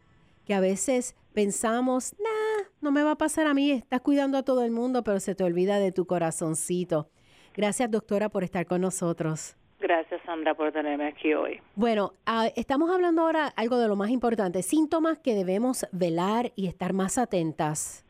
que 0.45 0.53
a 0.53 0.59
veces 0.59 1.15
pensamos, 1.33 2.13
nah, 2.19 2.67
no 2.81 2.91
me 2.91 3.01
va 3.01 3.13
a 3.13 3.17
pasar 3.17 3.47
a 3.47 3.55
mí, 3.55 3.71
estás 3.71 4.01
cuidando 4.01 4.37
a 4.37 4.43
todo 4.43 4.63
el 4.63 4.69
mundo, 4.69 5.03
pero 5.03 5.19
se 5.19 5.33
te 5.33 5.43
olvida 5.43 5.79
de 5.79 5.91
tu 5.91 6.05
corazoncito. 6.05 7.09
Gracias, 7.55 7.89
doctora, 7.89 8.29
por 8.29 8.43
estar 8.43 8.67
con 8.67 8.81
nosotros. 8.81 9.55
Gracias, 9.83 10.21
Sandra, 10.25 10.53
por 10.53 10.71
tenerme 10.71 11.09
aquí 11.09 11.33
hoy. 11.33 11.59
Bueno, 11.75 12.13
ah, 12.25 12.47
estamos 12.55 12.89
hablando 12.89 13.23
ahora 13.23 13.47
algo 13.57 13.77
de 13.77 13.89
lo 13.89 13.97
más 13.97 14.11
importante, 14.11 14.63
síntomas 14.63 15.19
que 15.19 15.35
debemos 15.35 15.85
velar 15.91 16.53
y 16.55 16.67
estar 16.67 16.93
más 16.93 17.17
atentas. 17.17 18.02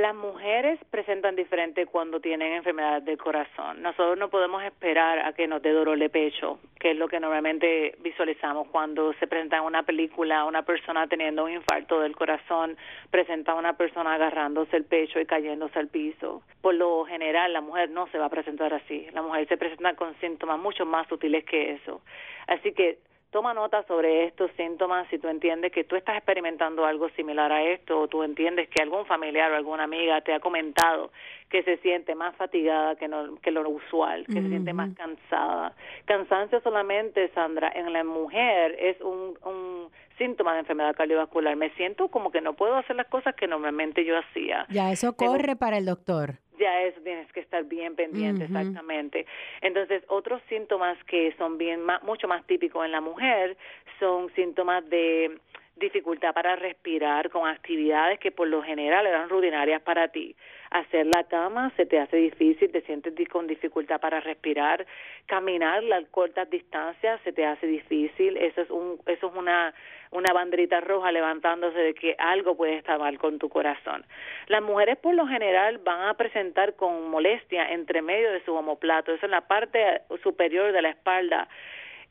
Las 0.00 0.14
mujeres 0.14 0.80
presentan 0.90 1.36
diferente 1.36 1.84
cuando 1.84 2.20
tienen 2.20 2.54
enfermedad 2.54 3.02
del 3.02 3.18
corazón. 3.18 3.82
Nosotros 3.82 4.16
no 4.16 4.30
podemos 4.30 4.62
esperar 4.62 5.18
a 5.18 5.34
que 5.34 5.46
nos 5.46 5.60
dé 5.60 5.72
dolor 5.72 5.98
de 5.98 6.08
pecho, 6.08 6.58
que 6.78 6.92
es 6.92 6.96
lo 6.96 7.06
que 7.06 7.20
normalmente 7.20 7.96
visualizamos 7.98 8.68
cuando 8.68 9.12
se 9.20 9.26
presenta 9.26 9.58
en 9.58 9.64
una 9.64 9.82
película 9.82 10.46
una 10.46 10.62
persona 10.62 11.06
teniendo 11.06 11.44
un 11.44 11.50
infarto 11.50 12.00
del 12.00 12.16
corazón, 12.16 12.78
presenta 13.10 13.52
a 13.52 13.56
una 13.56 13.74
persona 13.74 14.14
agarrándose 14.14 14.74
el 14.74 14.84
pecho 14.84 15.20
y 15.20 15.26
cayéndose 15.26 15.78
al 15.78 15.88
piso. 15.88 16.40
Por 16.62 16.76
lo 16.76 17.04
general, 17.04 17.52
la 17.52 17.60
mujer 17.60 17.90
no 17.90 18.06
se 18.06 18.16
va 18.16 18.24
a 18.24 18.30
presentar 18.30 18.72
así. 18.72 19.06
La 19.12 19.20
mujer 19.20 19.46
se 19.48 19.58
presenta 19.58 19.92
con 19.96 20.18
síntomas 20.18 20.58
mucho 20.58 20.86
más 20.86 21.08
sutiles 21.08 21.44
que 21.44 21.72
eso. 21.72 22.00
Así 22.46 22.72
que 22.72 23.00
toma 23.30 23.54
nota 23.54 23.84
sobre 23.84 24.24
estos 24.24 24.50
síntomas 24.56 25.06
si 25.08 25.18
tú 25.18 25.28
entiendes 25.28 25.72
que 25.72 25.84
tú 25.84 25.96
estás 25.96 26.16
experimentando 26.16 26.84
algo 26.84 27.08
similar 27.10 27.52
a 27.52 27.62
esto 27.62 28.00
o 28.00 28.08
tú 28.08 28.22
entiendes 28.22 28.68
que 28.68 28.82
algún 28.82 29.06
familiar 29.06 29.52
o 29.52 29.56
alguna 29.56 29.84
amiga 29.84 30.20
te 30.20 30.32
ha 30.32 30.40
comentado 30.40 31.10
que 31.48 31.62
se 31.62 31.78
siente 31.78 32.14
más 32.14 32.34
fatigada 32.36 32.96
que, 32.96 33.08
no, 33.08 33.36
que 33.40 33.50
lo 33.50 33.68
usual, 33.68 34.24
que 34.26 34.40
se 34.40 34.48
siente 34.48 34.72
más 34.72 34.94
cansada. 34.94 35.74
Cansancio 36.04 36.60
solamente, 36.60 37.28
Sandra, 37.34 37.72
en 37.74 37.92
la 37.92 38.04
mujer 38.04 38.76
es 38.78 39.00
un, 39.00 39.36
un 39.44 39.88
síntoma 40.16 40.52
de 40.52 40.60
enfermedad 40.60 40.94
cardiovascular. 40.94 41.56
Me 41.56 41.70
siento 41.70 42.08
como 42.08 42.30
que 42.30 42.40
no 42.40 42.54
puedo 42.54 42.76
hacer 42.76 42.94
las 42.94 43.08
cosas 43.08 43.34
que 43.34 43.48
normalmente 43.48 44.04
yo 44.04 44.16
hacía. 44.16 44.66
Ya, 44.70 44.92
eso 44.92 45.16
corre 45.16 45.56
para 45.56 45.78
el 45.78 45.86
doctor 45.86 46.38
ya 46.60 46.82
eso 46.82 47.00
tienes 47.00 47.32
que 47.32 47.40
estar 47.40 47.64
bien 47.64 47.96
pendiente, 47.96 48.44
exactamente. 48.44 49.26
Entonces, 49.62 50.04
otros 50.08 50.40
síntomas 50.48 51.02
que 51.04 51.34
son 51.38 51.58
bien 51.58 51.80
mucho 52.02 52.28
más 52.28 52.46
típicos 52.46 52.84
en 52.84 52.92
la 52.92 53.00
mujer 53.00 53.56
son 53.98 54.32
síntomas 54.34 54.88
de 54.88 55.40
dificultad 55.80 56.34
para 56.34 56.54
respirar 56.56 57.30
con 57.30 57.48
actividades 57.48 58.20
que 58.20 58.30
por 58.30 58.46
lo 58.46 58.62
general 58.62 59.06
eran 59.06 59.28
rutinarias 59.28 59.82
para 59.82 60.08
ti. 60.08 60.36
Hacer 60.70 61.06
la 61.06 61.24
cama 61.24 61.72
se 61.76 61.86
te 61.86 61.98
hace 61.98 62.18
difícil, 62.18 62.70
te 62.70 62.82
sientes 62.82 63.14
con 63.28 63.46
dificultad 63.46 64.00
para 64.00 64.20
respirar, 64.20 64.86
caminar 65.26 65.82
las 65.82 66.06
cortas 66.08 66.48
distancias 66.50 67.20
se 67.24 67.32
te 67.32 67.44
hace 67.44 67.66
difícil, 67.66 68.36
eso 68.36 68.60
es 68.60 68.70
un 68.70 69.00
eso 69.06 69.28
es 69.28 69.34
una 69.34 69.74
una 70.10 70.32
banderita 70.32 70.80
roja 70.80 71.12
levantándose 71.12 71.78
de 71.78 71.94
que 71.94 72.16
algo 72.18 72.56
puede 72.56 72.76
estar 72.76 72.98
mal 72.98 73.18
con 73.18 73.38
tu 73.38 73.48
corazón. 73.48 74.04
Las 74.48 74.62
mujeres 74.62 74.98
por 74.98 75.14
lo 75.14 75.26
general 75.26 75.78
van 75.78 76.08
a 76.08 76.14
presentar 76.14 76.74
con 76.74 77.10
molestia 77.10 77.70
entre 77.72 78.02
medio 78.02 78.30
de 78.32 78.44
su 78.44 78.54
homoplato, 78.54 79.12
eso 79.12 79.26
en 79.26 79.32
la 79.32 79.46
parte 79.46 80.02
superior 80.22 80.72
de 80.72 80.82
la 80.82 80.90
espalda. 80.90 81.48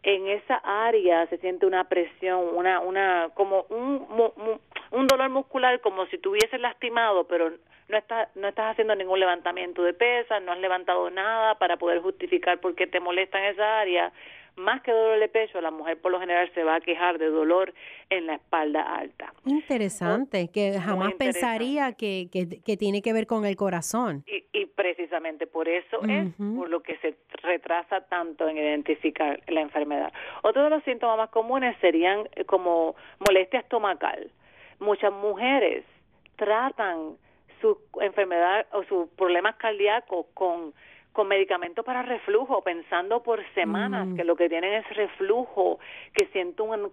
En 0.02 0.28
esa 0.28 0.56
área 0.64 1.28
se 1.28 1.38
siente 1.40 1.66
una 1.66 1.90
presión, 1.90 2.56
una, 2.56 2.80
una, 2.80 3.32
como 3.34 3.66
un, 3.70 4.08
un 4.92 5.08
dolor 5.08 5.30
muscular 5.30 5.82
como 5.82 6.06
si 6.06 6.18
tuvieses 6.18 6.60
lastimado, 6.62 7.26
pero 7.28 7.52
no 7.90 7.98
estás, 7.98 8.30
no 8.36 8.48
estás 8.48 8.72
haciendo 8.72 8.96
ningún 8.96 9.20
levantamiento 9.20 9.84
de 9.84 9.94
pesas, 9.94 10.42
no 10.44 10.52
has 10.52 10.60
levantado 10.60 11.10
nada 11.10 11.56
para 11.56 11.78
poder 11.78 12.00
justificar 12.00 12.60
por 12.60 12.76
qué 12.76 12.88
te 12.88 13.00
molesta 13.00 13.40
en 13.40 13.54
esa 13.54 13.80
área 13.80 14.14
más 14.60 14.82
que 14.82 14.92
dolor 14.92 15.20
de 15.20 15.28
pecho, 15.30 15.62
la 15.62 15.72
mujer 15.72 16.00
por 16.00 16.12
lo 16.12 16.20
general 16.20 16.52
se 16.54 16.64
va 16.64 16.76
a 16.76 16.82
quejar 16.82 17.18
de 17.18 17.30
dolor 17.30 17.74
en 18.10 18.28
la 18.28 18.36
espalda 18.36 18.82
alta. 18.82 19.34
Interesante, 19.46 20.50
que 20.54 20.80
jamás 20.80 21.14
pensaría 21.14 21.94
que, 21.94 22.30
que, 22.32 22.78
tiene 22.78 23.02
que 23.02 23.14
ver 23.14 23.26
con 23.26 23.46
el 23.46 23.56
corazón. 23.56 24.24
Y, 24.28 24.46
y 24.54 24.66
precisamente 24.66 25.48
por 25.48 25.68
eso 25.68 26.02
es 26.08 26.34
por 26.56 26.70
lo 26.70 26.82
que 26.82 26.98
se 26.98 27.16
retrasa 27.42 28.02
tanto 28.02 28.48
en 28.48 28.58
identificar 28.58 29.40
la 29.48 29.62
enfermedad. 29.62 30.12
Otro 30.44 30.64
de 30.64 30.70
los 30.70 30.84
síntomas 30.84 31.18
más 31.18 31.30
comunes 31.30 31.76
serían 31.82 32.28
eh, 32.36 32.46
como 32.46 32.96
molestia 33.28 33.60
estomacal. 33.60 34.32
Muchas 34.80 35.12
mujeres 35.12 35.84
tratan 36.36 37.18
su 37.62 37.78
enfermedad 38.02 38.66
o 38.72 38.84
sus 38.84 39.10
problemas 39.10 39.56
cardíacos 39.56 40.26
con 40.34 40.74
con 41.14 41.28
medicamentos 41.28 41.84
para 41.84 42.04
reflujo, 42.04 42.62
pensando 42.62 43.22
por 43.24 43.44
semanas 43.54 44.08
mm. 44.08 44.16
que 44.16 44.24
lo 44.24 44.36
que 44.36 44.48
tienen 44.48 44.74
es 44.74 44.90
reflujo, 44.96 45.80
que 46.14 46.28
siento 46.28 46.64
un, 46.64 46.92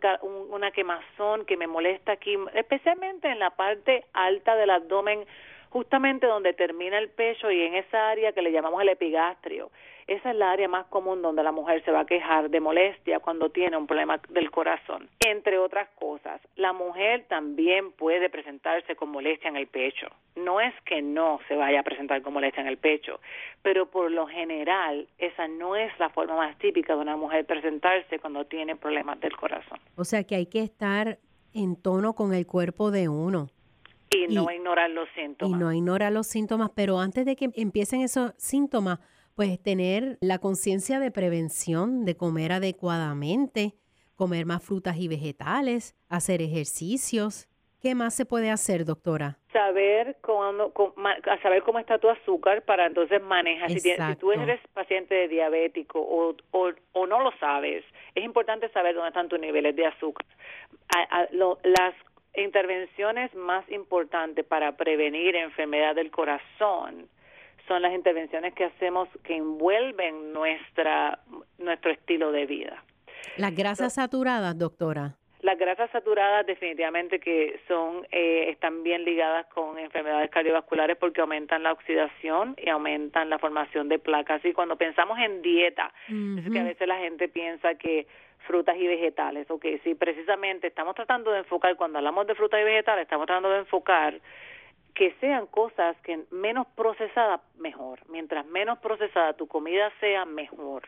una 0.51 0.71
quemazón 0.71 1.45
que 1.45 1.57
me 1.57 1.67
molesta 1.67 2.12
aquí, 2.12 2.37
especialmente 2.55 3.29
en 3.29 3.39
la 3.39 3.51
parte 3.51 4.05
alta 4.12 4.57
del 4.57 4.71
abdomen, 4.71 5.27
justamente 5.71 6.27
donde 6.27 6.55
termina 6.55 6.99
el 6.99 7.11
pecho 7.11 7.51
y 7.51 7.61
en 7.62 7.75
esa 7.75 8.11
área 8.11 8.33
que 8.33 8.43
le 8.43 8.53
llamamos 8.53 8.81
el 8.83 8.89
epigastrio. 8.89 9.71
Esa 10.07 10.31
es 10.31 10.37
la 10.37 10.53
área 10.53 10.69
más 10.69 10.87
común 10.87 11.21
donde 11.21 11.43
la 11.43 11.51
mujer 11.51 11.85
se 11.85 11.91
va 11.91 12.01
a 12.01 12.07
quejar 12.07 12.49
de 12.49 12.61
molestia 12.61 13.19
cuando 13.19 13.51
tiene 13.51 13.77
un 13.77 13.89
problema 13.89 14.21
del 14.29 14.53
corazón. 14.53 15.09
Entre 15.19 15.59
otras 15.59 15.89
cosas, 15.99 16.41
la 16.55 16.73
mujer 16.73 17.25
también 17.29 17.91
puede 17.91 18.31
presentarse 18.31 18.95
con 18.95 19.09
molestia 19.09 19.49
en 19.49 19.57
el 19.57 19.67
pecho. 19.67 20.07
No 20.37 20.61
es 20.61 20.73
que 20.85 21.03
no 21.03 21.41
se 21.49 21.57
vaya 21.57 21.81
a 21.81 21.83
presentar 21.83 22.23
con 22.23 22.35
molestia 22.35 22.61
en 22.61 22.69
el 22.69 22.79
pecho, 22.79 23.21
pero 23.63 23.91
por 23.91 24.13
lo 24.13 24.29
general 24.29 25.09
esa 25.19 25.49
no 25.49 25.75
es 25.75 25.91
la 25.99 26.11
forma 26.11 26.37
más 26.37 26.57
típica 26.59 26.95
de 26.95 27.01
una 27.01 27.17
mujer 27.17 27.45
presentarse 27.45 28.21
cuando 28.21 28.45
tiene 28.45 28.77
problemas 28.77 29.19
del 29.19 29.37
corazón. 29.37 29.81
O 29.97 30.05
sea 30.05 30.23
que 30.23 30.37
hay 30.37 30.47
que 30.47 30.63
estar 30.63 31.19
en 31.53 31.75
tono 31.75 32.15
con 32.15 32.33
el 32.33 32.47
cuerpo 32.47 32.93
de 32.93 33.09
uno. 33.09 33.49
Y 34.11 34.33
no 34.33 34.49
ignorar 34.53 34.91
los 34.91 35.09
síntomas. 35.17 35.59
Y 35.59 35.61
no 35.61 35.73
ignorar 35.73 36.13
los 36.13 36.29
síntomas, 36.29 36.71
pero 36.77 37.01
antes 37.01 37.27
de 37.27 37.35
que 37.35 37.51
empiecen 37.57 38.03
esos 38.03 38.35
síntomas, 38.37 39.01
pues 39.37 39.62
tener 39.62 40.16
la 40.22 40.39
conciencia 40.39 40.99
de 40.99 41.11
prevención, 41.11 42.07
de 42.07 42.16
comer 42.16 42.53
adecuadamente, 42.53 43.74
comer 44.16 44.47
más 44.47 44.64
frutas 44.64 44.97
y 44.97 45.09
vegetales, 45.09 45.95
hacer 46.09 46.41
ejercicios. 46.41 47.47
¿Qué 47.82 47.95
más 47.95 48.16
se 48.16 48.24
puede 48.24 48.51
hacer, 48.51 48.87
doctora? 48.87 49.37
Saber 49.53 50.16
cómo, 50.22 50.72
saber 51.43 51.62
cómo 51.62 51.78
está 51.78 51.99
tu 51.99 52.09
azúcar 52.09 52.62
para 52.62 52.87
entonces 52.87 53.22
manejar. 53.22 53.70
Si, 53.70 53.95
tú 54.18 54.32
eres 54.32 54.59
paciente 54.72 55.14
de 55.14 55.28
diabético 55.28 56.01
o, 56.01 56.34
o, 56.53 57.07
no 57.07 57.20
lo 57.20 57.30
sabes, 57.39 57.84
es 58.14 58.24
importante 58.24 58.70
saber 58.70 58.95
dónde 58.95 59.09
están 59.09 59.28
tus 59.28 59.39
niveles 59.39 59.76
de 59.76 59.87
azúcar. 59.87 60.26
las 61.30 61.95
intervenciones 62.34 63.34
más 63.34 63.70
importantes 63.70 64.47
para 64.47 64.76
prevenir 64.78 65.37
enfermedad 65.37 65.95
del 65.95 66.11
corazón 66.11 67.09
son 67.69 67.83
las 67.83 67.93
intervenciones 67.93 68.55
que 68.55 68.64
hacemos 68.64 69.09
que 69.25 69.37
envuelven 69.37 70.33
nuestra 70.33 71.19
nuestro 71.59 71.91
estilo 71.91 72.33
de 72.33 72.47
vida. 72.47 72.83
Las 73.37 73.55
grasas 73.55 73.95
saturadas, 73.95 74.59
doctora. 74.59 75.17
Las 75.43 75.59
grasas 75.59 75.91
saturadas 75.91 76.47
definitivamente 76.47 77.21
que 77.21 77.61
son 77.69 78.07
eh, 78.11 78.51
están 78.51 78.83
bien 78.83 79.05
ligadas 79.05 79.47
con 79.47 79.79
enfermedades 79.79 80.31
cardiovasculares 80.31 80.97
porque 80.97 81.21
aumentan 81.21 81.62
la 81.62 81.73
oxidación 81.73 82.57
y 82.57 82.69
aumentan 82.71 83.31
la 83.31 83.39
formación 83.39 83.89
de 83.89 83.99
placas. 83.99 84.45
Y 84.45 84.53
cuando 84.53 84.77
pensamos 84.77 85.19
en 85.19 85.43
dieta, 85.43 85.93
es 86.09 86.51
que 86.51 86.59
a 86.59 86.64
veces 86.64 86.89
la 86.89 86.99
gente 86.99 87.29
piensa 87.29 87.75
que 87.75 88.07
frutas 88.47 88.77
y 88.77 88.87
vegetales, 88.87 89.51
ok, 89.51 89.67
sí, 89.85 89.95
precisamente 89.95 90.69
estamos 90.69 90.95
tratando 90.95 91.31
de 91.33 91.39
enfocar, 91.39 91.77
cuando 91.77 91.99
hablamos 91.99 92.27
de 92.27 92.35
frutas 92.35 92.61
y 92.61 92.64
vegetales, 92.64 93.03
estamos 93.03 93.27
tratando 93.27 93.51
de 93.51 93.59
enfocar 93.59 94.21
que 94.97 95.14
sean 95.20 95.47
cosas 95.47 95.94
que 96.03 96.24
menos 96.30 96.66
procesadas, 96.74 97.40
mejor. 97.59 98.01
Mientras 98.09 98.47
menos 98.47 98.78
procesada 98.78 99.34
tu 99.34 99.47
comida 99.47 99.92
sea, 100.01 100.24
mejor. 100.24 100.82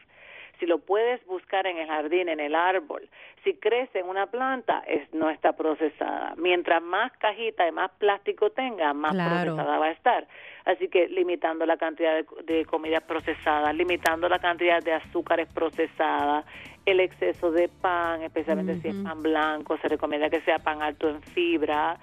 Si 0.58 0.66
lo 0.66 0.78
puedes 0.78 1.24
buscar 1.26 1.66
en 1.68 1.76
el 1.76 1.86
jardín, 1.86 2.28
en 2.28 2.40
el 2.40 2.56
árbol, 2.56 3.08
si 3.44 3.54
crece 3.54 4.00
en 4.00 4.08
una 4.08 4.26
planta, 4.26 4.82
es, 4.88 5.12
no 5.12 5.30
está 5.30 5.52
procesada. 5.52 6.34
Mientras 6.36 6.82
más 6.82 7.12
cajita 7.18 7.68
y 7.68 7.70
más 7.70 7.92
plástico 7.92 8.50
tenga, 8.50 8.92
más 8.92 9.12
procesada 9.12 9.78
va 9.78 9.86
a 9.86 9.90
estar. 9.92 10.26
Así 10.64 10.88
que 10.88 11.06
limitando 11.08 11.64
la 11.64 11.76
cantidad 11.76 12.14
de, 12.14 12.26
de 12.52 12.64
comida 12.64 13.00
procesada, 13.00 13.72
limitando 13.72 14.28
la 14.28 14.40
cantidad 14.40 14.82
de 14.82 14.94
azúcares 14.94 15.52
procesadas, 15.52 16.44
el 16.86 17.00
exceso 17.00 17.52
de 17.52 17.68
pan, 17.68 18.22
especialmente 18.22 18.80
si 18.80 18.88
es 18.88 18.96
pan 18.96 19.22
blanco, 19.22 19.76
se 19.76 19.88
recomienda 19.88 20.30
que 20.30 20.40
sea 20.40 20.58
pan 20.58 20.82
alto 20.82 21.08
en 21.08 21.22
fibra, 21.22 21.98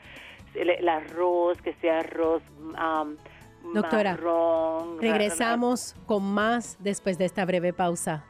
el, 0.56 0.90
arroz, 0.90 1.62
que 1.62 1.74
sea 1.76 2.00
arroz 2.00 2.42
um, 2.60 3.16
Doctora, 3.74 4.12
marrón. 4.12 5.00
regresamos 5.02 5.96
con 6.06 6.24
más 6.24 6.78
después 6.80 7.18
de 7.18 7.26
esta 7.26 7.46
breve 7.46 7.74
pausa. 7.74 8.26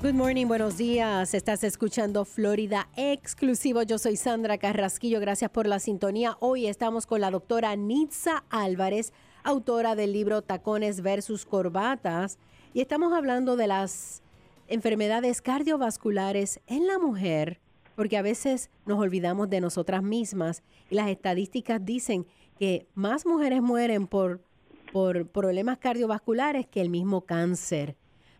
Good 0.02 0.14
morning, 0.14 0.46
buenos 0.46 0.78
días. 0.78 1.34
Estás 1.34 1.62
escuchando 1.62 2.24
Florida 2.24 2.88
Exclusivo. 2.96 3.82
Yo 3.82 3.98
soy 3.98 4.16
Sandra 4.16 4.56
Carrasquillo. 4.56 5.20
Gracias 5.20 5.50
por 5.50 5.66
la 5.66 5.78
sintonía. 5.78 6.38
Hoy 6.40 6.66
estamos 6.66 7.06
con 7.06 7.20
la 7.20 7.30
doctora 7.30 7.76
Nitza 7.76 8.44
Álvarez, 8.48 9.12
autora 9.42 9.94
del 9.94 10.14
libro 10.14 10.40
Tacones 10.40 11.02
versus 11.02 11.44
Corbatas. 11.44 12.38
Y 12.72 12.80
estamos 12.80 13.12
hablando 13.12 13.56
de 13.56 13.66
las 13.66 14.22
enfermedades 14.68 15.42
cardiovasculares 15.42 16.60
en 16.66 16.86
la 16.86 16.98
mujer, 16.98 17.60
porque 17.94 18.16
a 18.16 18.22
veces 18.22 18.70
nos 18.86 18.98
olvidamos 18.98 19.50
de 19.50 19.60
nosotras 19.60 20.02
mismas 20.02 20.62
y 20.88 20.94
las 20.94 21.08
estadísticas 21.08 21.84
dicen 21.84 22.26
que 22.60 22.86
más 22.94 23.24
mujeres 23.24 23.62
mueren 23.62 24.06
por, 24.06 24.40
por 24.92 25.26
problemas 25.32 25.78
cardiovasculares 25.78 26.66
que 26.66 26.82
el 26.82 26.90
mismo 26.90 27.24
cáncer. 27.24 27.94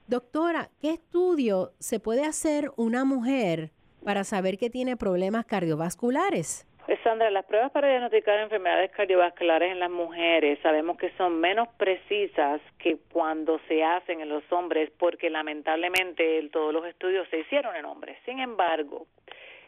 Doctora, 0.09 0.69
¿qué 0.83 0.91
estudio 0.91 1.71
se 1.79 2.01
puede 2.01 2.27
hacer 2.27 2.71
una 2.77 3.07
mujer 3.07 3.71
para 4.05 4.25
saber 4.25 4.59
que 4.59 4.69
tiene 4.69 4.99
problemas 4.99 5.47
cardiovasculares? 5.47 6.67
Pues 6.85 6.99
Sandra, 7.03 7.31
las 7.31 7.47
pruebas 7.47 7.71
para 7.71 7.89
diagnosticar 7.89 8.41
enfermedades 8.41 8.91
cardiovasculares 8.91 9.73
en 9.73 9.81
las 9.81 9.91
mujeres 9.91 10.59
sabemos 10.63 10.99
que 10.99 11.13
son 11.17 11.41
menos 11.41 11.69
precisas 11.79 12.61
que 12.79 12.99
cuando 13.11 13.59
se 13.69 13.83
hacen 13.83 14.21
en 14.21 14.29
los 14.29 14.43
hombres 14.53 14.91
porque 14.99 15.31
lamentablemente 15.31 16.47
todos 16.53 16.75
los 16.75 16.85
estudios 16.85 17.27
se 17.31 17.39
hicieron 17.39 17.75
en 17.75 17.87
hombres. 17.87 18.19
Sin 18.27 18.39
embargo, 18.39 19.07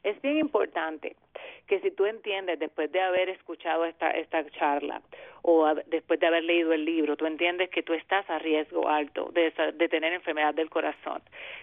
es 0.02 0.20
bien 0.20 0.36
importante 0.36 1.16
que 1.72 1.80
si 1.80 1.90
tú 1.90 2.04
entiendes 2.04 2.58
después 2.58 2.92
de 2.92 3.00
haber 3.00 3.30
escuchado 3.30 3.86
esta, 3.86 4.10
esta 4.10 4.44
charla 4.50 5.00
o 5.40 5.74
después 5.86 6.20
de 6.20 6.26
haber 6.26 6.44
leído 6.44 6.74
el 6.74 6.84
libro, 6.84 7.16
tú 7.16 7.24
entiendes 7.24 7.70
que 7.70 7.82
tú 7.82 7.94
estás 7.94 8.28
a 8.28 8.38
riesgo 8.38 8.90
alto 8.90 9.30
de, 9.32 9.50
de 9.72 9.88
tener 9.88 10.12
enfermedad 10.12 10.52
del 10.52 10.68
corazón, 10.68 11.22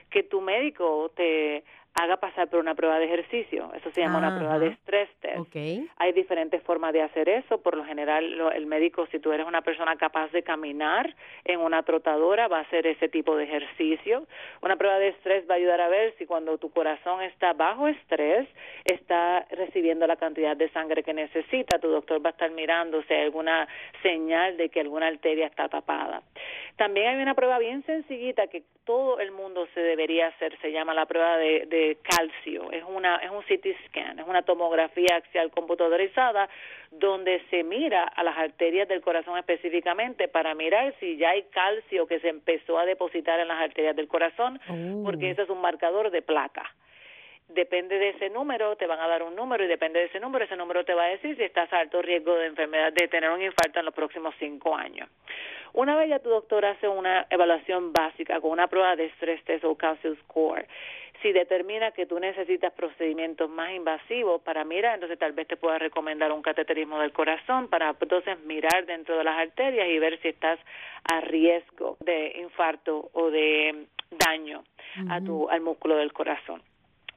que 0.09 0.23
tu 0.23 0.41
médico 0.41 1.11
te 1.15 1.63
haga 2.01 2.17
pasar 2.17 2.47
por 2.49 2.59
una 2.59 2.75
prueba 2.75 2.97
de 2.99 3.05
ejercicio. 3.05 3.71
Eso 3.75 3.91
se 3.91 4.01
llama 4.01 4.19
una 4.19 4.37
prueba 4.37 4.59
de 4.59 4.67
estrés 4.67 5.09
test. 5.19 5.37
Hay 5.97 6.11
diferentes 6.13 6.61
formas 6.63 6.93
de 6.93 7.01
hacer 7.01 7.27
eso. 7.29 7.61
Por 7.61 7.75
lo 7.75 7.83
general, 7.85 8.37
lo- 8.37 8.51
el 8.51 8.65
médico, 8.65 9.05
si 9.07 9.19
tú 9.19 9.31
eres 9.31 9.45
una 9.47 9.61
persona 9.61 9.95
capaz 9.97 10.31
de 10.31 10.43
caminar 10.43 11.15
en 11.45 11.59
una 11.59 11.83
trotadora, 11.83 12.47
va 12.47 12.59
a 12.59 12.61
hacer 12.61 12.87
ese 12.87 13.09
tipo 13.09 13.35
de 13.35 13.43
ejercicio. 13.45 14.25
Una 14.61 14.75
prueba 14.77 14.97
de 14.99 15.09
estrés 15.09 15.43
va 15.49 15.55
a 15.55 15.57
ayudar 15.57 15.81
a 15.81 15.89
ver 15.89 16.13
si 16.17 16.25
cuando 16.25 16.57
tu 16.57 16.71
corazón 16.71 17.21
está 17.21 17.53
bajo 17.53 17.87
estrés, 17.87 18.47
está 18.85 19.45
recibiendo 19.51 20.07
la 20.07 20.15
cantidad 20.15 20.55
de 20.55 20.69
sangre 20.69 21.03
que 21.03 21.13
necesita. 21.13 21.79
Tu 21.79 21.87
doctor 21.89 22.23
va 22.23 22.29
a 22.29 22.31
estar 22.31 22.51
mirando 22.51 23.03
si 23.03 23.13
hay 23.13 23.23
alguna 23.23 23.67
señal 24.01 24.57
de 24.57 24.69
que 24.69 24.79
alguna 24.79 25.07
arteria 25.07 25.47
está 25.47 25.67
tapada. 25.69 26.21
También 26.77 27.07
hay 27.07 27.21
una 27.21 27.33
prueba 27.35 27.59
bien 27.59 27.83
sencillita 27.85 28.47
que 28.47 28.63
todo 28.85 29.19
el 29.19 29.31
mundo 29.31 29.67
se 29.73 29.81
debería 29.81 30.27
hacer. 30.27 30.57
Se 30.61 30.71
llama 30.71 30.93
la 30.93 31.05
prueba 31.05 31.37
de, 31.37 31.65
de 31.67 31.88
calcio. 31.95 32.71
Es 32.71 32.83
una 32.87 33.17
es 33.17 33.31
un 33.31 33.41
CT 33.41 33.67
scan, 33.87 34.19
es 34.19 34.27
una 34.27 34.41
tomografía 34.41 35.15
axial 35.15 35.51
computadorizada 35.51 36.49
donde 36.91 37.41
se 37.49 37.63
mira 37.63 38.03
a 38.03 38.23
las 38.23 38.37
arterias 38.37 38.87
del 38.87 39.01
corazón 39.01 39.37
específicamente 39.37 40.27
para 40.27 40.55
mirar 40.55 40.93
si 40.99 41.17
ya 41.17 41.31
hay 41.31 41.43
calcio 41.43 42.07
que 42.07 42.19
se 42.19 42.29
empezó 42.29 42.79
a 42.79 42.85
depositar 42.85 43.39
en 43.39 43.47
las 43.47 43.59
arterias 43.61 43.95
del 43.95 44.07
corazón, 44.07 44.59
porque 45.03 45.31
ese 45.31 45.43
es 45.43 45.49
un 45.49 45.61
marcador 45.61 46.09
de 46.11 46.21
placa 46.21 46.73
depende 47.49 47.97
de 47.97 48.09
ese 48.09 48.29
número, 48.29 48.75
te 48.75 48.85
van 48.85 48.99
a 48.99 49.07
dar 49.07 49.23
un 49.23 49.35
número 49.35 49.63
y 49.63 49.67
depende 49.67 49.99
de 49.99 50.05
ese 50.05 50.19
número, 50.19 50.45
ese 50.45 50.55
número 50.55 50.85
te 50.85 50.93
va 50.93 51.05
a 51.05 51.09
decir 51.09 51.35
si 51.35 51.43
estás 51.43 51.71
a 51.73 51.79
alto 51.79 52.01
riesgo 52.01 52.35
de 52.35 52.47
enfermedad, 52.47 52.93
de 52.93 53.07
tener 53.07 53.29
un 53.31 53.41
infarto 53.41 53.79
en 53.79 53.85
los 53.85 53.93
próximos 53.93 54.33
cinco 54.39 54.75
años. 54.75 55.09
Una 55.73 55.95
vez 55.95 56.09
ya 56.09 56.19
tu 56.19 56.29
doctor 56.29 56.65
hace 56.65 56.87
una 56.87 57.27
evaluación 57.29 57.91
básica 57.91 58.39
con 58.39 58.51
una 58.51 58.67
prueba 58.67 58.95
de 58.95 59.05
estrés 59.05 59.43
test 59.43 59.63
o 59.63 59.75
calcium 59.75 60.15
score, 60.23 60.65
si 61.21 61.31
determina 61.31 61.91
que 61.91 62.05
tú 62.05 62.19
necesitas 62.19 62.73
procedimientos 62.73 63.49
más 63.49 63.71
invasivos 63.71 64.41
para 64.41 64.63
mirar, 64.63 64.95
entonces 64.95 65.19
tal 65.19 65.33
vez 65.33 65.47
te 65.47 65.57
pueda 65.57 65.77
recomendar 65.77 66.31
un 66.31 66.41
cateterismo 66.41 66.99
del 66.99 67.11
corazón 67.11 67.67
para 67.67 67.95
entonces 67.99 68.39
mirar 68.45 68.85
dentro 68.85 69.17
de 69.17 69.23
las 69.23 69.37
arterias 69.37 69.87
y 69.89 69.99
ver 69.99 70.19
si 70.21 70.29
estás 70.29 70.59
a 71.11 71.21
riesgo 71.21 71.97
de 71.99 72.33
infarto 72.39 73.09
o 73.13 73.29
de 73.29 73.87
daño 74.11 74.63
a 75.09 75.21
tu 75.21 75.49
al 75.49 75.61
músculo 75.61 75.95
del 75.97 76.13
corazón. 76.13 76.61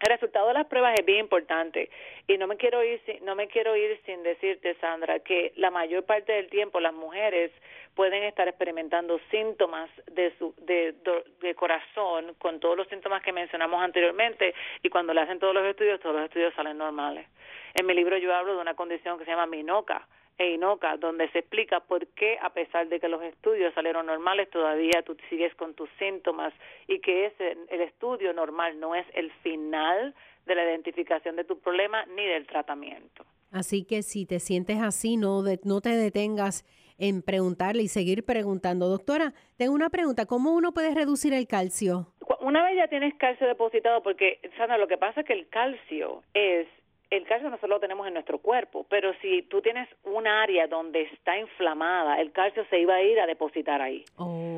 El 0.02 0.08
resultado 0.08 0.48
de 0.48 0.54
las 0.54 0.66
pruebas 0.66 0.98
es 0.98 1.06
bien 1.06 1.20
importante 1.20 1.88
y 2.26 2.36
no 2.36 2.48
me 2.48 2.56
quiero 2.56 2.82
ir 2.82 3.00
sin, 3.06 3.24
no 3.24 3.36
me 3.36 3.46
quiero 3.46 3.76
ir 3.76 4.00
sin 4.04 4.24
decirte 4.24 4.74
Sandra 4.80 5.20
que 5.20 5.52
la 5.54 5.70
mayor 5.70 6.04
parte 6.04 6.32
del 6.32 6.50
tiempo 6.50 6.80
las 6.80 6.92
mujeres 6.92 7.52
pueden 7.94 8.24
estar 8.24 8.48
experimentando 8.48 9.20
síntomas 9.30 9.88
de 10.10 10.36
su 10.38 10.54
de, 10.58 10.96
de 11.40 11.54
corazón 11.54 12.34
con 12.38 12.58
todos 12.58 12.76
los 12.76 12.88
síntomas 12.88 13.22
que 13.22 13.32
mencionamos 13.32 13.80
anteriormente 13.80 14.56
y 14.82 14.88
cuando 14.88 15.14
le 15.14 15.20
hacen 15.20 15.38
todos 15.38 15.54
los 15.54 15.64
estudios 15.64 16.00
todos 16.00 16.16
los 16.16 16.24
estudios 16.24 16.52
salen 16.54 16.78
normales. 16.78 17.28
En 17.74 17.86
mi 17.86 17.94
libro 17.94 18.18
yo 18.18 18.34
hablo 18.34 18.56
de 18.56 18.60
una 18.60 18.74
condición 18.74 19.20
que 19.20 19.24
se 19.24 19.30
llama 19.30 19.46
minoca 19.46 20.08
e 20.38 20.52
inoca, 20.52 20.96
donde 20.96 21.28
se 21.30 21.40
explica 21.40 21.80
por 21.80 22.06
qué, 22.08 22.38
a 22.40 22.50
pesar 22.52 22.88
de 22.88 22.98
que 23.00 23.08
los 23.08 23.22
estudios 23.22 23.72
salieron 23.74 24.06
normales, 24.06 24.50
todavía 24.50 25.02
tú 25.04 25.16
sigues 25.28 25.54
con 25.54 25.74
tus 25.74 25.88
síntomas 25.98 26.52
y 26.88 27.00
que 27.00 27.26
ese, 27.26 27.56
el 27.68 27.80
estudio 27.82 28.32
normal 28.32 28.80
no 28.80 28.94
es 28.94 29.06
el 29.14 29.30
final 29.42 30.14
de 30.46 30.54
la 30.54 30.64
identificación 30.64 31.36
de 31.36 31.44
tu 31.44 31.58
problema 31.60 32.04
ni 32.06 32.24
del 32.26 32.46
tratamiento. 32.46 33.24
Así 33.52 33.84
que 33.84 34.02
si 34.02 34.24
te 34.26 34.40
sientes 34.40 34.78
así, 34.80 35.16
no, 35.16 35.42
de- 35.42 35.60
no 35.64 35.80
te 35.80 35.90
detengas 35.90 36.64
en 36.98 37.22
preguntarle 37.22 37.82
y 37.82 37.88
seguir 37.88 38.24
preguntando. 38.24 38.88
Doctora, 38.88 39.34
tengo 39.58 39.74
una 39.74 39.90
pregunta. 39.90 40.24
¿Cómo 40.26 40.52
uno 40.52 40.72
puede 40.72 40.94
reducir 40.94 41.34
el 41.34 41.46
calcio? 41.46 42.06
Una 42.40 42.64
vez 42.64 42.76
ya 42.76 42.88
tienes 42.88 43.14
calcio 43.14 43.46
depositado, 43.46 44.02
porque, 44.02 44.40
Sandra, 44.56 44.78
lo 44.78 44.88
que 44.88 44.96
pasa 44.98 45.20
es 45.20 45.26
que 45.26 45.32
el 45.34 45.48
calcio 45.48 46.22
es, 46.34 46.66
el 47.12 47.24
calcio 47.24 47.50
nosotros 47.50 47.68
lo 47.68 47.80
tenemos 47.80 48.06
en 48.06 48.14
nuestro 48.14 48.38
cuerpo, 48.38 48.86
pero 48.88 49.12
si 49.20 49.42
tú 49.42 49.60
tienes 49.60 49.86
un 50.04 50.26
área 50.26 50.66
donde 50.66 51.02
está 51.02 51.38
inflamada, 51.38 52.18
el 52.18 52.32
calcio 52.32 52.64
se 52.70 52.78
iba 52.78 52.94
a 52.94 53.02
ir 53.02 53.20
a 53.20 53.26
depositar 53.26 53.82
ahí. 53.82 54.02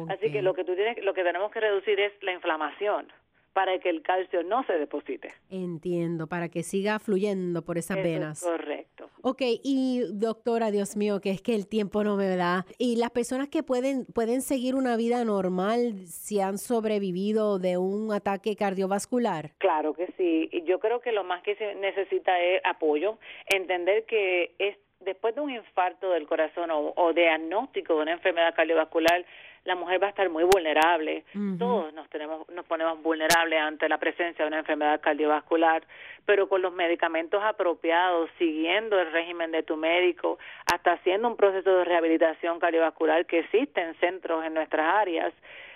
Así 0.08 0.30
que 0.30 0.40
lo 0.40 0.54
que 0.54 0.62
tú 0.62 0.76
tienes, 0.76 1.02
lo 1.04 1.14
que 1.14 1.24
tenemos 1.24 1.50
que 1.50 1.58
reducir 1.58 1.98
es 1.98 2.12
la 2.22 2.32
inflamación 2.32 3.08
para 3.54 3.78
que 3.78 3.88
el 3.88 4.02
calcio 4.02 4.42
no 4.42 4.64
se 4.64 4.74
deposite. 4.74 5.32
Entiendo, 5.48 6.26
para 6.26 6.48
que 6.48 6.62
siga 6.62 6.98
fluyendo 6.98 7.62
por 7.62 7.78
esas 7.78 7.96
Eso 7.96 8.06
es 8.06 8.12
venas. 8.12 8.42
correcto. 8.42 9.08
Ok, 9.22 9.40
y 9.62 10.02
doctora, 10.12 10.70
Dios 10.70 10.96
mío, 10.96 11.20
que 11.20 11.30
es 11.30 11.40
que 11.40 11.54
el 11.54 11.66
tiempo 11.66 12.04
no 12.04 12.16
me 12.16 12.36
da. 12.36 12.66
Y 12.78 12.96
las 12.96 13.10
personas 13.10 13.48
que 13.48 13.62
pueden, 13.62 14.04
pueden 14.06 14.42
seguir 14.42 14.74
una 14.74 14.96
vida 14.96 15.24
normal 15.24 15.94
si 16.06 16.40
han 16.40 16.58
sobrevivido 16.58 17.58
de 17.58 17.78
un 17.78 18.12
ataque 18.12 18.56
cardiovascular. 18.56 19.52
Claro 19.58 19.94
que 19.94 20.08
sí. 20.18 20.50
Y 20.52 20.64
yo 20.64 20.78
creo 20.80 21.00
que 21.00 21.12
lo 21.12 21.24
más 21.24 21.42
que 21.42 21.54
se 21.56 21.74
necesita 21.76 22.38
es 22.40 22.60
apoyo, 22.64 23.18
entender 23.46 24.04
que 24.04 24.54
es 24.58 24.76
después 25.00 25.34
de 25.34 25.40
un 25.42 25.50
infarto 25.50 26.10
del 26.10 26.26
corazón 26.26 26.70
o, 26.70 26.92
o 26.96 27.12
diagnóstico 27.12 27.94
de 27.96 28.02
una 28.02 28.12
enfermedad 28.12 28.54
cardiovascular, 28.54 29.24
la 29.64 29.74
mujer 29.74 30.02
va 30.02 30.08
a 30.08 30.10
estar 30.10 30.28
muy 30.28 30.44
vulnerable. 30.44 31.24
Todos 31.58 31.92
nos 31.94 32.08
tenemos 32.10 32.48
nos 32.50 32.66
ponemos 32.66 33.02
vulnerables 33.02 33.60
ante 33.60 33.88
la 33.88 33.98
presencia 33.98 34.44
de 34.44 34.48
una 34.48 34.58
enfermedad 34.58 35.00
cardiovascular, 35.00 35.82
pero 36.26 36.48
con 36.48 36.62
los 36.62 36.72
medicamentos 36.72 37.42
apropiados, 37.42 38.30
siguiendo 38.38 39.00
el 39.00 39.10
régimen 39.12 39.50
de 39.52 39.62
tu 39.62 39.76
médico, 39.76 40.38
hasta 40.72 40.92
haciendo 40.92 41.28
un 41.28 41.36
proceso 41.36 41.78
de 41.78 41.84
rehabilitación 41.84 42.58
cardiovascular 42.58 43.26
que 43.26 43.40
existen 43.40 43.94
centros 44.00 44.44
en 44.44 44.54
nuestras 44.54 44.86
áreas, 44.86 45.32